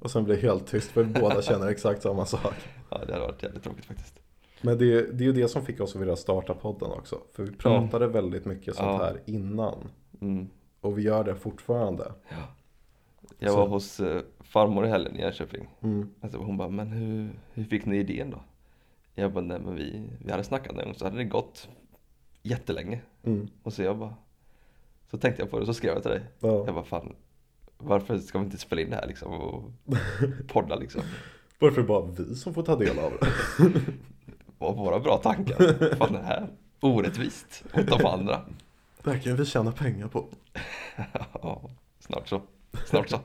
Och 0.00 0.10
sen 0.10 0.24
blir 0.24 0.34
det 0.36 0.42
helt 0.42 0.66
tyst 0.66 0.90
för 0.90 1.02
vi 1.02 1.20
båda 1.20 1.42
känner 1.42 1.68
exakt 1.68 2.02
samma 2.02 2.26
sak. 2.26 2.54
Ja, 2.90 2.98
det 3.06 3.12
hade 3.12 3.26
varit 3.26 3.42
jävligt 3.42 3.62
tråkigt 3.62 3.84
faktiskt. 3.84 4.20
Men 4.60 4.78
det, 4.78 4.92
är- 4.92 5.12
det 5.12 5.24
är 5.24 5.26
ju 5.26 5.32
det 5.32 5.48
som 5.48 5.64
fick 5.66 5.80
oss 5.80 5.94
att 5.94 6.00
vilja 6.02 6.16
starta 6.16 6.54
podden 6.54 6.90
också. 6.90 7.20
För 7.32 7.42
vi 7.42 7.52
pratade 7.52 8.06
väldigt 8.06 8.44
mycket 8.44 8.74
sånt 8.76 8.88
Ja. 9.00 9.04
här 9.04 9.20
innan. 9.26 9.78
Mm. 10.20 10.48
Och 10.80 10.98
vi 10.98 11.02
gör 11.02 11.24
det 11.24 11.34
fortfarande. 11.36 12.12
Jag 13.38 13.50
Så- 13.52 13.56
var 13.56 13.66
hos 13.68 14.00
eh, 14.00 14.22
farmor 14.40 14.86
i 14.86 14.88
helgen 14.88 15.16
i 15.16 15.20
Jönköping. 15.20 15.68
Mm. 15.82 16.10
Alltså 16.20 16.38
hon 16.38 16.56
bara, 16.56 16.68
men 16.68 16.88
hur, 16.88 17.30
hur 17.52 17.64
fick 17.64 17.86
ni 17.86 17.96
idén 17.96 18.30
då? 18.30 18.40
Jag 19.14 19.32
bara, 19.32 19.44
nej 19.44 19.58
men 19.64 19.74
vi, 19.74 20.02
vi 20.24 20.30
hade 20.30 20.44
snackat 20.44 20.76
gång 20.76 20.94
så 20.94 21.04
hade 21.04 21.16
det 21.16 21.24
gått 21.24 21.68
jättelänge. 22.42 23.00
Mm. 23.24 23.48
Och 23.62 23.72
så 23.72 23.82
jag 23.82 23.98
bara, 23.98 24.14
så 25.10 25.18
tänkte 25.18 25.42
jag 25.42 25.50
på 25.50 25.58
det 25.60 25.66
så 25.66 25.74
skrev 25.74 25.92
jag 25.94 26.02
till 26.02 26.10
dig. 26.10 26.20
Ja. 26.40 26.48
Jag 26.66 26.74
bara, 26.74 26.84
fan, 26.84 27.14
varför 27.78 28.18
ska 28.18 28.38
vi 28.38 28.44
inte 28.44 28.58
spela 28.58 28.82
in 28.82 28.90
det 28.90 28.96
här 28.96 29.06
liksom 29.06 29.32
och 29.32 29.72
podda 30.48 30.76
liksom? 30.76 31.02
Varför 31.58 31.76
är 31.78 31.82
det 31.82 31.88
bara 31.88 32.06
vi 32.06 32.34
som 32.34 32.54
får 32.54 32.62
ta 32.62 32.76
del 32.76 32.98
av 32.98 33.12
det? 33.20 33.26
Och 34.58 34.76
våra 34.76 35.00
bra 35.00 35.16
tankar. 35.18 35.94
Fan 35.96 36.12
det 36.12 36.22
här, 36.22 36.48
orättvist 36.80 37.64
mot 37.76 37.86
de 37.86 38.06
andra. 38.06 38.40
Kan 39.22 39.36
vi 39.36 39.44
tjäna 39.46 39.72
pengar 39.72 40.08
på. 40.08 40.28
Ja, 41.42 41.70
snart 41.98 42.28
så, 42.28 42.42
snart 42.86 43.08
så. 43.10 43.20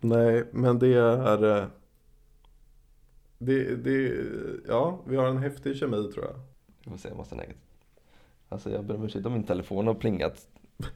Nej, 0.00 0.44
men 0.52 0.78
det 0.78 0.94
är... 0.94 1.44
eh, 1.58 1.66
Det, 3.38 3.76
det, 3.76 4.14
ja, 4.68 5.00
vi 5.06 5.16
har 5.16 5.26
en 5.28 5.38
häftig 5.38 5.76
kemi 5.76 6.12
tror 6.12 6.24
jag. 6.24 6.34
Vi 6.84 6.90
får 6.90 6.98
se, 6.98 7.08
jag 7.08 7.16
måste 7.16 7.34
näget. 7.34 7.56
Alltså 8.48 8.70
jag 8.70 8.84
ber 8.84 8.94
om 8.94 9.04
ursäkt 9.04 9.26
om 9.26 9.32
min 9.32 9.44
telefon 9.44 9.86
har 9.86 9.94
plingat 9.94 10.46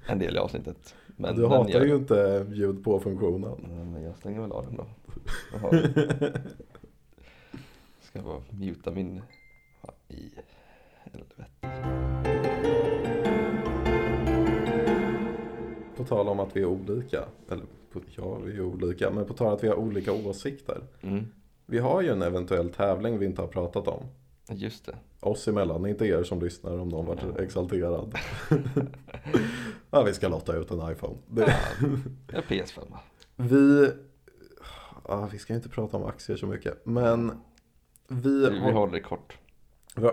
en 0.07 0.19
del 0.19 0.37
i 0.37 0.39
avsnittet. 0.39 0.95
Men 1.21 1.37
du 1.37 1.47
hatar 1.47 1.71
gör- 1.71 1.85
ju 1.87 1.97
inte 1.97 2.47
ljud 2.53 2.85
på 2.85 3.01
funktionen. 3.01 3.57
Nej, 3.63 3.85
men 3.85 4.03
jag 4.03 4.17
stänger 4.17 4.41
väl 4.41 4.53
av 4.53 4.65
den 4.67 4.77
då. 4.77 4.87
Jaha. 5.53 5.71
Ska 8.01 8.23
bara 8.23 8.43
muta 8.51 8.91
min... 8.91 9.21
I 10.09 10.31
helvete. 11.05 11.45
På 15.97 16.05
tal 16.05 16.29
om 16.29 16.41
att 16.41 16.57
vi 16.57 16.61
är 16.61 16.67
olika. 16.67 17.25
Eller 17.51 17.65
ja, 18.17 18.35
vi 18.45 18.57
är 18.57 18.61
olika. 18.61 19.11
Men 19.11 19.25
på 19.27 19.35
tal 19.35 19.47
om 19.49 19.55
att 19.55 19.65
vi 19.65 19.69
har 19.69 19.75
olika 19.77 20.13
åsikter. 20.13 20.83
Mm, 21.01 21.27
Vi 21.67 21.79
har 21.79 22.03
ju 22.03 22.09
en 22.09 22.23
eventuell 22.23 22.69
tävling 22.71 23.19
vi 23.19 23.27
inte 23.27 23.41
har 23.43 23.49
pratat 23.49 23.89
om. 23.89 24.03
just 24.51 24.87
det. 24.87 24.97
Oss 25.21 25.49
emellan, 25.49 25.87
inte 25.87 26.07
er 26.07 26.23
som 26.23 26.41
lyssnar 26.41 26.79
om 26.79 26.89
någon 26.89 27.07
varit 27.07 27.39
exalterad. 27.39 28.15
ja, 29.91 30.03
vi 30.03 30.15
ska 30.15 30.29
lotta 30.29 30.57
ut 30.57 30.71
en 30.71 30.93
iPhone. 30.93 31.17
Det, 31.27 31.41
Ja, 31.43 31.87
jag 32.33 32.37
är 32.39 32.43
PS5. 32.43 32.91
va? 32.91 33.01
vi, 33.37 33.91
ja, 35.09 35.29
vi 35.33 35.39
ska 35.39 35.55
inte 35.55 35.69
prata 35.69 35.97
om 35.97 36.05
aktier 36.05 36.37
så 36.37 36.47
mycket. 36.47 36.87
Men 36.87 37.33
vi, 38.09 38.49
Vi, 38.51 38.51
vi 38.51 38.73
håller 38.73 38.93
det 38.93 39.01
kort. 39.01 39.39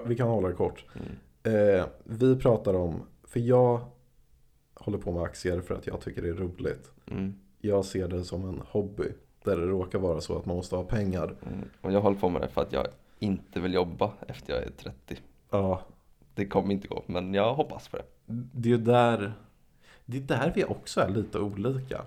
vi 0.06 0.15
kan 0.15 0.28
hålla 0.28 0.48
det 0.48 0.54
kort. 0.56 0.86
Mm. 0.96 1.78
Eh, 1.80 1.86
vi 2.04 2.36
pratar 2.36 2.74
om, 2.74 3.04
för 3.24 3.39
jag 3.39 3.80
håller 4.74 4.98
på 4.98 5.12
med 5.12 5.24
aktier 5.24 5.62
för 5.62 5.76
att 5.76 5.88
jag 5.88 6.02
tycker 6.02 6.22
det 6.22 6.30
är 6.30 6.34
roligt. 6.34 6.91
Mm, 7.12 7.34
Jag 7.62 7.86
ser 7.86 8.08
det 8.08 8.24
som 8.24 8.50
en 8.50 8.62
hobby. 8.68 9.08
Där 9.44 9.58
det 9.58 9.65
råkar 9.65 10.00
vara 10.00 10.22
så 10.22 10.38
att 10.38 10.46
man 10.46 10.56
måste 10.56 10.76
ha 10.76 10.84
pengar. 10.84 11.36
mm. 11.48 11.70
Och 11.82 11.91
jag 11.91 12.02
håller 12.02 12.18
på 12.20 12.30
med 12.30 12.41
det 12.41 12.48
för 12.50 12.62
att 12.62 12.72
jag 12.74 12.88
inte 13.19 13.60
vill 13.60 13.73
jobba 13.73 14.12
efter 14.28 14.54
jag 14.54 14.63
är 14.63 14.69
30. 14.69 15.17
Ja, 15.49 15.82
Det 16.34 16.45
kommer 16.45 16.71
inte 16.73 16.88
gå, 16.88 17.04
men 17.06 17.34
jag 17.34 17.54
hoppas 17.54 17.88
på 17.88 17.97
det. 17.97 18.04
det 18.51 18.71
är 18.71 18.78
där, 18.78 19.34
det 20.06 20.17
är 20.17 20.21
där 20.21 20.51
vi 20.56 20.63
också 20.65 21.01
är 21.01 21.10
lite 21.10 21.39
olika. 21.39 22.01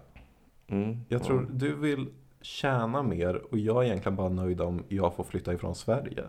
Mm. 0.67 0.99
Jag 1.09 1.25
tror 1.25 1.47
du 1.53 1.75
vill 1.77 2.09
tjäna 2.41 3.03
mer 3.03 3.53
och 3.53 3.59
jag 3.59 3.83
är 3.83 3.87
egentligen 3.87 4.17
bara 4.17 4.29
nöjd 4.29 4.61
om 4.61 4.85
jag 4.89 5.15
får 5.15 5.25
flytta 5.25 5.53
ifrån 5.53 5.75
Sverige. 5.75 6.25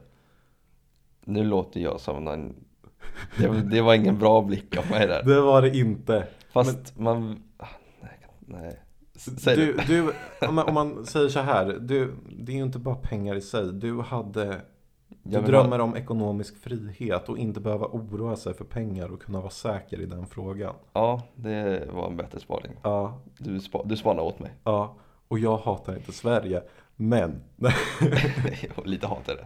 Nu 1.25 1.43
låter 1.43 1.79
jag 1.79 1.99
som 1.99 2.27
en... 2.27 2.55
Det, 3.37 3.61
det 3.61 3.81
var 3.81 3.93
ingen 3.95 4.19
bra 4.19 4.41
blick 4.41 4.77
av 4.77 4.89
mig 4.89 5.07
där. 5.07 5.23
Det 5.23 5.41
var 5.41 5.61
det 5.61 5.77
inte. 5.77 6.27
Fast 6.51 6.97
man... 6.99 7.43
ah, 7.57 7.67
Nej, 8.01 8.19
nej. 8.39 8.79
Säg 9.19 9.55
Du, 9.55 9.73
det. 9.73 9.83
du, 9.87 10.13
om, 10.47 10.55
man, 10.55 10.67
om 10.67 10.73
man 10.73 11.05
säger 11.05 11.29
så 11.29 11.39
här, 11.39 11.65
du, 11.81 12.13
det 12.39 12.51
är 12.51 12.55
ju 12.55 12.63
inte 12.63 12.79
bara 12.79 12.95
pengar 12.95 13.35
i 13.35 13.41
sig. 13.41 13.73
Du 13.73 14.01
hade, 14.01 14.61
du 15.23 15.33
Jag 15.35 15.45
drömmer 15.45 15.79
om 15.79 15.95
ekonomisk 15.95 16.57
frihet 16.63 17.29
och 17.29 17.37
inte 17.37 17.59
behöva 17.59 17.85
oroa 17.85 18.35
sig 18.35 18.53
för 18.53 18.65
pengar 18.65 19.11
och 19.13 19.21
kunna 19.21 19.39
vara 19.39 19.49
säker 19.49 19.99
i 20.01 20.05
den 20.05 20.25
frågan. 20.27 20.73
Ja, 20.93 21.21
det 21.35 21.87
var 21.93 22.07
en 22.07 22.17
bättre 22.17 22.39
spaning. 22.39 22.71
Ja, 22.83 23.21
Du, 23.37 23.59
spa, 23.59 23.83
du 23.85 23.97
spanade 23.97 24.27
åt 24.27 24.39
mig. 24.39 24.51
ja. 24.63 24.95
Och 25.27 25.39
jag 25.39 25.57
hatar 25.57 25.95
inte 25.95 26.11
Sverige. 26.11 26.61
Men, 26.95 27.41
Och 28.75 28.87
Lite 28.87 29.07
hat 29.07 29.29
är 29.29 29.35
det. 29.35 29.45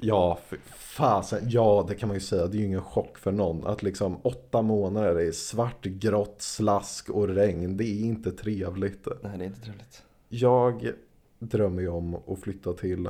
Ja, 0.00 0.38
fasen, 0.66 1.40
ja 1.48 1.84
det 1.88 1.94
kan 1.94 2.08
man 2.08 2.16
ju 2.16 2.20
säga. 2.20 2.46
Det 2.46 2.56
är 2.56 2.60
ju 2.60 2.66
ingen 2.66 2.82
chock 2.82 3.18
för 3.18 3.32
någon. 3.32 3.66
Att 3.66 3.82
liksom 3.82 4.16
åtta 4.22 4.62
månader 4.62 5.16
är 5.16 5.32
svart, 5.32 5.84
grått, 5.84 6.42
slask 6.42 7.10
och 7.10 7.28
regn. 7.28 7.76
Det 7.76 7.84
är 7.84 8.00
inte 8.00 8.32
trevligt. 8.32 9.08
Nej, 9.22 9.38
det 9.38 9.44
är 9.44 9.46
inte 9.46 9.60
trevligt. 9.60 10.02
Jag 10.28 10.92
drömmer 11.38 11.82
ju 11.82 11.88
om 11.88 12.14
att 12.14 12.40
flytta 12.40 12.72
till 12.72 13.08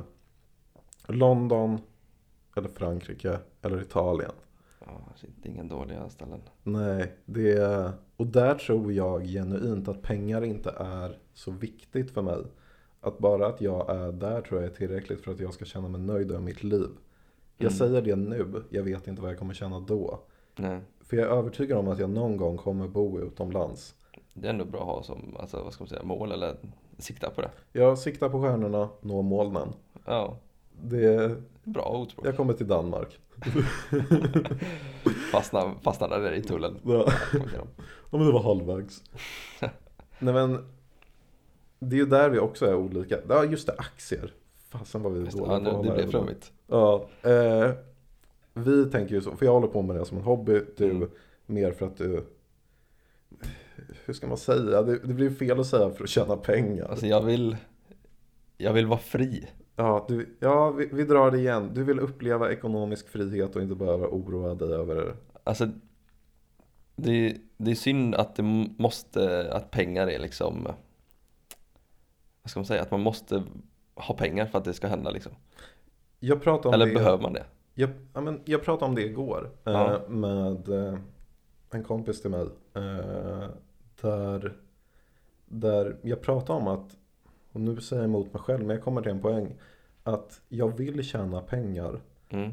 London 1.07 1.79
eller 2.57 2.69
Frankrike 2.69 3.39
eller 3.63 3.81
Italien. 3.83 4.33
Ja, 4.81 5.01
det 5.21 5.49
är 5.49 5.53
ingen 5.53 5.69
dåliga 5.69 6.09
ställen. 6.09 6.41
Nej, 6.63 7.13
det 7.25 7.53
är... 7.53 7.93
Och 8.17 8.27
där 8.27 8.55
tror 8.55 8.93
jag 8.93 9.25
genuint 9.25 9.89
att 9.89 10.03
pengar 10.03 10.45
inte 10.45 10.71
är 10.79 11.19
så 11.35 11.51
viktigt 11.51 12.11
för 12.11 12.23
mig. 12.23 12.45
Att 13.01 13.19
bara 13.19 13.47
att 13.47 13.61
jag 13.61 13.91
är 13.91 14.13
där 14.13 14.41
tror 14.41 14.61
jag 14.63 14.71
är 14.71 14.75
tillräckligt 14.75 15.21
för 15.21 15.33
att 15.33 15.41
jag 15.41 15.55
ska 15.55 15.65
känna 15.65 15.89
mig 15.89 16.01
nöjd 16.01 16.31
över 16.31 16.41
mitt 16.41 16.63
liv. 16.63 16.89
Jag 17.57 17.67
Mm. 17.73 17.79
säger 17.79 18.03
det 18.03 18.17
nu, 18.17 18.63
jag 18.71 18.83
vet 18.83 19.09
inte 19.09 19.23
vad 19.23 19.31
jag 19.31 19.39
kommer 19.39 19.55
känna 19.55 19.81
då. 19.81 20.21
Nej, 20.57 20.81
För 21.01 21.17
jag 21.17 21.27
är 21.27 21.31
övertygad 21.31 21.79
om 21.79 21.89
att 21.89 21.99
jag 21.99 22.11
någon 22.11 22.37
gång 22.37 22.57
kommer 22.57 22.89
bo 22.89 23.21
utomlands. 23.21 23.95
det 24.35 24.47
är 24.47 24.51
ändå 24.51 24.65
bra 24.65 24.81
att 24.81 24.87
ha 24.87 25.03
som, 25.03 25.37
alltså 25.39 25.63
vad 25.65 25.73
ska 25.73 25.85
man 25.85 25.89
säga, 25.89 26.03
mål 26.03 26.33
eller 26.33 26.57
sikta 26.99 27.31
på 27.31 27.41
det. 27.41 27.51
Jag 27.73 27.99
siktar 27.99 28.29
på 28.29 28.43
stjärnorna, 28.43 28.89
nå 29.01 29.23
molnen. 29.23 29.69
Ja, 30.05 30.37
Det, 30.83 31.37
bra 31.65 31.83
ordspråk. 31.85 32.27
jag 32.27 32.37
kommer 32.37 32.53
till 32.53 32.69
Danmark. 32.69 33.19
Fastna, 35.33 35.75
fastna 35.83 36.09
där 36.09 36.33
i 36.33 36.43
tullen. 36.43 36.77
Ja. 36.85 37.05
Ja 38.11 38.19
men 38.19 38.27
det 38.27 38.33
var 38.33 38.43
halvvägs. 38.43 39.03
Nej 40.19 40.35
men 40.35 40.65
Det 41.79 41.97
är 41.97 42.01
ju 42.01 42.07
där 42.07 42.31
vi 42.31 42.39
också 42.39 42.67
är 42.67 42.75
olika. 42.75 43.19
Ja 43.29 43.45
just 43.45 43.67
det, 43.67 43.75
aktier. 43.79 44.33
Fasen 44.69 45.03
vad 45.03 45.13
vi 45.13 45.21
är 45.21 45.25
Just 45.25 45.37
det, 45.37 45.45
dåliga 45.45 45.69
Ja, 45.69 45.75
på 45.77 45.83
det 45.83 45.95
blev 45.95 46.11
flummigt. 46.11 46.53
Ja, 46.67 47.09
eh, 47.23 47.71
vi 48.55 48.85
tänker 48.91 49.15
ju 49.15 49.21
så, 49.21 49.37
för 49.37 49.47
jag 49.47 49.53
håller 49.53 49.69
på 49.69 49.83
med 49.83 49.97
det 49.97 50.05
som 50.05 50.19
en 50.19 50.25
hobby. 50.25 50.61
Du 50.77 50.91
Mm. 50.91 51.11
mer 51.47 51.73
för 51.73 51.87
att 51.87 51.97
du, 51.97 52.25
hur 54.05 54.15
ska 54.15 54.27
man 54.27 54.37
säga? 54.39 54.83
Det, 54.83 54.99
det 54.99 55.15
blir 55.15 55.31
fel 55.31 55.61
att 55.61 55.67
säga 55.67 55.91
för 55.91 56.05
att 56.05 56.11
tjäna 56.11 56.37
pengar. 56.37 56.85
Alltså 56.85 57.07
jag 57.07 57.23
vill, 57.23 57.57
jag 58.57 58.73
vill 58.73 58.87
vara 58.87 58.99
fri. 59.01 59.49
Ja, 59.77 60.05
du, 60.09 60.37
ja 60.41 60.71
vi, 60.71 60.89
vi 60.93 61.05
drar 61.05 61.31
det 61.31 61.39
igen. 61.39 61.71
Du 61.75 61.85
vill 61.85 62.01
uppleva 62.01 62.53
ekonomisk 62.53 63.09
frihet 63.09 63.57
och 63.57 63.63
inte 63.63 63.75
behöva 63.75 64.07
oroa 64.07 64.55
dig 64.55 64.73
över 64.75 65.17
Alltså 65.45 65.69
det, 66.97 67.37
det 67.57 67.71
är 67.71 67.75
synd 67.75 68.15
att 68.15 68.37
det 68.37 68.43
måste, 68.79 69.53
att 69.53 69.71
pengar 69.71 70.07
är 70.07 70.19
liksom 70.19 70.69
Vad 72.49 72.51
ska 72.51 72.61
man 72.61 72.67
säga? 72.67 72.83
Att 72.83 72.91
man 72.91 73.01
måste 73.01 73.43
ha 73.95 74.15
pengar 74.15 74.47
för 74.47 74.59
att 74.59 74.65
det 74.65 74.75
ska 74.75 74.87
hända 74.89 75.11
liksom. 75.11 75.33
Jag 76.21 76.43
pratade 76.43 76.69
om 76.69 76.75
Eller 76.75 76.87
det. 76.87 76.95
behöver 76.95 77.23
man 77.23 77.33
det? 77.33 77.45
Jag, 77.75 77.91
ja, 78.15 78.21
men 78.21 78.41
jag 78.45 78.63
pratade 78.65 78.89
om 78.89 78.95
det 78.95 79.03
igår 79.03 79.51
Ja. 79.65 79.95
eh, 79.95 80.09
med 80.09 80.69
eh, 80.69 80.99
en 81.71 81.85
kompis 81.85 82.23
till 82.23 82.31
mig. 82.31 82.47
Eh, 82.75 83.49
där, 84.01 84.57
där 85.47 85.97
jag 86.03 86.21
pratade 86.23 86.59
om 86.59 86.69
att, 86.69 86.97
och 87.53 87.61
nu 87.61 87.81
säger 87.81 88.03
jag 88.03 88.09
emot 88.09 88.33
mig 88.33 88.43
själv, 88.43 88.67
men 88.67 88.77
jag 88.77 88.85
kommer 88.85 89.03
till 89.03 89.11
en 89.11 89.21
poäng. 89.23 89.55
Att 90.03 90.41
jag 90.49 90.77
vill 90.77 91.05
tjäna 91.05 91.41
pengar. 91.41 92.01
Mm. 92.29 92.53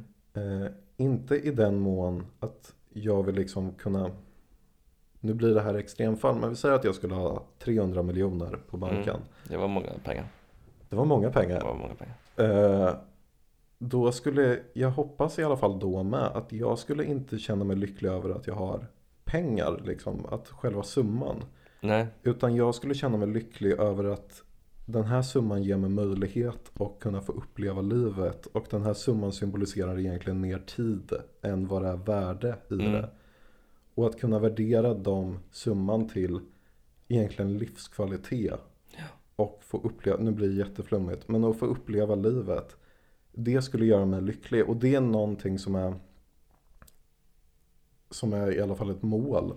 Inte 0.97 1.35
i 1.35 1.51
den 1.51 1.79
mån 1.79 2.25
att 2.39 2.73
jag 2.89 3.23
vill 3.23 3.35
liksom 3.35 3.73
kunna 3.73 4.11
Nu 5.25 5.33
blir 5.33 5.53
det 5.53 5.61
här 5.61 5.73
extremfall 5.73 6.35
men 6.39 6.49
vi 6.49 6.55
säger 6.55 6.75
att 6.75 6.83
jag 6.83 6.95
skulle 6.95 7.15
ha 7.15 7.43
300 7.59 8.03
miljoner 8.03 8.59
på 8.69 8.77
banken 8.77 9.03
Mm. 9.15 9.21
Det 9.47 9.57
var 9.57 9.67
många 9.67 9.89
pengar. 10.03 10.27
Det 10.89 10.95
var 10.95 11.05
många 11.05 11.27
Det 11.27 11.33
pengar 11.33 11.61
var 11.61 11.73
många 11.75 11.93
pengar. 11.95 12.87
Eh, 12.87 12.95
Då 13.77 14.11
skulle, 14.11 14.59
jag 14.73 14.91
hoppas 14.91 15.39
i 15.39 15.43
alla 15.43 15.57
fall 15.57 15.79
då 15.79 16.03
med 16.03 16.19
att 16.25 16.51
jag 16.51 16.79
skulle 16.79 17.05
inte 17.05 17.37
känna 17.37 17.63
mig 17.65 17.77
lycklig 17.77 18.09
över 18.09 18.29
att 18.29 18.47
jag 18.47 18.53
har 18.55 18.85
pengar 19.25 19.81
liksom, 19.85 20.25
att 20.31 20.47
själva 20.47 20.83
summan 20.83 21.43
Nej, 21.81 22.07
Utan 22.23 22.55
jag 22.55 22.75
skulle 22.75 22.93
känna 22.93 23.17
mig 23.17 23.27
lycklig 23.27 23.71
över 23.71 24.03
att 24.03 24.43
den 24.85 25.03
här 25.03 25.21
summan 25.21 25.63
ger 25.63 25.77
mig 25.77 25.89
möjlighet 25.89 26.71
att 26.79 26.99
kunna 26.99 27.21
få 27.21 27.31
uppleva 27.31 27.81
livet. 27.81 28.45
Och 28.45 28.65
den 28.69 28.83
här 28.83 28.93
summan 28.93 29.31
symboliserar 29.31 29.99
egentligen 29.99 30.41
mer 30.41 30.59
tid 30.59 31.11
än 31.41 31.67
vad 31.67 31.81
det 31.81 31.87
är 31.89 31.95
värde 31.97 32.55
i 32.69 32.73
Mm. 32.73 32.91
det. 32.91 33.09
Och 33.95 34.07
att 34.07 34.19
kunna 34.19 34.39
värdera 34.39 34.93
de 34.93 35.39
summan 35.51 36.07
till 36.09 36.39
egentligen 37.07 37.57
livskvalitet. 37.57 38.59
Och 39.35 39.59
få 39.63 39.77
uppleva, 39.77 40.17
nu 40.17 40.31
blir 40.31 40.47
det 40.47 40.53
jätteflummigt, 40.53 41.27
men 41.27 41.43
att 41.43 41.57
få 41.57 41.65
uppleva 41.65 42.15
livet. 42.15 42.75
Det 43.31 43.61
skulle 43.61 43.85
göra 43.85 44.05
mig 44.05 44.21
lycklig. 44.21 44.69
Och 44.69 44.75
det 44.75 44.95
är 44.95 45.01
någonting 45.01 45.59
som 45.59 45.75
är 45.75 45.93
som 48.09 48.33
är 48.33 48.57
i 48.57 48.61
alla 48.61 48.75
fall 48.75 48.89
ett 48.89 49.03
mål. 49.03 49.53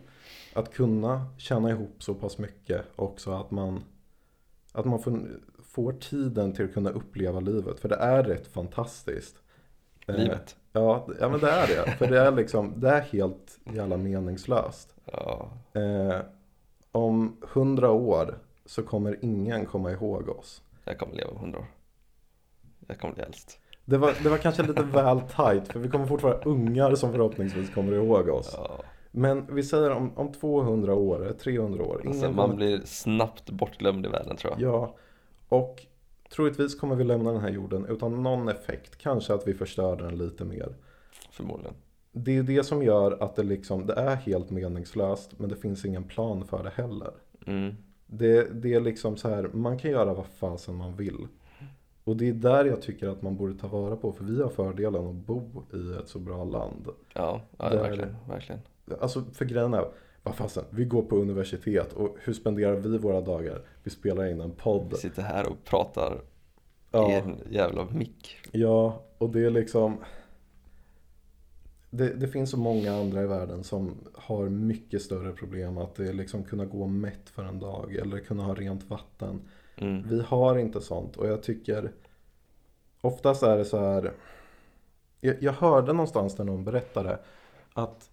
Att 0.54 0.74
kunna 0.74 1.26
tjäna 1.38 1.70
ihop 1.70 2.02
så 2.02 2.14
pass 2.14 2.38
mycket 2.38 2.84
också 2.96 3.30
att 3.30 3.50
man 3.50 3.80
att 4.72 4.84
man 4.84 4.98
får, 4.98 5.40
får 5.58 5.92
tiden 5.92 6.52
till 6.52 6.64
att 6.64 6.74
kunna 6.74 6.90
uppleva 6.90 7.40
livet. 7.40 7.80
För 7.80 7.88
det 7.88 7.96
är 7.96 8.24
rätt 8.24 8.46
fantastiskt. 8.46 9.42
Eh, 10.08 10.14
livet. 10.16 10.56
Ja, 10.72 11.06
ja 11.20 11.28
men 11.28 11.40
det 11.40 11.50
är 11.50 11.66
det. 11.66 11.90
För 11.90 12.06
det 12.06 12.20
är 12.20 12.30
liksom, 12.30 12.72
det 12.76 12.90
är 12.90 13.00
helt 13.00 13.58
jävla 13.64 13.96
meningslöst. 13.96 14.94
Ja, 15.12 15.48
Eh, 15.72 16.20
om 16.92 17.36
hundra 17.52 17.90
år 17.90 18.38
så 18.66 18.82
kommer 18.82 19.18
ingen 19.22 19.66
komma 19.66 19.90
ihåg 19.92 20.28
oss. 20.28 20.62
jag 20.84 20.98
kommer 20.98 21.14
leva 21.14 21.38
hundra 21.38 21.58
år. 21.58 21.66
Jag 22.86 22.98
kommer 22.98 23.14
bli 23.14 23.22
äldst. 23.22 23.58
Det 23.84 23.98
var, 23.98 24.12
det 24.22 24.28
var 24.28 24.38
kanske 24.38 24.62
lite 24.62 24.82
väl 24.82 25.20
tight 25.20 25.68
för 25.72 25.78
vi 25.80 25.88
kommer 25.88 26.06
fortfarande 26.06 26.42
ungar 26.44 26.94
som 26.94 27.12
förhoppningsvis 27.12 27.74
kommer 27.74 27.92
ihåg 27.92 28.28
oss. 28.28 28.54
Ja. 28.56 28.70
Men 29.10 29.54
vi 29.54 29.62
säger 29.62 29.90
om, 29.90 30.12
om 30.18 30.32
200 30.32 30.94
år, 30.94 31.24
eller 31.24 31.32
300 31.34 31.84
år. 31.84 32.00
Ingen 32.04 32.08
Alltså, 32.08 32.26
man 32.30 32.34
kommer- 32.34 32.54
blir 32.56 32.80
snabbt 32.84 33.50
bortglömd 33.50 34.06
i 34.06 34.08
världen 34.08 34.36
tror 34.36 34.52
jag. 34.58 34.72
Ja, 34.72 34.94
och 35.48 35.86
troligtvis 36.28 36.74
kommer 36.80 36.94
vi 36.94 37.04
lämna 37.04 37.32
den 37.32 37.40
här 37.40 37.50
jorden 37.50 37.86
utan 37.86 38.22
någon 38.22 38.48
effekt. 38.48 38.96
Kanske 38.98 39.34
att 39.34 39.48
vi 39.48 39.54
förstör 39.54 39.96
den 39.96 40.18
lite 40.18 40.44
mer. 40.44 40.74
Förmodligen. 41.30 41.74
Det 42.12 42.36
är 42.36 42.42
det 42.42 42.64
som 42.64 42.82
gör 42.82 43.22
att 43.22 43.36
det 43.36 43.42
liksom, 43.42 43.86
det 43.86 43.94
är 43.94 44.14
helt 44.16 44.50
meningslöst 44.50 45.38
men 45.38 45.48
det 45.48 45.56
finns 45.56 45.84
ingen 45.84 46.04
plan 46.04 46.44
för 46.44 46.62
det 46.64 46.70
heller. 46.70 47.10
Mm. 47.46 47.74
Det, 48.06 48.62
det 48.62 48.74
är 48.74 48.80
liksom 48.80 49.16
så 49.16 49.28
här, 49.28 49.50
man 49.52 49.78
kan 49.78 49.90
göra 49.90 50.14
vad 50.14 50.26
fasen 50.26 50.74
man 50.74 50.96
vill. 50.96 51.26
Och 52.04 52.16
det 52.16 52.28
är 52.28 52.32
där 52.32 52.64
jag 52.64 52.82
tycker 52.82 53.08
att 53.08 53.22
man 53.22 53.36
borde 53.36 53.54
ta 53.54 53.68
vara 53.68 53.96
på 53.96 54.12
för 54.12 54.24
vi 54.24 54.42
har 54.42 54.48
fördelen 54.48 55.06
att 55.08 55.14
bo 55.14 55.62
i 55.74 55.92
ett 56.00 56.08
så 56.08 56.18
bra 56.18 56.44
land. 56.44 56.88
Ja, 57.14 57.40
ja 57.58 57.68
Där- 57.68 57.76
verkligen, 57.82 58.16
verkligen. 58.28 58.60
Alltså 59.00 59.24
för 59.32 59.44
grejen 59.44 59.74
är, 59.74 59.84
vad 60.28 60.36
fasen, 60.36 60.64
vi 60.70 60.84
går 60.84 61.02
på 61.02 61.16
universitet 61.16 61.92
och 61.92 62.16
hur 62.20 62.32
spenderar 62.32 62.74
vi 62.76 62.98
våra 62.98 63.20
dagar? 63.20 63.62
Vi 63.82 63.90
spelar 63.90 64.26
in 64.26 64.40
en 64.40 64.50
podd. 64.50 64.88
Vi 64.90 64.96
sitter 64.96 65.22
här 65.22 65.48
och 65.48 65.64
pratar 65.64 66.14
i 66.14 66.18
Ja. 66.90 67.10
en 67.10 67.38
jävla 67.50 67.84
mick. 67.84 68.36
Ja, 68.52 69.02
och 69.18 69.30
det 69.30 69.40
är 69.40 69.50
liksom 69.50 69.96
det, 71.90 72.14
det 72.14 72.28
finns 72.28 72.50
så 72.50 72.56
många 72.56 72.94
andra 72.94 73.22
i 73.22 73.26
världen 73.26 73.64
som 73.64 73.94
har 74.14 74.48
mycket 74.48 75.02
större 75.02 75.32
problem 75.32 75.78
att 75.78 75.94
det 75.94 76.08
är 76.08 76.12
liksom 76.12 76.44
kunna 76.44 76.64
gå 76.64 76.86
mätt 76.86 77.30
för 77.30 77.44
en 77.44 77.60
dag 77.60 77.94
eller 77.94 78.18
kunna 78.20 78.42
ha 78.42 78.54
rent 78.54 78.90
vatten. 78.90 79.40
Mm. 79.76 80.08
Vi 80.08 80.22
har 80.22 80.58
inte 80.58 80.80
sånt 80.80 81.16
och 81.16 81.26
jag 81.26 81.42
tycker 81.42 81.92
oftast 83.00 83.42
är 83.42 83.58
det 83.58 83.64
så 83.64 83.78
här. 83.78 84.12
Jag, 85.20 85.42
jag 85.42 85.52
hörde 85.52 85.92
någonstans 85.92 86.36
där 86.36 86.44
någon 86.44 86.64
berättade 86.64 87.18
att 87.72 88.10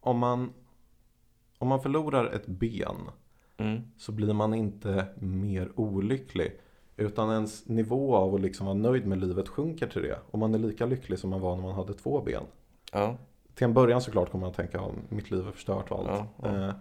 om 0.00 0.18
man, 0.18 0.52
om 1.60 1.68
man 1.68 1.82
förlorar 1.82 2.26
ett 2.26 2.46
ben 2.46 2.96
Mm. 3.56 3.82
så 3.98 4.12
blir 4.12 4.32
man 4.32 4.54
inte 4.54 5.06
mer 5.18 5.72
olycklig. 5.76 6.60
Utan 6.96 7.30
ens 7.30 7.68
nivå 7.68 8.16
av 8.16 8.34
att 8.34 8.40
liksom 8.40 8.66
vara 8.66 8.76
nöjd 8.76 9.06
med 9.06 9.18
livet 9.20 9.48
sjunker 9.48 9.86
till 9.86 10.02
det. 10.02 10.18
Och 10.30 10.38
man 10.38 10.54
är 10.54 10.58
lika 10.58 10.86
lycklig 10.86 11.18
som 11.18 11.30
man 11.30 11.40
var 11.40 11.56
när 11.56 11.62
man 11.62 11.74
hade 11.74 11.94
två 11.94 12.20
ben. 12.20 12.42
Ja, 12.92 13.16
Till 13.54 13.64
en 13.64 13.74
början 13.74 14.00
såklart 14.00 14.30
kommer 14.30 14.46
man 14.46 14.54
tänka 14.54 14.80
att 14.80 14.92
mitt 15.10 15.30
liv 15.30 15.48
är 15.48 15.52
förstört 15.52 15.90
och 15.90 15.98
allt. 15.98 16.08
Ja, 16.08 16.26
ja. 16.42 16.68
Eh, 16.68 16.74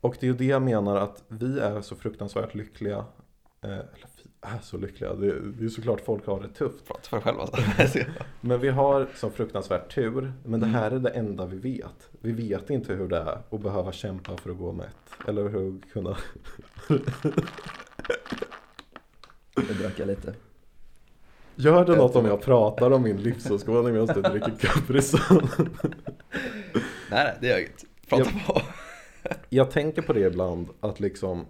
och 0.00 0.16
det 0.20 0.26
är 0.26 0.30
ju 0.30 0.36
det 0.36 0.44
jag 0.44 0.62
menar 0.62 0.96
att 0.96 1.24
vi 1.28 1.58
är 1.60 1.80
så 1.80 1.96
fruktansvärt 1.96 2.54
lyckliga. 2.54 3.04
Eh, 3.60 3.70
eller 3.70 4.06
är 4.42 4.58
så 4.62 4.76
lyckliga. 4.76 5.14
Det, 5.14 5.40
det 5.40 5.64
är 5.64 5.68
såklart 5.68 6.00
folk 6.00 6.26
har 6.26 6.40
det 6.40 6.48
tufft. 6.48 6.86
prata 6.86 7.00
för 7.08 7.16
dig 7.16 7.24
själv 7.24 7.40
alltså. 7.40 7.98
Men 8.40 8.60
vi 8.60 8.68
har 8.68 9.06
så 9.16 9.30
fruktansvärt 9.30 9.94
tur. 9.94 10.32
Men 10.44 10.60
det 10.60 10.66
Mm. 10.66 10.80
här 10.80 10.90
är 10.90 10.98
det 10.98 11.10
enda 11.10 11.46
vi 11.46 11.58
vet. 11.58 12.10
Vi 12.20 12.32
vet 12.32 12.70
inte 12.70 12.92
hur 12.94 13.08
det 13.08 13.16
är 13.16 13.38
att 13.50 13.60
behöva 13.60 13.92
kämpa 13.92 14.36
för 14.36 14.50
att 14.50 14.58
gå 14.58 14.72
mätt. 14.72 14.96
Eller 15.28 15.48
hur 15.48 15.80
kunna 15.92 16.16
Jag 19.54 19.76
drack 19.80 19.98
lite. 19.98 20.34
Gör 21.54 21.84
det 21.84 21.96
något 21.96 22.16
om 22.16 22.26
jag 22.26 22.42
pratar 22.42 22.90
om 22.90 23.02
min 23.02 23.16
livsåskådning 23.16 23.92
medan 23.94 24.06
du 24.06 24.22
dricker 24.22 24.56
Capri 24.60 25.02
Sun? 25.02 25.48
Nej, 27.10 27.24
nej, 27.24 27.36
det 27.40 27.46
gör 27.46 27.58
inget. 27.58 27.84
Prata 28.08 28.30
på. 28.46 28.60
Jag 29.48 29.70
tänker 29.70 30.02
på 30.02 30.12
det 30.12 30.20
ibland 30.20 30.68
att 30.80 31.00
liksom 31.00 31.46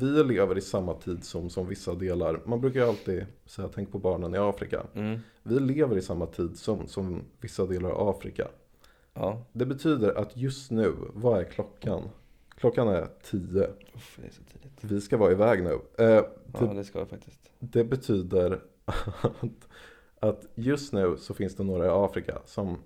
vi 0.00 0.24
lever 0.24 0.58
i 0.58 0.60
samma 0.60 0.94
tidszon 0.94 1.50
som 1.50 1.66
vissa 1.68 1.94
delar. 1.94 2.40
Man 2.44 2.60
brukar 2.60 2.80
ju 2.80 2.86
alltid 2.88 3.26
säga 3.46 3.68
tänk 3.74 3.92
på 3.92 3.98
barnen 3.98 4.34
i 4.34 4.38
Afrika. 4.38 4.86
Mm. 4.94 5.18
Vi 5.42 5.60
lever 5.60 5.96
i 5.96 6.02
samma 6.02 6.26
tidszon 6.26 6.88
som 6.88 7.22
vissa 7.40 7.66
delar 7.66 7.90
av 7.90 8.08
Afrika. 8.08 8.48
Ja, 9.14 9.42
Det 9.52 9.66
betyder 9.66 10.14
att 10.18 10.36
just 10.36 10.70
nu, 10.70 10.94
vad 11.14 11.40
är 11.40 11.44
klockan? 11.44 12.02
Klockan 12.56 12.88
är 12.88 13.08
10. 13.22 13.40
Uff, 13.94 14.18
det 14.20 14.26
är 14.26 14.30
så 14.30 14.42
tidigt. 14.42 14.72
Vi 14.80 15.00
ska 15.00 15.16
vara 15.16 15.32
iväg 15.32 15.62
nu. 15.62 15.72
Eh, 15.98 16.24
Ja, 16.52 16.66
det, 16.66 16.74
det 16.74 16.84
ska 16.84 16.98
jag 16.98 17.08
faktiskt. 17.08 17.50
det 17.58 17.84
betyder 17.84 18.60
att, 18.84 19.68
att 20.20 20.46
just 20.54 20.92
nu 20.92 21.16
så 21.16 21.34
finns 21.34 21.56
det 21.56 21.64
några 21.64 21.86
i 21.86 21.88
Afrika 21.88 22.38
som 22.44 22.78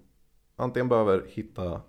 antingen 0.57 0.89
behöver 0.89 1.25
hitta 1.29 1.81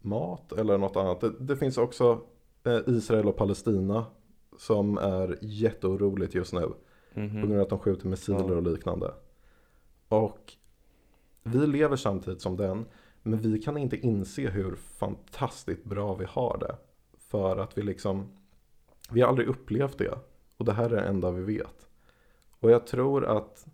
mat 0.00 0.52
eller 0.52 0.78
något 0.78 0.96
annat. 0.96 1.20
Det, 1.20 1.32
det 1.40 1.56
finns 1.56 1.78
också 1.78 2.20
eh, 2.64 2.78
Israel 2.86 3.28
och 3.28 3.36
Palestina 3.36 4.06
som 4.60 4.98
är 4.98 5.38
jätteoroligt 5.40 6.34
just 6.34 6.52
nu. 6.52 6.60
På 7.14 7.20
Mhm. 7.20 7.40
grund 7.40 7.54
av 7.54 7.60
att 7.60 7.68
de 7.68 7.78
skjuter 7.78 8.08
missiler 8.08 8.56
och 8.56 8.62
liknande. 8.62 9.14
Och 10.08 10.52
vi 11.42 11.66
lever 11.66 11.96
samtidigt 11.96 12.40
som 12.40 12.56
den. 12.56 12.84
Men 13.22 13.38
vi 13.38 13.58
kan 13.62 13.76
inte 13.76 13.96
inse 13.96 14.50
hur 14.50 14.76
fantastiskt 14.76 15.84
bra 15.84 16.14
vi 16.14 16.24
har 16.28 16.58
det. 16.60 16.76
För 17.18 17.56
att 17.56 17.78
vi 17.78 17.82
liksom, 17.82 18.28
vi 19.10 19.20
har 19.20 19.28
aldrig 19.28 19.48
upplevt 19.48 19.98
det. 19.98 20.18
Och 20.56 20.64
det 20.64 20.72
här 20.72 20.84
är 20.84 20.96
det 20.96 21.00
enda 21.08 21.30
vi 21.30 21.42
vet. 21.56 21.86
Och 22.60 22.70
jag 22.70 22.86
tror 22.86 23.24
att, 23.26 23.66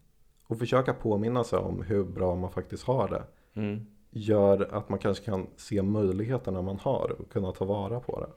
att 0.48 0.58
försöka 0.58 0.94
påminna 0.94 1.44
sig 1.44 1.58
om 1.58 1.82
hur 1.82 2.04
bra 2.04 2.34
man 2.34 2.50
faktiskt 2.50 2.84
har 2.84 3.08
det. 3.08 3.22
Mm. 3.60 3.86
Gör 4.10 4.74
att 4.74 4.88
man 4.88 4.98
kanske 4.98 5.24
kan 5.24 5.46
se 5.56 5.82
möjligheterna 5.82 6.62
man 6.62 6.78
har 6.78 7.16
och 7.20 7.30
kunna 7.30 7.52
ta 7.52 7.64
vara 7.64 8.00
på 8.00 8.20
det. 8.20 8.30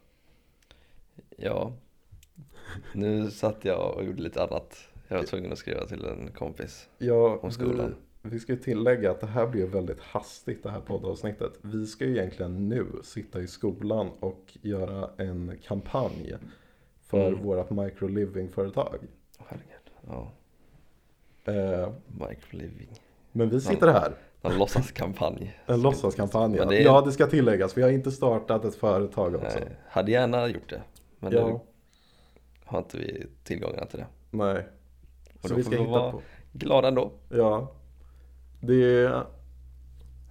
Ja, 1.37 1.73
nu 2.93 3.31
satt 3.31 3.65
jag 3.65 3.93
och 3.97 4.03
gjorde 4.03 4.21
lite 4.21 4.43
annat. 4.43 4.77
Jag 5.07 5.17
var 5.17 5.23
tvungen 5.23 5.51
att 5.51 5.57
skriva 5.57 5.85
till 5.85 6.05
en 6.05 6.31
kompis. 6.31 6.89
Ja, 6.97 7.39
Om 7.41 7.51
skolan. 7.51 7.95
Vi, 8.21 8.29
vi 8.29 8.39
ska 8.39 8.51
ju 8.53 8.59
tillägga 8.59 9.11
att 9.11 9.21
det 9.21 9.27
här 9.27 9.47
blir 9.47 9.65
väldigt 9.67 9.99
hastigt 9.99 10.63
det 10.63 10.69
här 10.71 10.79
poddavsnittet. 10.81 11.51
Vi 11.61 11.85
ska 11.85 12.05
ju 12.05 12.17
egentligen 12.17 12.69
nu 12.69 12.85
sitta 13.03 13.39
i 13.41 13.47
skolan 13.47 14.09
och 14.19 14.57
göra 14.61 15.09
en 15.17 15.57
kampanj 15.63 16.35
för 17.07 17.27
Mm. 17.27 17.43
vårt 17.43 17.69
microliving-företag. 17.69 18.97
Herregud. 19.37 19.91
Ja, 20.07 20.31
Eh, 21.45 21.89
microliving. 22.29 22.89
men 23.31 23.49
vi 23.49 23.61
sitter 23.61 23.87
här, 23.87 24.13
En 24.41 24.57
låtsaskampanj. 24.57 25.59
en 25.65 25.81
låtsaskampanj. 25.81 26.55
Ja. 26.57 26.65
det 26.65 26.77
är- 26.77 26.85
ja, 26.85 27.01
det 27.01 27.11
ska 27.11 27.27
tilläggas. 27.27 27.77
Vi 27.77 27.81
har 27.81 27.89
inte 27.89 28.11
startat 28.11 28.65
ett 28.65 28.75
företag 28.75 29.35
också. 29.35 29.59
Nej, 29.59 29.67
hade 29.89 30.11
gärna 30.11 30.47
gjort 30.47 30.69
det. 30.69 30.81
Men 31.19 31.31
Ja. 31.33 31.61
Har 32.69 32.79
inte 32.79 32.97
vi 32.97 33.27
tillgångarna 33.43 33.85
till 33.85 33.99
det. 33.99 34.07
Nej. 34.31 34.67
Och 35.41 35.49
Så 35.49 35.55
vi 35.55 35.63
får 35.63 35.71
ska 35.71 35.79
vi 35.81 35.85
hitta 35.87 35.99
vara- 35.99 36.11
på. 36.11 36.21
Glad 36.53 36.85
ändå. 36.85 37.11
Ja. 37.29 37.71
Det 38.59 38.73
är... 38.73 39.09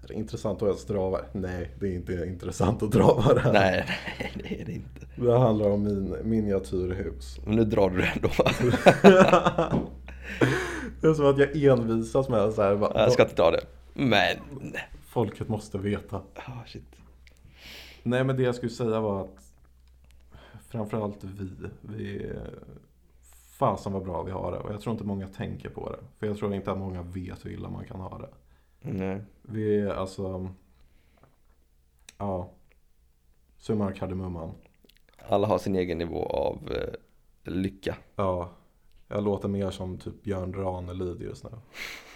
Är 0.03 0.09
det 0.09 0.15
intressant 0.15 0.63
att 0.63 0.67
ens 0.69 0.85
drava? 0.87 1.19
Nej, 1.33 1.71
det 1.81 1.87
är 1.87 1.95
inte 1.95 2.13
intressant 2.13 2.83
att 2.83 2.91
drava 2.93 3.35
det 3.35 3.41
här. 3.41 3.53
Nej, 3.53 3.85
nej 4.19 4.33
det 4.49 4.61
är 4.61 4.65
det 4.65 4.73
inte. 4.73 5.07
Det 5.17 5.39
handlar 5.39 5.71
om 5.71 5.83
min 5.85 6.17
miniatyrhus. 6.25 7.39
Men 7.47 7.57
nu 7.57 7.65
drar 7.65 7.91
du 7.91 7.97
det 7.97 8.13
ändå. 8.17 8.29
Det 11.01 11.07
är 11.09 11.15
som 11.15 11.27
att 11.27 11.39
jag 11.39 11.57
envisas 11.79 12.29
med 12.29 12.53
så 12.53 12.63
här. 12.63 12.77
Bara, 12.77 13.01
Jag 13.03 13.13
ska 13.13 13.23
inte 13.23 13.35
ta 13.35 13.51
det. 13.51 13.61
Men, 13.95 14.37
Folket 15.07 15.49
måste 15.49 15.79
veta. 15.79 16.17
ah 16.35 16.65
shit. 16.67 16.85
Nej 18.03 18.25
men 18.25 18.37
det 18.37 18.43
jag 18.43 18.55
skulle 18.55 18.73
säga 18.73 19.01
var 19.01 19.21
att 19.21 19.48
framförallt 20.69 21.25
vi, 21.25 21.69
vi 21.81 22.33
fasen 23.59 23.93
vad 23.93 24.05
bra 24.05 24.23
vi 24.23 24.31
har 24.31 24.53
det 24.53 24.59
och 24.59 24.73
jag 24.73 24.81
tror 24.81 24.93
inte 24.93 25.05
många 25.05 25.29
tänker 25.29 25.69
på 25.69 25.91
det. 25.91 25.99
För 26.19 26.27
jag 26.27 26.39
tror 26.39 26.55
inte 26.55 26.73
att 26.73 26.79
många 26.79 27.03
vet 27.03 27.45
hur 27.45 27.51
illa 27.51 27.71
man 27.71 27.85
kan 27.85 28.01
ha 28.01 28.19
det. 28.19 28.31
Nej. 28.81 29.23
Vi 29.43 29.81
är 29.81 29.89
alltså, 29.89 30.51
ja, 32.19 32.51
summan 33.57 33.89
av 33.89 33.93
kardemumman. 33.93 34.55
Alla 35.29 35.47
har 35.47 35.59
sin 35.59 35.77
egen 35.77 35.99
nivå 35.99 36.27
av 36.27 36.73
eh, 36.73 36.95
lycka. 37.53 37.97
Ja, 38.17 38.51
jag 39.09 39.25
låter 39.25 39.49
mer 39.49 39.71
som 39.71 39.99
typ 39.99 40.23
Björn 40.23 40.53
Ranelid 40.53 41.21
just 41.21 41.45
nu. 41.45 41.51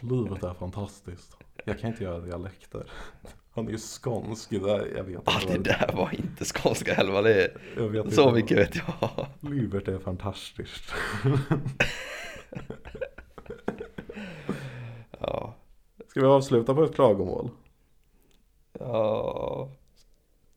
Livet 0.01 0.43
är 0.43 0.55
fantastiskt. 0.55 1.37
Jag 1.65 1.79
kan 1.79 1.91
inte 1.91 2.05
göra 2.05 2.21
dialekter. 2.21 2.91
Han 3.55 3.67
är 3.67 3.71
ju 3.73 3.79
skånsk, 3.79 4.51
det 4.51 4.59
där, 4.59 4.93
jag 4.97 5.05
vet 5.05 5.21
Ah, 5.25 5.41
inte. 5.41 5.59
det 5.59 5.63
där 5.63 5.93
var 5.97 6.15
inte 6.15 6.45
skånska 6.45 6.95
Helva, 6.95 7.23
det 7.23 7.35
är, 7.45 7.97
inte 7.97 8.11
så 8.11 8.25
vad- 8.25 8.35
mycket 8.35 8.59
vet 8.59 8.77
jag. 8.77 9.27
Livet 9.41 9.89
är 9.89 9.99
fantastiskt. 9.99 10.93
Ja, 15.21 15.55
Ska 16.09 16.21
vi 16.21 16.27
avsluta 16.27 16.75
på 16.75 16.85
ett 16.85 16.95
klagomål? 16.95 17.51
ja, 18.79 19.69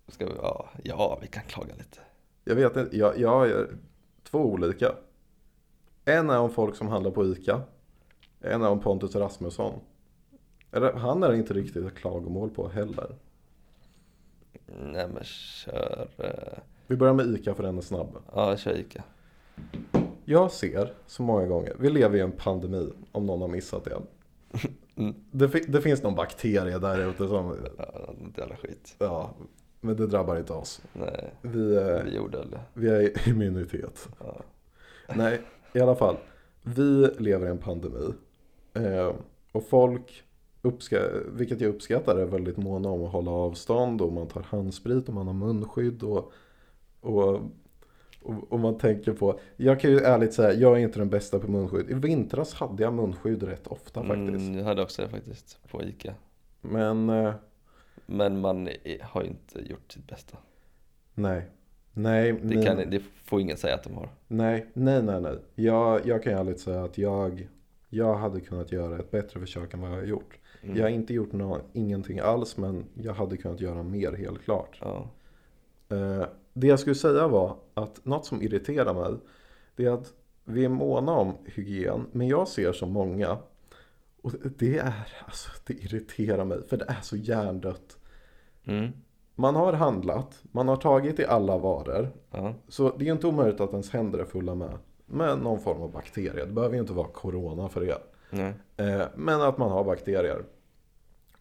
ska 0.08 0.26
vi, 0.26 0.32
ja, 0.36 0.70
ja 0.84 1.20
vi 1.22 1.28
kan 1.28 1.44
klaga 1.44 1.74
lite. 1.76 2.00
Jag 2.44 2.56
vet 2.56 2.76
inte, 2.78 2.98
jag, 2.98 3.20
jag 3.20 3.50
är 3.50 3.68
två 4.24 4.40
olika. 4.40 4.92
En 6.06 6.30
är 6.30 6.40
om 6.40 6.50
folk 6.50 6.76
som 6.76 6.88
handlar 6.88 7.12
på 7.12 7.26
ICA. 7.26 7.62
En 8.42 8.62
är 8.62 8.70
om 8.70 8.80
Pontus 8.80 9.16
Rasmusson. 9.16 9.80
Han 10.82 11.24
är 11.24 11.34
inte 11.34 11.54
riktigt 11.54 11.86
ett 11.86 11.96
klagomål 11.96 12.50
på 12.50 12.68
heller. 12.68 13.16
Nej 14.66 15.08
men 15.14 15.24
kör, 15.24 16.08
eh, 16.18 16.60
Vi 16.88 16.96
börjar 16.96 17.14
med 17.14 17.26
ICA 17.28 17.56
för 17.56 17.64
den 17.64 17.78
är 17.78 17.82
snabb. 17.82 18.18
ja 18.34 18.58
kör 18.58 18.78
Ica. 18.78 19.04
Jag 20.26 20.52
ser 20.52 20.94
så 21.08 21.24
många 21.24 21.46
gånger, 21.46 21.76
vi 21.80 21.90
lever 21.90 22.18
i 22.18 22.22
en 22.22 22.32
pandemi 22.32 22.94
om 23.12 23.26
någon 23.26 23.42
har 23.42 23.48
missat 23.48 23.84
det. 23.86 24.02
Det, 25.32 25.50
fi- 25.50 25.66
det 25.68 25.82
finns 25.82 26.04
någon 26.04 26.16
bakterie 26.16 26.78
där 26.80 27.10
ute 27.10 27.28
som, 27.28 27.58
Ja, 27.78 28.14
inte 28.22 28.42
jävla 28.42 28.56
skit. 28.56 28.96
ja, 29.00 29.30
men 29.82 29.96
det 29.96 30.08
drabbar 30.08 30.36
inte 30.38 30.54
oss. 30.54 30.82
Nej, 30.94 31.34
Vi, 31.42 31.76
eh, 31.76 32.04
vi 32.04 32.16
gjorde 32.16 32.38
det. 32.38 32.60
vi 32.74 32.90
är 32.90 33.30
immunitet. 33.30 34.10
Ja. 34.20 34.36
Nej, 35.16 35.42
i 35.74 35.80
alla 35.80 35.96
fall. 35.96 36.18
Vi 36.62 37.08
lever 37.20 37.48
i 37.48 37.50
en 37.50 37.58
pandemi. 37.58 38.14
Eh, 38.74 39.14
och 39.52 39.64
folk, 39.70 40.24
uppska- 40.66 41.24
vilket 41.36 41.62
jag 41.62 41.70
uppskattar, 41.70 42.16
är 42.18 42.26
väldigt 42.26 42.58
måna 42.58 42.90
om 42.90 43.04
att 43.04 43.12
hålla 43.12 43.32
avstånd. 43.32 44.02
Och 44.02 44.14
man 44.14 44.28
tar 44.28 44.42
handsprit 44.42 45.08
och 45.08 45.14
man 45.14 45.28
har 45.28 45.34
munskydd. 45.34 46.04
Och, 46.04 46.32
och, 47.02 47.34
och, 48.22 48.52
och 48.52 48.60
man 48.60 48.78
tänker 48.78 49.14
på, 49.14 49.40
jag 49.58 49.80
kan 49.80 49.92
ju 49.92 50.00
ärligt 50.00 50.34
säga, 50.34 50.54
jag 50.54 50.74
är 50.74 50.78
inte 50.78 51.00
den 51.00 51.10
bästa 51.10 51.40
på 51.40 51.52
munskydd. 51.52 51.90
I 51.90 51.94
vintras 51.94 52.54
hade 52.54 52.84
jag 52.84 52.94
munskydd 52.94 53.44
rätt 53.44 53.68
ofta 53.68 54.04
faktiskt. 54.04 54.30
Mm, 54.48 54.58
jag 54.58 54.66
hade 54.66 54.82
också 54.82 55.02
det 55.02 55.08
faktiskt 55.10 55.60
på 55.72 55.84
Ica. 55.84 56.14
Men 56.62 57.10
eh, 57.10 57.34
Men 58.06 58.40
man 58.42 58.68
är- 58.68 59.04
har 59.04 59.22
ju 59.22 59.28
inte 59.28 59.60
gjort 59.70 59.92
sitt 59.92 60.08
bästa. 60.08 60.38
nej. 61.14 61.50
Nej, 61.98 62.32
Det, 62.34 62.44
min- 62.56 62.66
kan, 62.66 62.78
det 62.90 63.02
får 63.24 63.42
ingen 63.42 63.58
säga 63.58 63.76
att 63.76 63.84
de 63.84 63.94
har. 63.96 64.10
Nej, 64.28 64.66
nej, 64.74 65.04
nej, 65.04 65.22
nej. 65.22 65.38
Jag, 65.56 66.06
jag 66.08 66.24
kan 66.24 66.34
ju 66.34 66.40
ärligt 66.40 66.60
säga 66.60 66.84
att 66.84 66.98
jag, 66.98 67.48
jag 67.90 68.16
hade 68.16 68.40
kunnat 68.42 68.72
göra 68.72 69.00
ett 69.00 69.12
bättre 69.12 69.40
försök 69.40 69.74
än 69.74 69.82
vad 69.82 69.92
jag 69.92 69.96
har 69.96 70.04
gjort. 70.04 70.38
Mm. 70.66 70.78
Jag 70.78 70.84
har 70.84 70.90
inte 70.90 71.14
gjort 71.14 71.32
nå 71.34 71.60
ingenting 71.74 72.20
alls, 72.20 72.58
men 72.58 72.86
jag 72.94 73.14
hade 73.14 73.38
kunnat 73.38 73.62
göra 73.62 73.84
mer 73.84 74.12
helt 74.14 74.44
klart. 74.44 74.80
Ja. 74.82 75.08
Eh, 75.90 76.26
det 76.54 76.68
jag 76.68 76.80
skulle 76.80 76.96
säga 76.96 77.28
var 77.28 77.56
att 77.74 78.06
något 78.06 78.26
som 78.26 78.42
irriterar 78.42 78.94
mig, 78.94 79.14
det 79.76 79.86
är 79.86 79.92
att 79.92 80.14
vi 80.44 80.66
är 80.66 80.70
måna 80.70 81.12
om 81.12 81.34
hygien, 81.46 82.06
men 82.12 82.28
jag 82.28 82.48
ser 82.48 82.72
så 82.74 82.86
många, 82.86 83.38
och 84.22 84.32
det 84.58 84.78
är, 84.78 84.94
alltså 85.26 85.50
det 85.66 85.74
irriterar 85.74 86.46
mig, 86.46 86.64
för 86.68 86.78
det 86.78 86.86
är 86.88 87.02
så 87.02 87.16
hjärndött. 87.16 87.98
Mm. 88.66 88.92
Man 89.36 89.56
har 89.56 89.74
handlat, 89.74 90.44
man 90.52 90.68
har 90.68 90.76
tagit 90.78 91.20
i 91.20 91.26
alla 91.26 91.58
varor, 91.58 92.10
Ja. 92.32 92.54
så 92.68 92.96
det 92.98 93.08
är 93.08 93.12
inte 93.12 93.28
omöjligt 93.28 93.60
att 93.62 93.72
ens 93.72 93.90
händer 93.90 94.20
är 94.20 94.26
fulla 94.26 94.56
med, 94.56 94.78
med 95.06 95.40
någon 95.40 95.60
form 95.60 95.82
av 95.82 95.92
bakterier. 95.92 96.46
Det 96.46 96.52
behöver 96.54 96.76
ju 96.76 96.82
inte 96.82 96.94
vara 96.94 97.08
corona 97.08 97.70
för 97.70 97.82
det. 97.82 97.98
Nej. 98.30 98.54
Eh, 98.78 99.06
men 99.16 99.42
att 99.42 99.58
man 99.58 99.72
har 99.72 99.84
bakterier. 99.84 100.44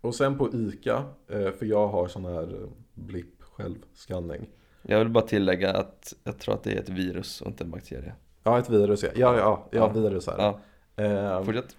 Och 0.04 0.14
sen 0.14 0.38
på 0.38 0.48
ICA, 0.54 1.04
eh, 1.28 1.50
för 1.50 1.66
jag 1.66 1.88
har 1.88 2.08
sån 2.08 2.24
här 2.24 2.42
eh, 2.62 2.68
blipp 2.94 3.42
självskanning. 3.42 4.48
Jag 4.82 4.98
vill 4.98 5.08
bara 5.08 5.26
tillägga 5.26 5.72
att 5.72 6.14
jag 6.24 6.38
tror 6.38 6.54
att 6.54 6.62
det 6.62 6.72
är 6.72 6.80
ett 6.80 6.88
virus 6.88 7.40
och 7.40 7.46
inte 7.46 7.64
en 7.64 7.70
bakterie. 7.70 8.12
Ja, 8.42 8.58
ett 8.58 8.70
virus 8.70 9.02
ja. 9.02 9.08
Ja, 9.14 9.36
ja, 9.38 9.66
ja, 9.70 9.78
Ja. 9.94 10.00
virus 10.00 10.26
här. 10.26 10.38
Ja, 10.38 10.60
Eh, 10.96 11.42
fortsätt. 11.44 11.76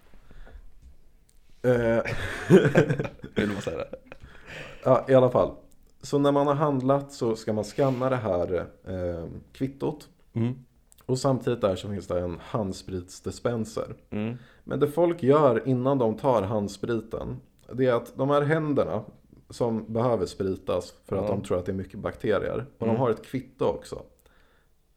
eh, 1.61 1.71
Vill 3.36 3.49
bara 3.49 3.61
säga 3.61 3.78
det. 3.78 3.89
ja, 4.84 5.05
i 5.09 5.13
alla 5.13 5.30
fall. 5.30 5.51
Så 6.01 6.17
när 6.19 6.32
man 6.32 6.47
har 6.47 6.53
handlat 6.53 7.11
så 7.11 7.36
ska 7.36 7.53
man 7.53 7.63
skanna 7.63 8.09
det 8.09 8.15
här 8.15 8.55
eh, 8.88 9.26
kvittot. 9.51 10.09
Mm. 10.34 10.53
Och 11.05 11.19
samtidigt 11.19 11.61
där 11.61 11.76
så 11.76 11.89
finns 11.89 12.07
det 12.07 12.19
en 12.19 12.38
handspritsdispenser. 12.41 13.95
Mm. 14.09 14.38
Men 14.63 14.80
det 14.80 14.88
folk 14.88 15.23
gör 15.23 15.67
innan 15.67 15.97
de 15.97 16.17
tar 16.17 16.41
handspriten, 16.41 17.38
det 17.74 17.86
är 17.86 17.93
att 17.93 18.18
de 18.18 18.30
här 18.30 18.41
händerna 18.41 19.03
som 19.49 19.93
behöver 19.93 20.26
spritas 20.26 20.93
för 21.05 21.16
att 21.16 21.28
de 21.28 21.43
tror 21.43 21.57
att 21.59 21.66
det 21.66 21.72
är 21.72 21.74
mycket 21.74 21.99
bakterier, 21.99 22.66
och 22.78 22.84
Mm. 22.88 22.95
de 22.95 22.99
har 23.01 23.09
ett 23.09 23.26
kvitto 23.26 23.66
också. 23.66 24.03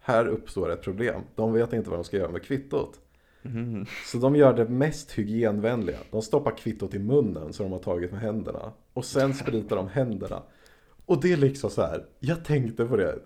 Här 0.01 0.27
uppstår 0.27 0.73
ett 0.73 0.83
problem. 0.83 1.21
De 1.35 1.53
vet 1.53 1.73
inte 1.73 1.91
vad 1.91 1.99
de 1.99 2.05
ska 2.05 2.17
göra 2.17 2.31
med 2.31 2.43
kvittot. 2.43 3.01
Mm. 3.43 3.87
Så 4.07 4.19
de 4.19 4.37
gör 4.37 4.53
det 4.53 4.65
mest 4.69 5.13
hygienvänliga. 5.19 5.99
De 6.11 6.23
stoppar 6.23 6.57
kvittot 6.57 6.95
i 6.95 6.99
munnen 6.99 7.53
så 7.53 7.63
de 7.63 7.73
har 7.73 7.79
tagit 7.79 8.13
med 8.13 8.21
händerna. 8.21 8.73
Och 8.93 9.05
sen 9.05 9.35
spritar 9.35 9.77
de 9.77 9.89
händerna. 9.89 10.43
Och 11.07 11.21
det 11.23 11.33
är 11.33 11.37
liksom 11.37 11.71
så 11.71 11.83
här. 11.83 12.05
Jag 12.19 12.45
tänkte 12.45 12.85
på 12.85 12.97
det. 12.97 13.19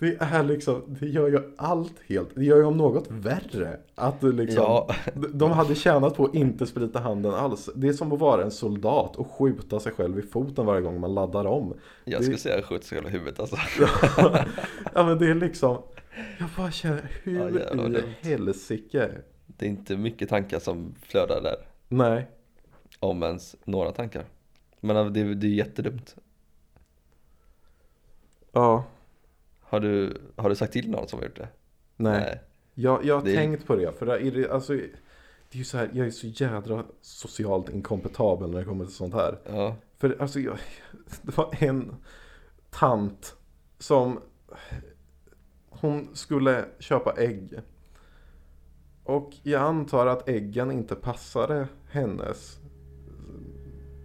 Det 0.00 0.16
är 0.20 0.42
liksom, 0.42 0.82
det 0.86 1.06
gör 1.06 1.28
ju 1.28 1.54
allt 1.56 1.92
helt, 2.06 2.28
det 2.34 2.44
gör 2.44 2.56
ju 2.56 2.64
om 2.64 2.76
något 2.76 3.10
värre. 3.10 3.80
Att 3.94 4.20
det 4.20 4.32
liksom, 4.32 4.62
Ja. 4.62 4.94
de 5.34 5.50
hade 5.50 5.74
tjänat 5.74 6.16
på 6.16 6.24
att 6.24 6.34
inte 6.34 6.66
sprita 6.66 6.98
handen 7.00 7.34
alls. 7.34 7.70
Det 7.74 7.88
är 7.88 7.92
som 7.92 8.12
att 8.12 8.18
vara 8.18 8.42
en 8.42 8.50
soldat 8.50 9.16
och 9.16 9.30
skjuta 9.30 9.80
sig 9.80 9.92
själv 9.92 10.18
i 10.18 10.22
foten 10.22 10.66
varje 10.66 10.80
gång 10.82 11.00
man 11.00 11.14
laddar 11.14 11.44
om. 11.44 11.74
Jag 12.04 12.20
Det- 12.20 12.24
skulle 12.24 12.38
säga 12.38 12.62
skjut 12.62 12.84
sig 12.84 12.98
själv 12.98 13.08
i 13.08 13.10
huvudet 13.18 13.40
alltså. 13.40 13.56
ja 14.94 15.04
men 15.06 15.18
det 15.18 15.26
är 15.30 15.34
liksom, 15.34 15.78
jag 16.38 16.48
bara 16.56 16.70
känner, 16.70 16.96
Ja, 17.24 17.30
hur 17.32 17.76
vad 17.76 17.96
i 17.96 18.02
helsike? 18.22 19.10
Det 19.46 19.66
är 19.66 19.70
inte 19.70 19.96
mycket 19.96 20.28
tankar 20.28 20.58
som 20.58 20.94
flödar 21.02 21.40
där. 21.42 21.56
Nej, 21.88 22.26
Om 23.00 23.22
ens 23.22 23.56
några 23.64 23.92
tankar. 23.92 24.24
Men 24.80 25.12
det, 25.12 25.20
är- 25.20 25.34
det 25.34 25.46
är 25.46 25.50
jättedumt. 25.50 26.16
ja, 28.52 28.84
Har 29.68 29.80
du, 29.80 30.20
har 30.36 30.48
du 30.48 30.56
sagt 30.56 30.72
till 30.72 30.90
någon 30.90 31.08
som 31.08 31.18
har 31.18 31.26
gjort 31.26 31.36
det? 31.36 31.48
nej. 31.96 32.40
Jag, 32.74 33.04
jag 33.04 33.14
har 33.14 33.22
Det 33.24 33.34
tänkt 33.34 33.66
på 33.66 33.76
det, 33.76 33.98
för 33.98 34.06
det 34.06 34.12
är, 34.26 34.30
det- 34.30 34.50
alltså, 34.50 34.72
det 34.72 34.82
är 35.52 35.58
ju 35.58 35.64
så 35.64 35.78
här, 35.78 35.90
jag 35.92 36.06
är 36.06 36.10
så 36.10 36.26
jädra 36.26 36.84
socialt 37.00 37.68
inkompetabel 37.68 38.50
när 38.50 38.58
det 38.58 38.64
kommer 38.64 38.84
till 38.84 38.94
sånt 38.94 39.14
här. 39.14 39.38
Ja. 39.46 39.76
För 39.98 40.16
alltså, 40.20 40.40
jag, 40.40 40.58
det 41.22 41.36
var 41.36 41.54
en 41.58 41.94
tant 42.70 43.36
som, 43.78 44.20
hon 45.68 46.08
skulle 46.16 46.64
köpa 46.78 47.12
ägg. 47.16 47.60
Och 49.04 49.30
jag 49.42 49.62
antar 49.62 50.06
att 50.06 50.28
äggen 50.28 50.70
inte 50.70 50.94
passade 50.94 51.68
hennes 51.90 52.58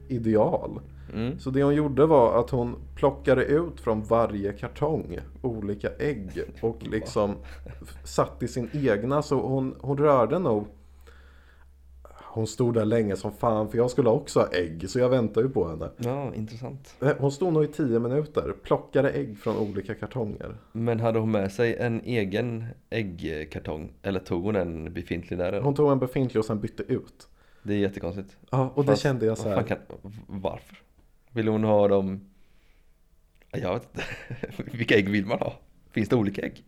ideal. 0.09 0.81
Mm. 1.15 1.39
Så 1.39 1.49
det 1.49 1.63
hon 1.63 1.75
gjorde 1.75 2.05
var 2.05 2.39
att 2.39 2.49
hon 2.49 2.75
plockade 2.95 3.45
ut 3.45 3.81
från 3.81 4.03
varje 4.03 4.53
kartong 4.53 5.19
olika 5.41 5.89
ägg 5.99 6.29
och 6.61 6.77
liksom 6.91 7.35
satt 8.03 8.43
i 8.43 8.47
sin 8.47 8.69
egna. 8.73 9.21
Så 9.21 9.41
hon, 9.41 9.75
hon 9.79 9.97
rörde 9.97 10.39
nog. 10.39 10.67
Hon 12.33 12.47
stod 12.47 12.73
där 12.73 12.85
länge 12.85 13.15
som 13.15 13.31
fan 13.31 13.69
för 13.69 13.77
jag 13.77 13.91
skulle 13.91 14.09
också 14.09 14.39
ha 14.39 14.47
ägg 14.47 14.89
så 14.89 14.99
jag 14.99 15.09
väntade 15.09 15.47
ju 15.47 15.53
på 15.53 15.67
henne. 15.67 15.89
Ja, 15.97 16.33
intressant. 16.33 16.95
Eh, 17.01 17.11
Hon 17.19 17.31
stod 17.31 17.53
nog 17.53 17.63
i 17.63 17.67
tio 17.67 17.99
minuter, 17.99 18.53
plockade 18.63 19.09
ägg 19.11 19.37
från 19.37 19.57
olika 19.57 19.95
kartonger. 19.95 20.55
Men 20.71 20.99
hade 20.99 21.19
hon 21.19 21.31
med 21.31 21.51
sig 21.51 21.75
en 21.75 22.01
egen 22.01 22.65
äggkartong? 22.89 23.93
Eller 24.01 24.19
tog 24.19 24.43
hon 24.43 24.55
en 24.55 24.93
befintlig 24.93 25.39
där? 25.39 25.61
Hon 25.61 25.75
tog 25.75 25.91
en 25.91 25.99
befintlig 25.99 26.39
och 26.39 26.45
sen 26.45 26.59
bytte 26.59 26.83
ut. 26.83 27.27
Det 27.63 27.73
är 27.73 27.77
jättekonstigt. 27.77 28.37
Ja, 28.49 28.71
och 28.75 28.83
det 28.83 28.91
Fast, 28.91 29.03
kände 29.03 29.25
jag 29.25 29.37
så 29.37 29.49
här. 29.49 29.63
Kan, 29.63 29.77
varför? 30.27 30.77
Vill 31.33 31.47
hon 31.47 31.63
ha 31.63 31.87
dem? 31.87 32.21
Jag 33.51 33.73
vet 33.73 33.87
inte. 33.95 34.05
Vilka 34.77 34.95
ägg 34.95 35.09
vill 35.09 35.25
man 35.25 35.39
ha? 35.39 35.59
Finns 35.91 36.09
det 36.09 36.15
olika 36.15 36.41
ägg? 36.41 36.63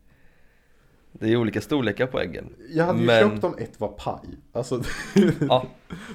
Det 1.12 1.28
är 1.34 1.38
olika 1.38 1.62
storlekar 1.62 2.08
på 2.08 2.20
äggen. 2.20 2.54
Jag 2.74 2.86
hade 2.86 3.00
ju 3.00 3.06
Men- 3.06 3.30
köpt 3.32 3.44
om 3.44 3.56
ett 3.58 3.80
var 3.80 3.88
paj. 3.88 4.30
Alltså, 4.52 4.82
Ja, 5.50 5.66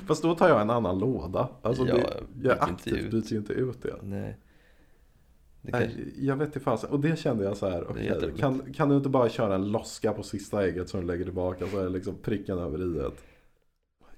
fast 0.07 0.23
då 0.23 0.35
tar 0.35 0.49
jag 0.49 0.61
en 0.61 0.71
annan 0.71 0.99
låda. 0.99 1.49
Alltså, 1.63 1.87
Ja, 1.89 1.95
det, 1.95 2.49
jag 2.49 2.59
aktivt 2.61 3.11
byter 3.11 3.33
ju 3.33 3.37
inte 3.39 3.53
ut 3.53 3.83
det. 3.83 3.95
nej. 4.03 4.37
Det 5.63 5.71
kan, 5.73 5.81
Nej, 5.81 6.15
jag 6.19 6.37
vet 6.37 6.47
inte 6.47 6.61
fasen. 6.61 6.91
Och 6.91 7.01
det 7.01 7.19
kände 7.19 7.45
jag 7.45 7.57
så 7.57 7.69
här. 7.71 7.87
jätteroligt. 8.03 8.41
kan, 8.41 8.73
kan 8.75 8.89
du 8.89 8.97
inte 8.97 9.09
bara 9.09 9.29
köra 9.29 9.55
en 9.55 9.73
loska 9.73 10.13
på 10.13 10.23
sista 10.23 10.67
ägget 10.67 10.89
som 10.89 11.01
du 11.01 11.07
lägger 11.07 11.25
tillbaka 11.25 11.67
så 11.67 11.79
är 11.79 11.89
liksom 11.89 12.15
pricken 12.23 12.59
över 12.59 12.79
i 12.83 12.85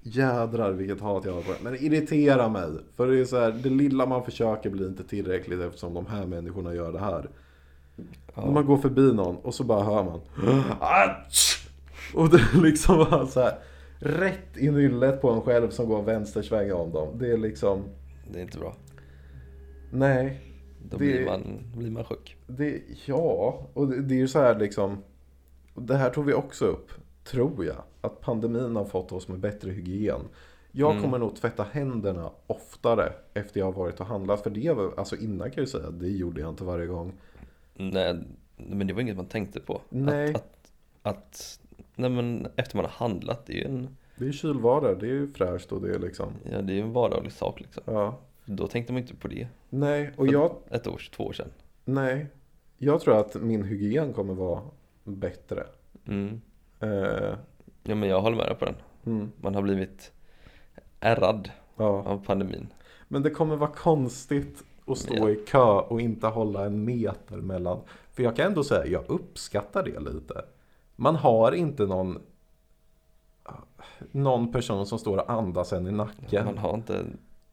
Jädrar 0.03 0.71
vilket 0.71 0.99
hat 1.01 1.25
jag 1.25 1.33
har 1.33 1.41
på 1.41 1.51
det. 1.51 1.57
Men 1.63 1.73
det 1.73 1.79
irriterar 1.83 2.49
mig. 2.49 2.69
För 2.95 3.07
det 3.07 3.19
är 3.19 3.25
så 3.25 3.39
här, 3.39 3.51
det 3.51 3.69
lilla 3.69 4.05
man 4.05 4.23
försöker 4.25 4.69
blir 4.69 4.87
inte 4.87 5.03
tillräckligt 5.03 5.59
eftersom 5.59 5.93
de 5.93 6.05
här 6.05 6.25
människorna 6.25 6.73
gör 6.73 6.91
det 6.91 6.99
här. 6.99 7.29
När 8.35 8.51
man 8.51 8.65
går 8.65 8.77
förbi 8.77 9.13
någon 9.13 9.35
och 9.35 9.53
så 9.53 9.63
bara 9.63 9.83
hör 9.83 10.03
man 10.03 10.19
Atsch! 10.79 11.67
Och 12.15 12.29
det 12.29 12.37
är 12.37 12.61
liksom 12.61 12.97
bara 12.97 13.27
så 13.27 13.39
här 13.39 13.59
Rätt 13.99 14.57
i 14.57 14.71
nyllet 14.71 15.21
på 15.21 15.29
en 15.29 15.41
själv 15.41 15.69
som 15.69 15.87
går 15.89 16.01
vänstersväng 16.03 16.71
om 16.71 16.91
dem. 16.91 17.07
Det 17.19 17.31
är 17.31 17.37
liksom 17.37 17.83
det 18.31 18.39
är 18.39 18.43
inte 18.43 18.57
bra. 18.59 18.75
Nej. 19.91 20.41
Då 20.89 20.97
Det- 20.97 20.97
blir, 20.97 21.25
man, 21.25 21.59
blir 21.75 21.91
man 21.91 22.03
sjuk. 22.03 22.37
Det, 22.47 22.81
ja, 23.05 23.67
och 23.73 23.87
det, 23.87 24.01
det 24.01 24.13
är 24.15 24.17
ju 24.19 24.27
så 24.27 24.39
här 24.39 24.59
liksom 24.59 24.97
Det 25.75 25.95
här 25.95 26.09
tog 26.09 26.25
vi 26.25 26.33
också 26.33 26.65
upp, 26.65 26.91
tror 27.23 27.65
jag 27.65 27.83
Att 28.01 28.21
pandemin 28.21 28.75
har 28.75 28.85
fått 28.85 29.11
oss 29.11 29.27
med 29.27 29.39
bättre 29.39 29.71
hygien 29.71 30.21
Jag 30.71 30.91
Mm. 30.91 31.03
kommer 31.03 31.17
nog 31.17 31.35
tvätta 31.35 31.63
händerna 31.71 32.31
oftare 32.47 33.13
efter 33.33 33.59
jag 33.59 33.65
har 33.67 33.73
varit 33.73 33.99
och 33.99 34.05
handlat 34.05 34.41
För 34.43 34.49
det 34.49 34.71
var, 34.73 34.93
alltså 34.97 35.15
innan 35.15 35.51
kan 35.51 35.61
jag 35.61 35.69
säga, 35.69 35.91
det 35.91 36.07
gjorde 36.09 36.41
jag 36.41 36.49
inte 36.49 36.63
varje 36.63 36.85
gång 36.87 37.13
Nej, 37.75 38.23
men 38.57 38.87
det 38.87 38.93
var 38.93 39.01
inget 39.01 39.15
man 39.15 39.25
tänkte 39.25 39.59
på. 39.59 39.81
Nej. 39.89 40.29
Att, 40.29 40.35
att, 40.35 41.15
att 41.15 41.59
nej 41.95 42.09
men 42.09 42.47
efter 42.55 42.75
man 42.77 42.85
har 42.85 42.91
handlat, 42.91 43.45
det 43.45 43.53
är 43.53 43.57
ju 43.57 43.63
en, 43.65 43.97
Det 44.17 44.23
är 44.23 44.27
ju 44.27 44.33
kylvaror, 44.33 44.95
det 44.99 45.05
är 45.05 45.11
ju 45.11 45.31
fräscht 45.31 45.71
och 45.71 45.81
det 45.81 45.95
är 45.95 45.99
liksom 45.99 46.33
ja, 46.51 46.61
det 46.61 46.73
är 46.73 46.75
ju 46.75 46.81
en 46.81 46.93
vardaglig 46.93 47.31
sak 47.31 47.59
liksom. 47.61 47.83
Ja, 47.85 48.19
Då 48.45 48.67
tänkte 48.67 48.93
man 48.93 49.01
inte 49.01 49.15
på 49.15 49.27
det 49.27 49.47
nej, 49.69 50.11
och 50.17 50.25
För- 50.25 50.33
jag, 50.33 50.55
ett 50.71 50.87
år, 50.87 51.01
två 51.15 51.23
år 51.23 51.33
sedan. 51.33 51.47
nej 51.85 52.27
Jag 52.77 53.01
tror 53.01 53.17
att 53.19 53.35
min 53.41 53.63
hygien 53.63 54.13
kommer 54.13 54.33
vara 54.33 54.61
bättre 55.03 55.63
Mm. 56.07 56.41
Eh, 56.83 57.35
Ja 57.83 57.95
men 57.95 58.09
jag 58.09 58.21
håller 58.21 58.37
med 58.37 58.45
dig 58.45 58.55
på 58.55 58.65
den. 58.65 58.75
mm, 59.05 59.31
Man 59.41 59.55
har 59.55 59.61
blivit 59.61 60.11
ärrad 60.99 61.49
Ja, 61.77 61.85
av 61.85 62.25
pandemin. 62.25 62.67
men 63.07 63.21
det 63.23 63.29
kommer 63.29 63.55
vara 63.55 63.71
konstigt 63.71 64.63
att 64.87 64.97
stå 64.97 65.13
Ja. 65.15 65.29
i 65.29 65.35
kö 65.35 65.59
och 65.79 66.01
inte 66.01 66.27
hålla 66.27 66.65
en 66.65 66.85
meter 66.85 67.37
mellan. 67.37 67.79
För 68.11 68.23
jag 68.23 68.35
kan 68.35 68.45
ändå 68.45 68.63
säga, 68.63 68.85
jag 68.85 69.03
uppskattar 69.09 69.83
det 69.83 69.99
lite. 69.99 70.45
Man 70.95 71.15
har 71.15 71.51
inte 71.51 71.85
någon 71.85 72.21
någon 74.11 74.51
person 74.51 74.85
som 74.85 74.99
står 74.99 75.17
och 75.17 75.29
andas 75.31 75.73
en 75.73 75.87
i 75.87 75.91
nacken. 75.91 76.45
Man 76.45 76.57
har 76.57 76.73
inte, 76.73 77.03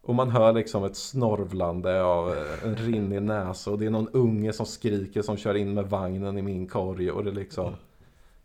Och 0.03 0.15
man 0.15 0.31
hör 0.31 0.53
liksom 0.53 0.85
ett 0.85 0.97
snorvlande 0.97 2.03
av 2.03 2.29
eh, 2.31 2.65
en 2.65 2.77
rinnig 2.77 3.23
näsa 3.23 3.71
och 3.71 3.79
det 3.79 3.87
är 3.87 3.91
någon 3.91 4.09
unge 4.09 4.53
som 4.53 4.67
skriker 4.67 5.23
som 5.23 5.37
kör 5.37 5.55
in 5.55 5.75
med 5.75 5.87
vagnen 5.91 6.39
i 6.39 6.43
min 6.43 6.67
korg 6.69 7.11
och 7.11 7.25
det 7.25 7.31
liksom 7.31 7.73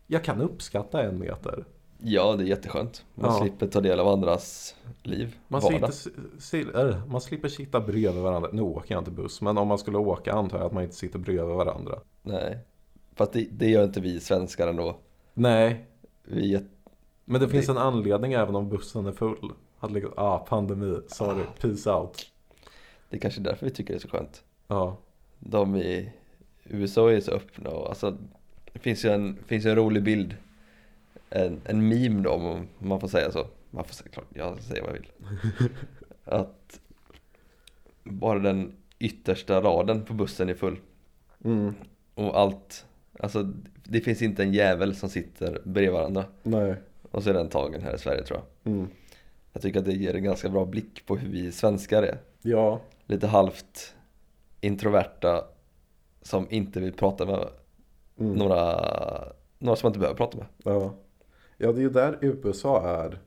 Jag 0.06 0.24
kan 0.24 0.40
uppskatta 0.40 1.02
en 1.02 1.18
meter. 1.18 1.64
ja 1.98 2.36
det 2.36 2.44
är 2.44 2.46
jätteskönt. 2.46 3.04
Man 3.14 3.30
Ja. 3.34 3.40
slipper 3.40 3.66
ta 3.66 3.80
del 3.80 4.00
av 4.00 4.08
andras 4.08 4.74
liv, 5.02 5.36
Man, 5.48 5.60
vardag. 5.60 5.90
äh, 6.90 7.06
man 7.06 7.20
slipper 7.20 7.48
sitta 7.48 7.80
bredvid 7.80 8.22
varandra. 8.22 8.50
Nu 8.52 8.62
åker 8.62 8.94
jag 8.94 9.00
inte 9.00 9.10
buss, 9.10 9.40
men 9.42 9.58
om 9.58 9.68
man 9.68 9.78
skulle 9.78 9.98
åka 9.98 10.32
antar 10.32 10.58
jag 10.58 10.66
att 10.66 10.72
man 10.72 10.82
inte 10.82 10.96
sitter 10.96 11.18
bredvid 11.18 11.56
varandra. 11.56 11.98
Nej. 12.22 12.58
Fast 13.14 13.32
det, 13.32 13.48
det 13.52 13.68
gör 13.68 13.84
inte 13.84 14.00
vi 14.00 14.20
svenskar 14.20 14.68
ändå. 14.68 14.96
Nej, 15.34 15.86
Vi 16.24 16.54
är 16.54 16.64
men 17.24 17.40
det 17.40 17.46
Det- 17.46 17.52
finns 17.52 17.68
en 17.68 17.78
anledning 17.78 18.32
även 18.32 18.56
om 18.56 18.68
bussen 18.68 19.06
är 19.06 19.12
full. 19.12 19.52
Att 19.78 19.92
liksom, 19.92 20.12
ah, 20.16 20.38
pandemi, 20.38 20.98
sorry, 21.08 21.42
peace 21.60 21.90
out. 21.92 22.26
det 23.10 23.16
är 23.16 23.20
kanske 23.20 23.40
därför 23.40 23.66
vi 23.66 23.72
tycker 23.72 23.94
det 23.94 23.98
är 23.98 24.00
så 24.00 24.08
skönt. 24.08 24.44
Ja, 24.68 24.96
De 25.38 25.76
i 25.76 26.12
USA 26.64 27.12
är 27.12 27.20
så 27.20 27.30
öppna 27.30 27.70
och 27.70 27.88
alltså 27.88 28.16
Det 28.76 28.80
finns 28.82 29.04
ju 29.04 29.08
en, 29.10 29.38
finns 29.46 29.66
en 29.66 29.76
rolig 29.76 30.02
bild. 30.02 30.36
En, 31.30 31.60
en 31.64 31.88
meme 31.88 32.22
då 32.22 32.30
om 32.30 32.66
man 32.78 33.00
får 33.00 33.08
säga 33.08 33.30
så. 33.32 33.46
Man 33.70 33.84
får 33.84 33.94
säga 33.94 34.08
klart, 34.12 34.26
jag 34.34 34.60
säger 34.62 34.82
vad 34.82 34.90
jag 34.90 34.94
vill. 34.94 35.10
Att 36.24 36.80
Bara 38.04 38.38
den 38.38 38.72
yttersta 38.98 39.60
raden 39.60 40.04
på 40.04 40.14
bussen 40.14 40.48
är 40.48 40.54
full. 40.54 40.78
Mm, 41.44 41.74
Och 42.14 42.38
allt 42.40 42.86
Alltså 43.20 43.52
det 43.84 44.00
finns 44.00 44.22
inte 44.22 44.42
en 44.42 44.52
jävel 44.54 44.96
som 44.96 45.08
sitter 45.08 45.60
bredvid 45.64 45.92
varandra. 45.92 46.24
Nej, 46.42 46.74
Och 47.10 47.22
så 47.22 47.30
är 47.30 47.34
den 47.34 47.48
tagen 47.48 47.82
här 47.82 47.94
i 47.94 47.98
Sverige 47.98 48.22
tror 48.22 48.40
jag. 48.62 48.72
Mm, 48.72 48.88
Jag 49.52 49.62
tycker 49.62 49.78
att 49.78 49.84
det 49.84 49.92
ger 49.92 50.14
en 50.14 50.24
ganska 50.24 50.48
bra 50.48 50.64
blick 50.64 51.06
på 51.06 51.16
hur 51.16 51.28
vi 51.28 51.52
svenskar 51.52 52.02
är. 52.02 52.18
Ja, 52.42 52.80
Lite 53.06 53.26
halvt 53.26 53.94
introverta 54.60 55.44
Som 56.22 56.46
inte 56.50 56.80
vill 56.80 56.92
prata 56.92 57.26
med 57.26 57.48
mm, 58.18 58.32
några, 58.34 58.82
några 59.58 59.76
som 59.76 59.86
man 59.86 59.90
inte 59.90 59.98
behöver 59.98 60.16
prata 60.16 60.38
med. 60.38 60.46
ja. 60.64 60.94
Ja, 61.58 61.72
det 61.72 61.78
är 61.78 61.82
ju 61.82 61.90
där 61.90 62.18
USA 62.20 62.82
är 62.88 63.18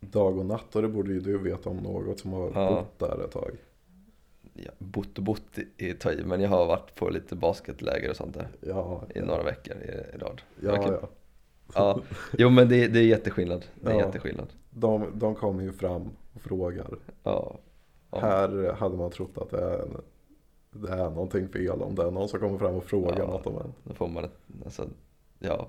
dag 0.00 0.38
och 0.38 0.46
natt 0.46 0.76
och 0.76 0.82
det 0.82 0.88
borde 0.88 1.12
ju 1.12 1.20
du 1.20 1.38
veta 1.38 1.70
om 1.70 1.76
något 1.76 2.20
som 2.20 2.32
har 2.32 2.50
Ja. 2.54 2.68
bott 2.70 2.98
där 3.10 3.24
ett 3.24 3.30
tag. 3.30 3.50
Ja, 4.54 4.70
bott 4.78 5.18
och 5.18 5.24
bott 5.24 5.58
i 5.76 5.84
i, 5.88 5.96
men 6.24 6.40
jag 6.40 6.48
har 6.48 6.66
varit 6.66 6.94
på 6.94 7.08
lite 7.10 7.36
basketläger 7.36 8.10
och 8.10 8.16
sånt 8.16 8.34
där 8.34 8.48
Ja, 8.60 9.02
i 9.14 9.20
några 9.20 9.42
veckor 9.42 9.76
i, 9.76 10.14
i 10.14 10.18
rad. 10.18 10.42
ja, 10.60 10.70
Verkligen. 10.70 10.98
ja. 11.02 11.08
ja. 11.74 12.00
Jo 12.38 12.50
men 12.50 12.68
det, 12.68 12.88
det 12.88 12.98
är 12.98 13.04
jätteskillnad. 13.06 13.64
Det 13.74 13.90
är 13.90 13.94
Ja. 13.94 14.00
jätteskillnad. 14.06 14.46
De, 14.70 15.06
de 15.14 15.34
kommer 15.34 15.62
ju 15.62 15.72
fram 15.72 16.08
och 16.34 16.40
frågar. 16.42 16.88
Ja. 17.22 17.56
ja. 18.10 18.18
Här 18.20 18.72
hade 18.72 18.96
man 18.96 19.10
trott 19.10 19.38
att 19.38 19.50
det 19.50 19.60
är, 19.60 19.78
en, 19.78 19.96
det 20.70 20.92
är 20.92 21.10
någonting 21.10 21.48
fel 21.48 21.82
om 21.82 21.94
det 21.94 22.02
är 22.02 22.10
någon 22.10 22.28
som 22.28 22.40
kommer 22.40 22.58
fram 22.58 22.74
och 22.74 22.84
frågar 22.84 23.18
Ja. 23.18 23.26
något 23.26 23.46
om 23.46 23.56
en. 23.58 23.72
Då 23.84 23.94
får 23.94 24.08
man 24.08 24.24
ett, 24.24 24.38
alltså, 24.64 24.88
ja, 25.38 25.68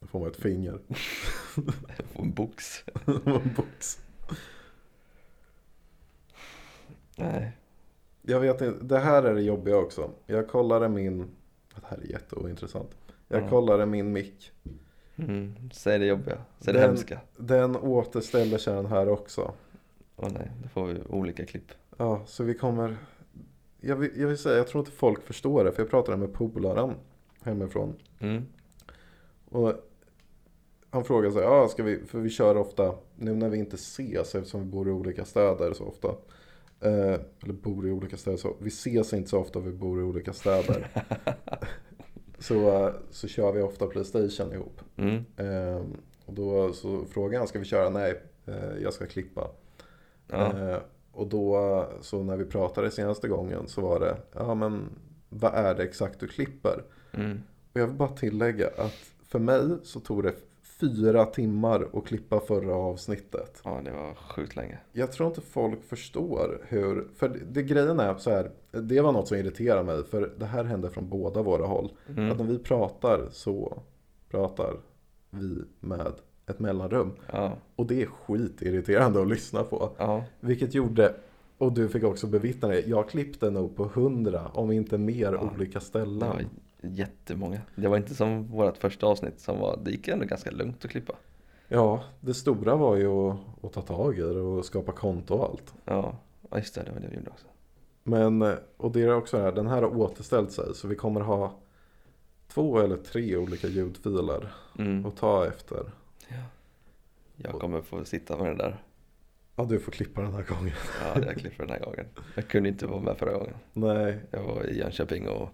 Då 0.00 0.06
får 0.06 0.20
man 0.20 0.28
ett 0.30 0.36
finger. 0.36 0.78
en 2.14 2.32
box. 2.34 2.84
en 3.24 3.50
box. 3.56 4.00
Nej. 7.16 7.56
Jag 8.22 8.40
vet 8.40 8.60
inte, 8.60 8.84
det 8.84 8.98
här 8.98 9.22
är 9.22 9.34
det 9.34 9.42
jobbiga 9.42 9.76
också. 9.76 10.10
Jag 10.26 10.48
kollade 10.48 10.88
min, 10.88 11.18
det 11.74 11.80
här 11.84 11.98
är 11.98 12.02
jätteointressant. 12.10 12.90
Jag 13.28 13.42
Ja. 13.42 13.48
kollade 13.48 13.86
min 13.86 14.12
mick. 14.12 14.52
Mm. 15.16 15.70
Säg 15.72 15.98
det 15.98 16.06
jobbiga, 16.06 16.38
säg 16.60 16.74
det 16.74 16.80
Den- 16.80 16.88
hemska. 16.90 17.20
Den 17.36 17.76
återställer 17.76 18.58
sig 18.58 18.74
den 18.74 18.86
här 18.86 19.08
också. 19.08 19.52
Åh 20.16 20.28
nej, 20.32 20.50
då 20.62 20.68
får 20.68 20.86
vi 20.86 21.00
olika 21.08 21.46
klipp. 21.46 21.72
Ja, 21.96 22.22
så 22.26 22.44
vi 22.44 22.54
kommer 22.54 22.96
jag 23.86 23.96
vill, 23.96 24.10
jag 24.20 24.28
vill 24.28 24.38
säga, 24.38 24.56
jag 24.56 24.68
tror 24.68 24.80
inte 24.80 24.92
folk 24.92 25.22
förstår 25.22 25.64
det 25.64 25.72
för 25.72 25.82
jag 25.82 25.90
pratade 25.90 26.16
med 26.16 26.32
polaren 26.32 26.94
hemifrån 27.42 27.94
Mm. 28.20 28.42
och 29.50 29.72
han 30.90 31.04
frågade 31.04 31.32
så 31.34 31.40
här, 31.40 31.46
ja 31.46 31.68
ska 31.68 31.82
vi, 31.82 31.98
för 32.06 32.18
vi 32.18 32.30
kör 32.30 32.56
ofta, 32.56 32.94
nu 33.16 33.34
när 33.34 33.48
vi 33.48 33.58
inte 33.58 33.74
ses 33.74 34.34
eftersom 34.34 34.60
vi 34.60 34.66
bor 34.66 34.88
i 34.88 34.92
olika 34.92 35.24
städer 35.24 35.72
så 35.72 35.84
ofta 35.84 36.08
eh, 36.80 37.20
eller 37.42 37.52
bor 37.52 37.86
i 37.88 37.90
olika 37.90 38.16
städer 38.16 38.36
så, 38.36 38.56
vi 38.60 38.68
ses 38.68 39.12
inte 39.12 39.30
så 39.30 39.38
ofta 39.38 39.60
vi 39.60 39.72
bor 39.72 40.00
i 40.00 40.02
olika 40.02 40.32
städer 40.32 40.88
så, 42.38 42.84
eh, 42.86 42.92
så 43.10 43.28
kör 43.28 43.52
vi 43.52 43.62
ofta 43.62 43.86
Playstation 43.86 44.52
ihop 44.52 44.80
Mm. 44.96 45.24
eh, 45.36 45.82
och 46.24 46.34
då 46.34 46.72
så 46.72 47.04
frågade 47.04 47.38
han, 47.38 47.48
ska 47.48 47.58
vi 47.58 47.64
köra? 47.64 47.90
Nej, 47.90 48.22
eh, 48.46 48.82
jag 48.82 48.92
ska 48.92 49.06
klippa 49.06 49.50
Ja. 50.28 50.80
Och 51.16 51.26
då, 51.26 51.84
så 52.00 52.22
när 52.22 52.36
vi 52.36 52.44
pratade 52.44 52.90
senaste 52.90 53.28
gången 53.28 53.68
så 53.68 53.80
var 53.80 54.00
det, 54.00 54.16
ja 54.32 54.54
men 54.54 54.88
vad 55.28 55.54
är 55.54 55.74
det 55.74 55.82
exakt 55.82 56.20
du 56.20 56.28
klipper? 56.28 56.82
Mm. 57.12 57.40
Och 57.72 57.80
jag 57.80 57.86
vill 57.86 57.96
bara 57.96 58.08
tillägga 58.08 58.66
att 58.66 59.12
för 59.28 59.38
mig 59.38 59.78
så 59.82 60.00
tog 60.00 60.22
det 60.22 60.34
fyra 60.80 61.24
timmar 61.24 61.88
att 61.92 62.06
klippa 62.06 62.40
förra 62.40 62.74
avsnittet. 62.74 63.60
ja, 63.64 63.80
det 63.84 63.90
var 63.90 64.14
sjukt 64.14 64.56
länge. 64.56 64.78
Jag 64.92 65.12
tror 65.12 65.28
inte 65.28 65.40
folk 65.40 65.84
förstår 65.84 66.60
hur, 66.68 67.08
för 67.16 67.28
det, 67.28 67.38
det 67.50 67.62
grejen 67.62 68.00
är 68.00 68.14
så 68.18 68.30
här, 68.30 68.50
det 68.70 69.00
var 69.00 69.12
något 69.12 69.28
som 69.28 69.36
irriterar 69.36 69.82
mig 69.82 70.04
för 70.04 70.32
det 70.38 70.46
här 70.46 70.64
händer 70.64 70.88
från 70.88 71.08
båda 71.08 71.42
våra 71.42 71.66
håll. 71.66 71.92
Att 72.06 72.16
Mm. 72.18 72.36
när 72.36 72.44
vi 72.44 72.58
pratar 72.58 73.28
så 73.30 73.82
pratar 74.30 74.76
vi 75.30 75.62
med 75.80 76.12
ett 76.46 76.58
mellanrum. 76.58 77.12
Ja. 77.32 77.52
Och 77.76 77.86
det 77.86 78.02
är 78.02 78.06
skitirriterande 78.06 79.22
att 79.22 79.28
lyssna 79.28 79.62
på. 79.62 79.90
Ja. 79.98 80.24
Vilket 80.40 80.74
gjorde, 80.74 81.14
och 81.58 81.72
du 81.72 81.88
fick 81.88 82.04
också 82.04 82.26
bevittna 82.26 82.68
det, 82.68 82.80
jag 82.80 83.08
klippte 83.08 83.50
nog 83.50 83.76
på 83.76 83.84
hundra 83.84 84.48
om 84.54 84.72
inte 84.72 84.98
mer 84.98 85.32
Ja, 85.32 85.50
olika 85.56 85.78
Det 85.78 85.84
ställen. 85.84 86.18
var 86.28 86.44
jättemånga. 86.80 87.60
Det 87.76 87.88
var 87.88 87.96
inte 87.96 88.14
som 88.14 88.46
vårt 88.46 88.76
första 88.76 89.06
avsnitt 89.06 89.40
som 89.40 89.58
var, 89.60 89.78
det 89.84 89.90
gick 89.90 90.08
ändå 90.08 90.24
ganska 90.24 90.50
lugnt 90.50 90.84
att 90.84 90.90
klippa. 90.90 91.12
Ja, 91.68 92.02
det 92.20 92.34
stora 92.34 92.76
var 92.76 92.96
ju 92.96 93.06
att, 93.08 93.36
att 93.62 93.72
ta 93.72 93.82
tag 93.82 94.18
i 94.18 94.20
det 94.20 94.40
och 94.40 94.64
skapa 94.64 94.92
konto 94.92 95.34
och 95.34 95.44
allt. 95.44 95.74
Ja, 95.84 96.16
just 96.56 96.74
det, 96.74 96.82
det 96.82 96.90
var 96.92 97.00
det 97.00 97.08
vi 97.10 97.16
gjorde 97.16 97.30
också. 97.30 97.46
Men, 98.02 98.54
och 98.76 98.92
det 98.92 99.02
är 99.02 99.14
också 99.14 99.36
det 99.36 99.42
här, 99.42 99.52
den 99.52 99.66
här 99.66 99.82
har 99.82 99.96
återställt 99.96 100.52
sig 100.52 100.74
så 100.74 100.88
vi 100.88 100.94
kommer 100.94 101.20
ha 101.20 101.54
två 102.48 102.78
eller 102.80 102.96
tre 102.96 103.36
olika 103.36 103.68
ljudfiler 103.68 104.52
Mm. 104.78 105.06
att 105.06 105.16
ta 105.16 105.46
efter. 105.46 105.82
Jag 107.36 107.60
kommer 107.60 107.82
få 107.82 108.04
sitta 108.04 108.36
med 108.38 108.46
den 108.46 108.58
där. 108.58 108.82
Ja, 109.56 109.64
du 109.64 109.80
får 109.80 109.92
klippa 109.92 110.22
den 110.22 110.32
här 110.34 110.42
gången. 110.42 110.72
Ja, 111.02 111.22
jag 111.22 111.36
klipper 111.36 111.66
den 111.66 111.70
här 111.70 111.84
gången. 111.84 112.06
Jag 112.34 112.48
kunde 112.48 112.68
inte 112.68 112.86
vara 112.86 113.00
med 113.00 113.18
förra 113.18 113.32
gången. 113.32 113.54
Nej. 113.72 114.20
Jag 114.30 114.42
var 114.42 114.64
i 114.64 114.78
Jönköping 114.78 115.28
och 115.28 115.48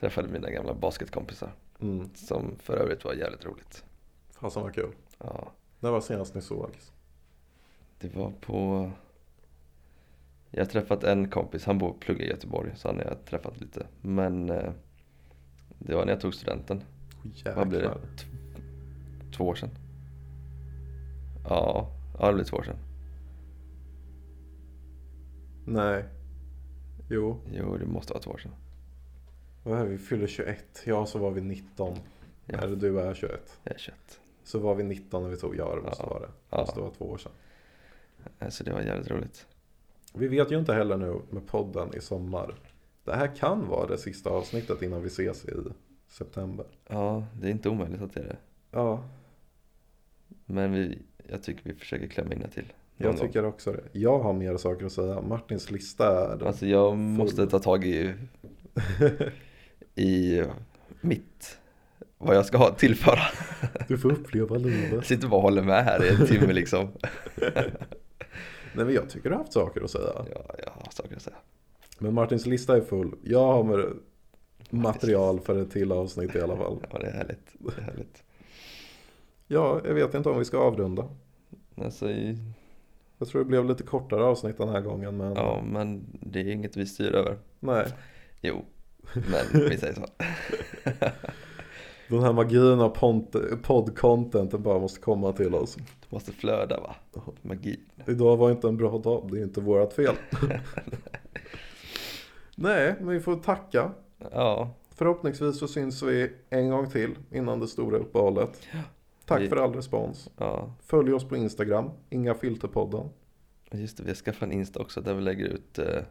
träffade 0.00 0.28
mina 0.28 0.50
gamla 0.50 0.74
basketkompisar. 0.74 1.52
Mm. 1.80 2.10
Som 2.14 2.56
för 2.58 2.76
övrigt 2.76 3.04
var 3.04 3.14
jävligt 3.14 3.44
roligt. 3.44 3.84
Fasen 4.30 4.62
vad 4.62 4.74
kul. 4.74 4.92
Ja, 5.18 5.52
När 5.80 5.90
var 5.90 6.00
senast 6.00 6.34
ni 6.34 6.40
sågs? 6.42 6.92
det 7.98 8.14
var 8.16 8.32
på... 8.40 8.90
Jag 10.50 10.60
har 10.64 10.70
träffat 10.70 11.04
en 11.04 11.30
kompis, 11.30 11.64
han 11.64 11.78
bor 11.78 11.94
pluggar 12.00 12.24
i 12.24 12.28
Göteborg, 12.28 12.72
så 12.76 12.88
han 12.88 12.96
har 12.96 13.04
jag 13.04 13.24
träffat 13.24 13.60
lite. 13.60 13.86
Men 14.00 14.50
eh, 14.50 14.72
det 15.78 15.94
var 15.94 16.04
när 16.04 16.12
jag 16.12 16.20
tog 16.20 16.34
studenten, 16.34 16.82
Oh, 17.24 17.54
Vad 17.54 17.68
blir 17.68 17.80
det? 17.80 17.98
Två 19.40 19.46
år 19.48 19.54
sedan. 19.54 19.70
Ja, 21.44 21.90
ja 22.18 22.26
det 22.28 22.34
blir 22.34 22.44
två 22.44 22.56
år 22.56 22.62
sedan. 22.62 22.76
Nej. 25.66 26.04
Jo, 27.10 27.36
Jo, 27.52 27.76
det 27.76 27.86
måste 27.86 28.12
vara 28.12 28.22
två 28.22 28.30
år 28.30 28.38
sedan. 28.38 28.52
vad 29.64 29.78
är 29.80 29.84
vi? 29.84 29.98
Fyller 29.98 30.26
21. 30.26 30.82
Ja, 30.86 31.06
så 31.06 31.18
var 31.18 31.30
vi 31.30 31.40
19. 31.40 31.96
Ja. 32.46 32.58
Eller 32.58 32.76
du 32.76 33.00
är 33.00 33.14
21. 33.14 33.58
Jag 33.64 33.74
är 33.74 33.78
21. 33.78 34.20
Så 34.44 34.58
var 34.58 34.74
vi 34.74 34.82
19 34.82 35.22
när 35.22 35.30
vi 35.30 35.36
tog, 35.36 35.56
ja 35.56 35.74
det 35.74 35.82
måste 35.82 36.02
Ja. 36.02 36.08
vara 36.08 36.20
det. 36.20 36.26
Det 36.26 36.32
Ja. 36.50 36.58
måste 36.60 36.80
vara 36.80 36.90
två 36.90 37.04
år 37.04 37.18
sedan. 37.18 37.32
Så 38.50 38.64
det 38.64 38.72
var 38.72 38.80
jävligt 38.80 39.10
roligt. 39.10 39.46
Vi 40.14 40.28
vet 40.28 40.50
ju 40.52 40.58
inte 40.58 40.74
heller 40.74 40.96
nu 40.96 41.20
med 41.30 41.46
podden 41.46 41.94
i 41.94 42.00
sommar. 42.00 42.54
Det 43.04 43.14
här 43.16 43.36
kan 43.36 43.68
vara 43.68 43.86
det 43.86 43.98
sista 43.98 44.30
avsnittet 44.30 44.82
innan 44.82 45.02
vi 45.02 45.06
ses 45.06 45.44
i 45.44 45.52
september. 46.08 46.66
Ja, 46.88 47.24
det 47.40 47.46
är 47.46 47.50
inte 47.50 47.68
omöjligt 47.68 48.02
att 48.02 48.14
det 48.14 48.20
är 48.20 48.24
det. 48.24 48.36
Ja, 48.70 49.04
Men 50.50 50.72
vi, 50.72 50.98
jag 51.28 51.42
tycker 51.42 51.62
vi 51.64 51.74
försöker 51.74 52.06
klämma 52.06 52.32
in 52.34 52.40
det 52.40 52.48
till. 52.48 52.72
jag 52.96 53.18
tycker 53.20 53.44
också 53.44 53.72
det. 53.72 53.82
Jag 53.92 54.18
har 54.18 54.32
mer 54.32 54.56
saker 54.56 54.86
att 54.86 54.92
säga. 54.92 55.20
Martins 55.20 55.70
lista 55.70 56.32
är 56.32 56.36
gång. 56.36 56.48
Alltså 56.48 56.66
jag 56.66 56.96
måste 56.96 57.46
ta 57.46 57.58
tag 57.58 57.84
i, 57.84 58.14
i 59.94 60.42
mitt, 61.00 61.58
vad 62.18 62.36
jag 62.36 62.46
ska 62.46 62.58
ha 62.58 62.70
tillföra. 62.74 63.20
Du 63.88 63.98
får 63.98 64.12
uppleva 64.12 64.54
Jag 64.56 64.66
livet. 64.66 65.06
sitter 65.06 65.28
bara 65.28 65.36
och 65.36 65.42
håller 65.42 65.62
med 65.62 65.84
här 65.84 66.04
i 66.04 66.08
en 66.08 66.26
timme 66.26 66.52
liksom. 66.52 66.88
Nej 68.74 68.84
men 68.84 68.92
jag 68.94 69.10
tycker 69.10 69.28
du 69.28 69.34
har 69.34 69.42
haft 69.42 69.52
saker 69.52 69.80
att 69.84 69.90
säga. 69.90 70.10
Ja, 70.34 70.54
jag 70.64 70.70
har 70.70 70.90
saker 70.90 71.16
att 71.16 71.22
säga. 71.22 71.36
Men 71.98 72.14
Martins 72.14 72.46
lista 72.46 72.76
är 72.76 72.80
full. 72.80 73.14
Jag 73.24 73.46
har 73.52 73.64
med 73.64 73.86
material 74.70 75.40
för 75.40 75.62
ett 75.62 75.70
till 75.70 75.92
avsnitt 75.92 76.34
i 76.34 76.40
alla 76.40 76.56
fall. 76.56 76.78
Ja, 76.92 76.98
det 76.98 77.06
är 77.06 77.12
härligt. 77.12 77.46
Det 77.58 77.80
är 77.80 77.84
härligt. 77.84 78.22
Ja, 79.52 79.80
jag 79.84 79.94
vet 79.94 80.14
inte 80.14 80.28
om 80.28 80.38
vi 80.38 80.44
ska 80.44 80.58
avrunda. 80.58 81.08
Alltså, 81.76 82.10
i, 82.10 82.38
Jag 83.18 83.28
tror 83.28 83.38
det 83.38 83.44
blev 83.44 83.64
lite 83.64 83.82
kortare 83.82 84.24
avsnitt 84.24 84.58
den 84.58 84.68
här 84.68 84.80
gången 84.80 85.16
men 85.16 85.34
ja, 85.36 85.62
men 85.64 86.06
det 86.20 86.40
är 86.40 86.48
inget 86.48 86.76
vi 86.76 86.86
styr 86.86 87.12
över. 87.14 87.38
nej. 87.60 87.86
Jo, 88.40 88.64
men 89.14 89.62
vi 89.68 89.78
säger 89.78 89.94
så. 89.94 90.06
Den 92.08 92.22
här 92.22 92.32
magin 92.32 92.80
av 92.80 92.96
podd-contenten 93.62 94.62
bara 94.62 94.78
måste 94.78 95.00
komma 95.00 95.32
till 95.32 95.54
oss. 95.54 95.74
Det 95.74 96.06
måste 96.08 96.32
flöda 96.32 96.80
va? 96.80 96.94
Magi. 97.42 97.80
Idag 98.06 98.36
var 98.36 98.50
inte 98.50 98.68
en 98.68 98.76
bra 98.76 98.98
dag, 98.98 99.28
det 99.32 99.38
är 99.38 99.42
inte 99.42 99.60
vårat 99.60 99.92
fel. 99.92 100.14
Nej, 102.54 102.94
men 103.00 103.08
vi 103.08 103.20
får 103.20 103.36
tacka. 103.36 103.90
Ja, 104.32 104.74
Förhoppningsvis 104.94 105.58
så 105.58 105.68
syns 105.68 106.02
vi 106.02 106.32
en 106.50 106.70
gång 106.70 106.90
till 106.90 107.14
innan 107.32 107.60
det 107.60 107.68
stora 107.68 107.98
uppehållet. 107.98 108.66
Tack 109.38 109.48
för 109.48 109.56
all 109.56 109.74
respons. 109.74 110.30
ja. 110.36 110.72
Följ 110.80 111.12
oss 111.12 111.28
på 111.28 111.36
Instagram, 111.36 111.90
Inga 112.10 112.34
Filterpodden. 112.34 113.08
Just 113.72 113.96
det, 113.96 114.02
vi 114.02 114.08
har 114.10 114.14
skaffat 114.16 114.42
en 114.42 114.52
Insta 114.52 114.80
också 114.80 115.00
där 115.00 115.14
vi 115.14 115.20
lägger 115.22 115.44
ut 115.46 115.78
eh, 115.78 116.02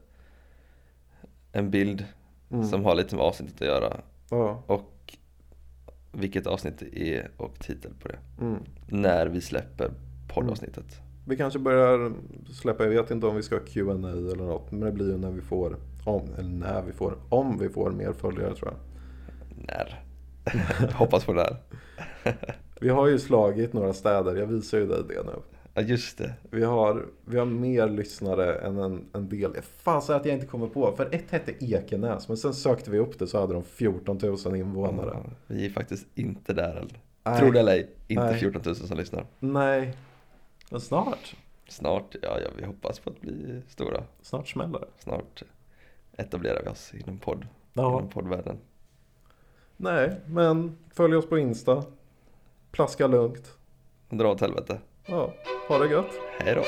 en 1.52 1.72
bild 1.72 2.06
Mm. 2.52 2.66
som 2.66 2.86
har 2.86 2.96
lite 2.96 3.16
med 3.16 3.26
avsnittet 3.26 3.62
att 3.62 3.68
göra 3.68 4.02
Ja, 4.30 4.64
och 4.68 5.18
vilket 6.12 6.48
avsnitt 6.48 6.78
det 6.80 7.00
är 7.18 7.32
och 7.38 7.60
titel 7.60 7.92
på 8.02 8.08
det. 8.08 8.20
mm. 8.42 8.60
När 8.88 9.28
vi 9.28 9.42
släpper 9.42 9.92
poddavsnittet. 10.34 10.86
Vi 11.28 11.38
kanske 11.38 11.60
börjar 11.60 12.14
släppa, 12.54 12.84
jag 12.84 12.90
vet 12.92 13.12
inte 13.12 13.28
om 13.28 13.36
vi 13.36 13.44
ska 13.44 13.56
ha 13.56 13.62
Q&A 13.66 13.94
eller 13.94 14.36
något. 14.36 14.72
Men 14.72 14.80
det 14.82 14.92
blir 14.92 15.12
ju 15.12 15.18
när 15.18 15.32
vi 15.32 15.42
får, 15.42 15.78
om, 16.06 16.28
eller 16.38 16.50
när 16.50 16.82
vi 16.82 16.92
får, 16.92 17.18
om 17.30 17.58
vi 17.58 17.70
får 17.70 17.92
mer 17.92 18.14
följare 18.14 18.56
tror 18.56 18.72
jag. 18.72 18.80
När? 19.68 20.04
Hoppas 20.94 21.26
på 21.26 21.34
när. 21.34 21.58
Vi 22.80 22.90
har 22.90 23.08
ju 23.08 23.20
slagit 23.20 23.74
några 23.74 23.94
städer, 23.94 24.36
jag 24.36 24.46
visar 24.48 24.78
ju 24.78 24.88
dig 24.88 25.04
det 25.08 25.24
nu. 25.24 25.32
Ja 25.74 25.82
just 25.82 26.18
det. 26.18 26.34
Vi 26.52 26.64
har, 26.64 27.06
vi 27.26 27.38
har 27.38 27.46
mer 27.46 27.90
lyssnare 27.90 28.56
än 28.56 28.78
en, 28.78 29.06
en 29.14 29.30
del. 29.30 29.56
Fan 29.62 30.02
så 30.02 30.14
att 30.14 30.26
jag 30.26 30.36
inte 30.36 30.48
kommer 30.48 30.68
på. 30.68 30.92
För 30.96 31.16
ett 31.16 31.32
hette 31.32 31.66
Ekenäs. 31.66 32.28
Men 32.28 32.38
sen 32.38 32.54
sökte 32.54 32.92
vi 32.92 33.00
upp 33.00 33.20
det 33.20 33.28
så 33.28 33.40
hade 33.40 33.54
de 33.54 33.64
14 33.64 34.20
000 34.46 34.56
invånare. 34.56 35.12
Ja, 35.14 35.30
vi 35.48 35.66
är 35.66 35.70
faktiskt 35.70 36.08
inte 36.16 36.54
där. 36.54 36.88
Nej. 37.24 37.40
Tror 37.40 37.52
det 37.52 37.60
eller 37.60 37.72
ej, 37.72 37.90
inte 38.08 38.24
Nej. 38.24 38.40
14 38.40 38.62
000 38.66 38.76
som 38.76 38.98
lyssnar. 38.98 39.26
Nej. 39.40 39.94
Men 40.72 40.82
snart. 40.82 41.36
Snart, 41.68 42.16
ja, 42.22 42.40
ja 42.44 42.50
vi 42.58 42.66
hoppas 42.66 43.00
på 43.00 43.10
att 43.10 43.22
bli 43.22 43.62
stora. 43.68 44.04
Snart 44.22 44.48
smäller 44.48 44.80
det. 44.80 44.88
Snart 44.98 45.44
etablerar 46.18 46.62
vi 46.64 46.70
oss 46.70 46.94
inom 46.94 47.18
podd, 47.18 47.46
Ja. 47.74 47.98
inom 47.98 48.10
poddvärlden. 48.10 48.58
Nej, 49.78 50.16
men 50.26 50.78
följ 50.94 51.16
oss 51.16 51.30
på 51.30 51.38
Insta. 51.38 51.84
Plaska 52.72 53.08
lugnt. 53.08 53.58
Dra 54.10 54.32
åt 54.32 54.42
helvete. 54.42 54.80
Ja, 55.06 55.34
ha 55.68 55.78
det 55.78 55.88
gött. 55.90 56.12
Hej 56.40 56.56
då. 56.56 56.64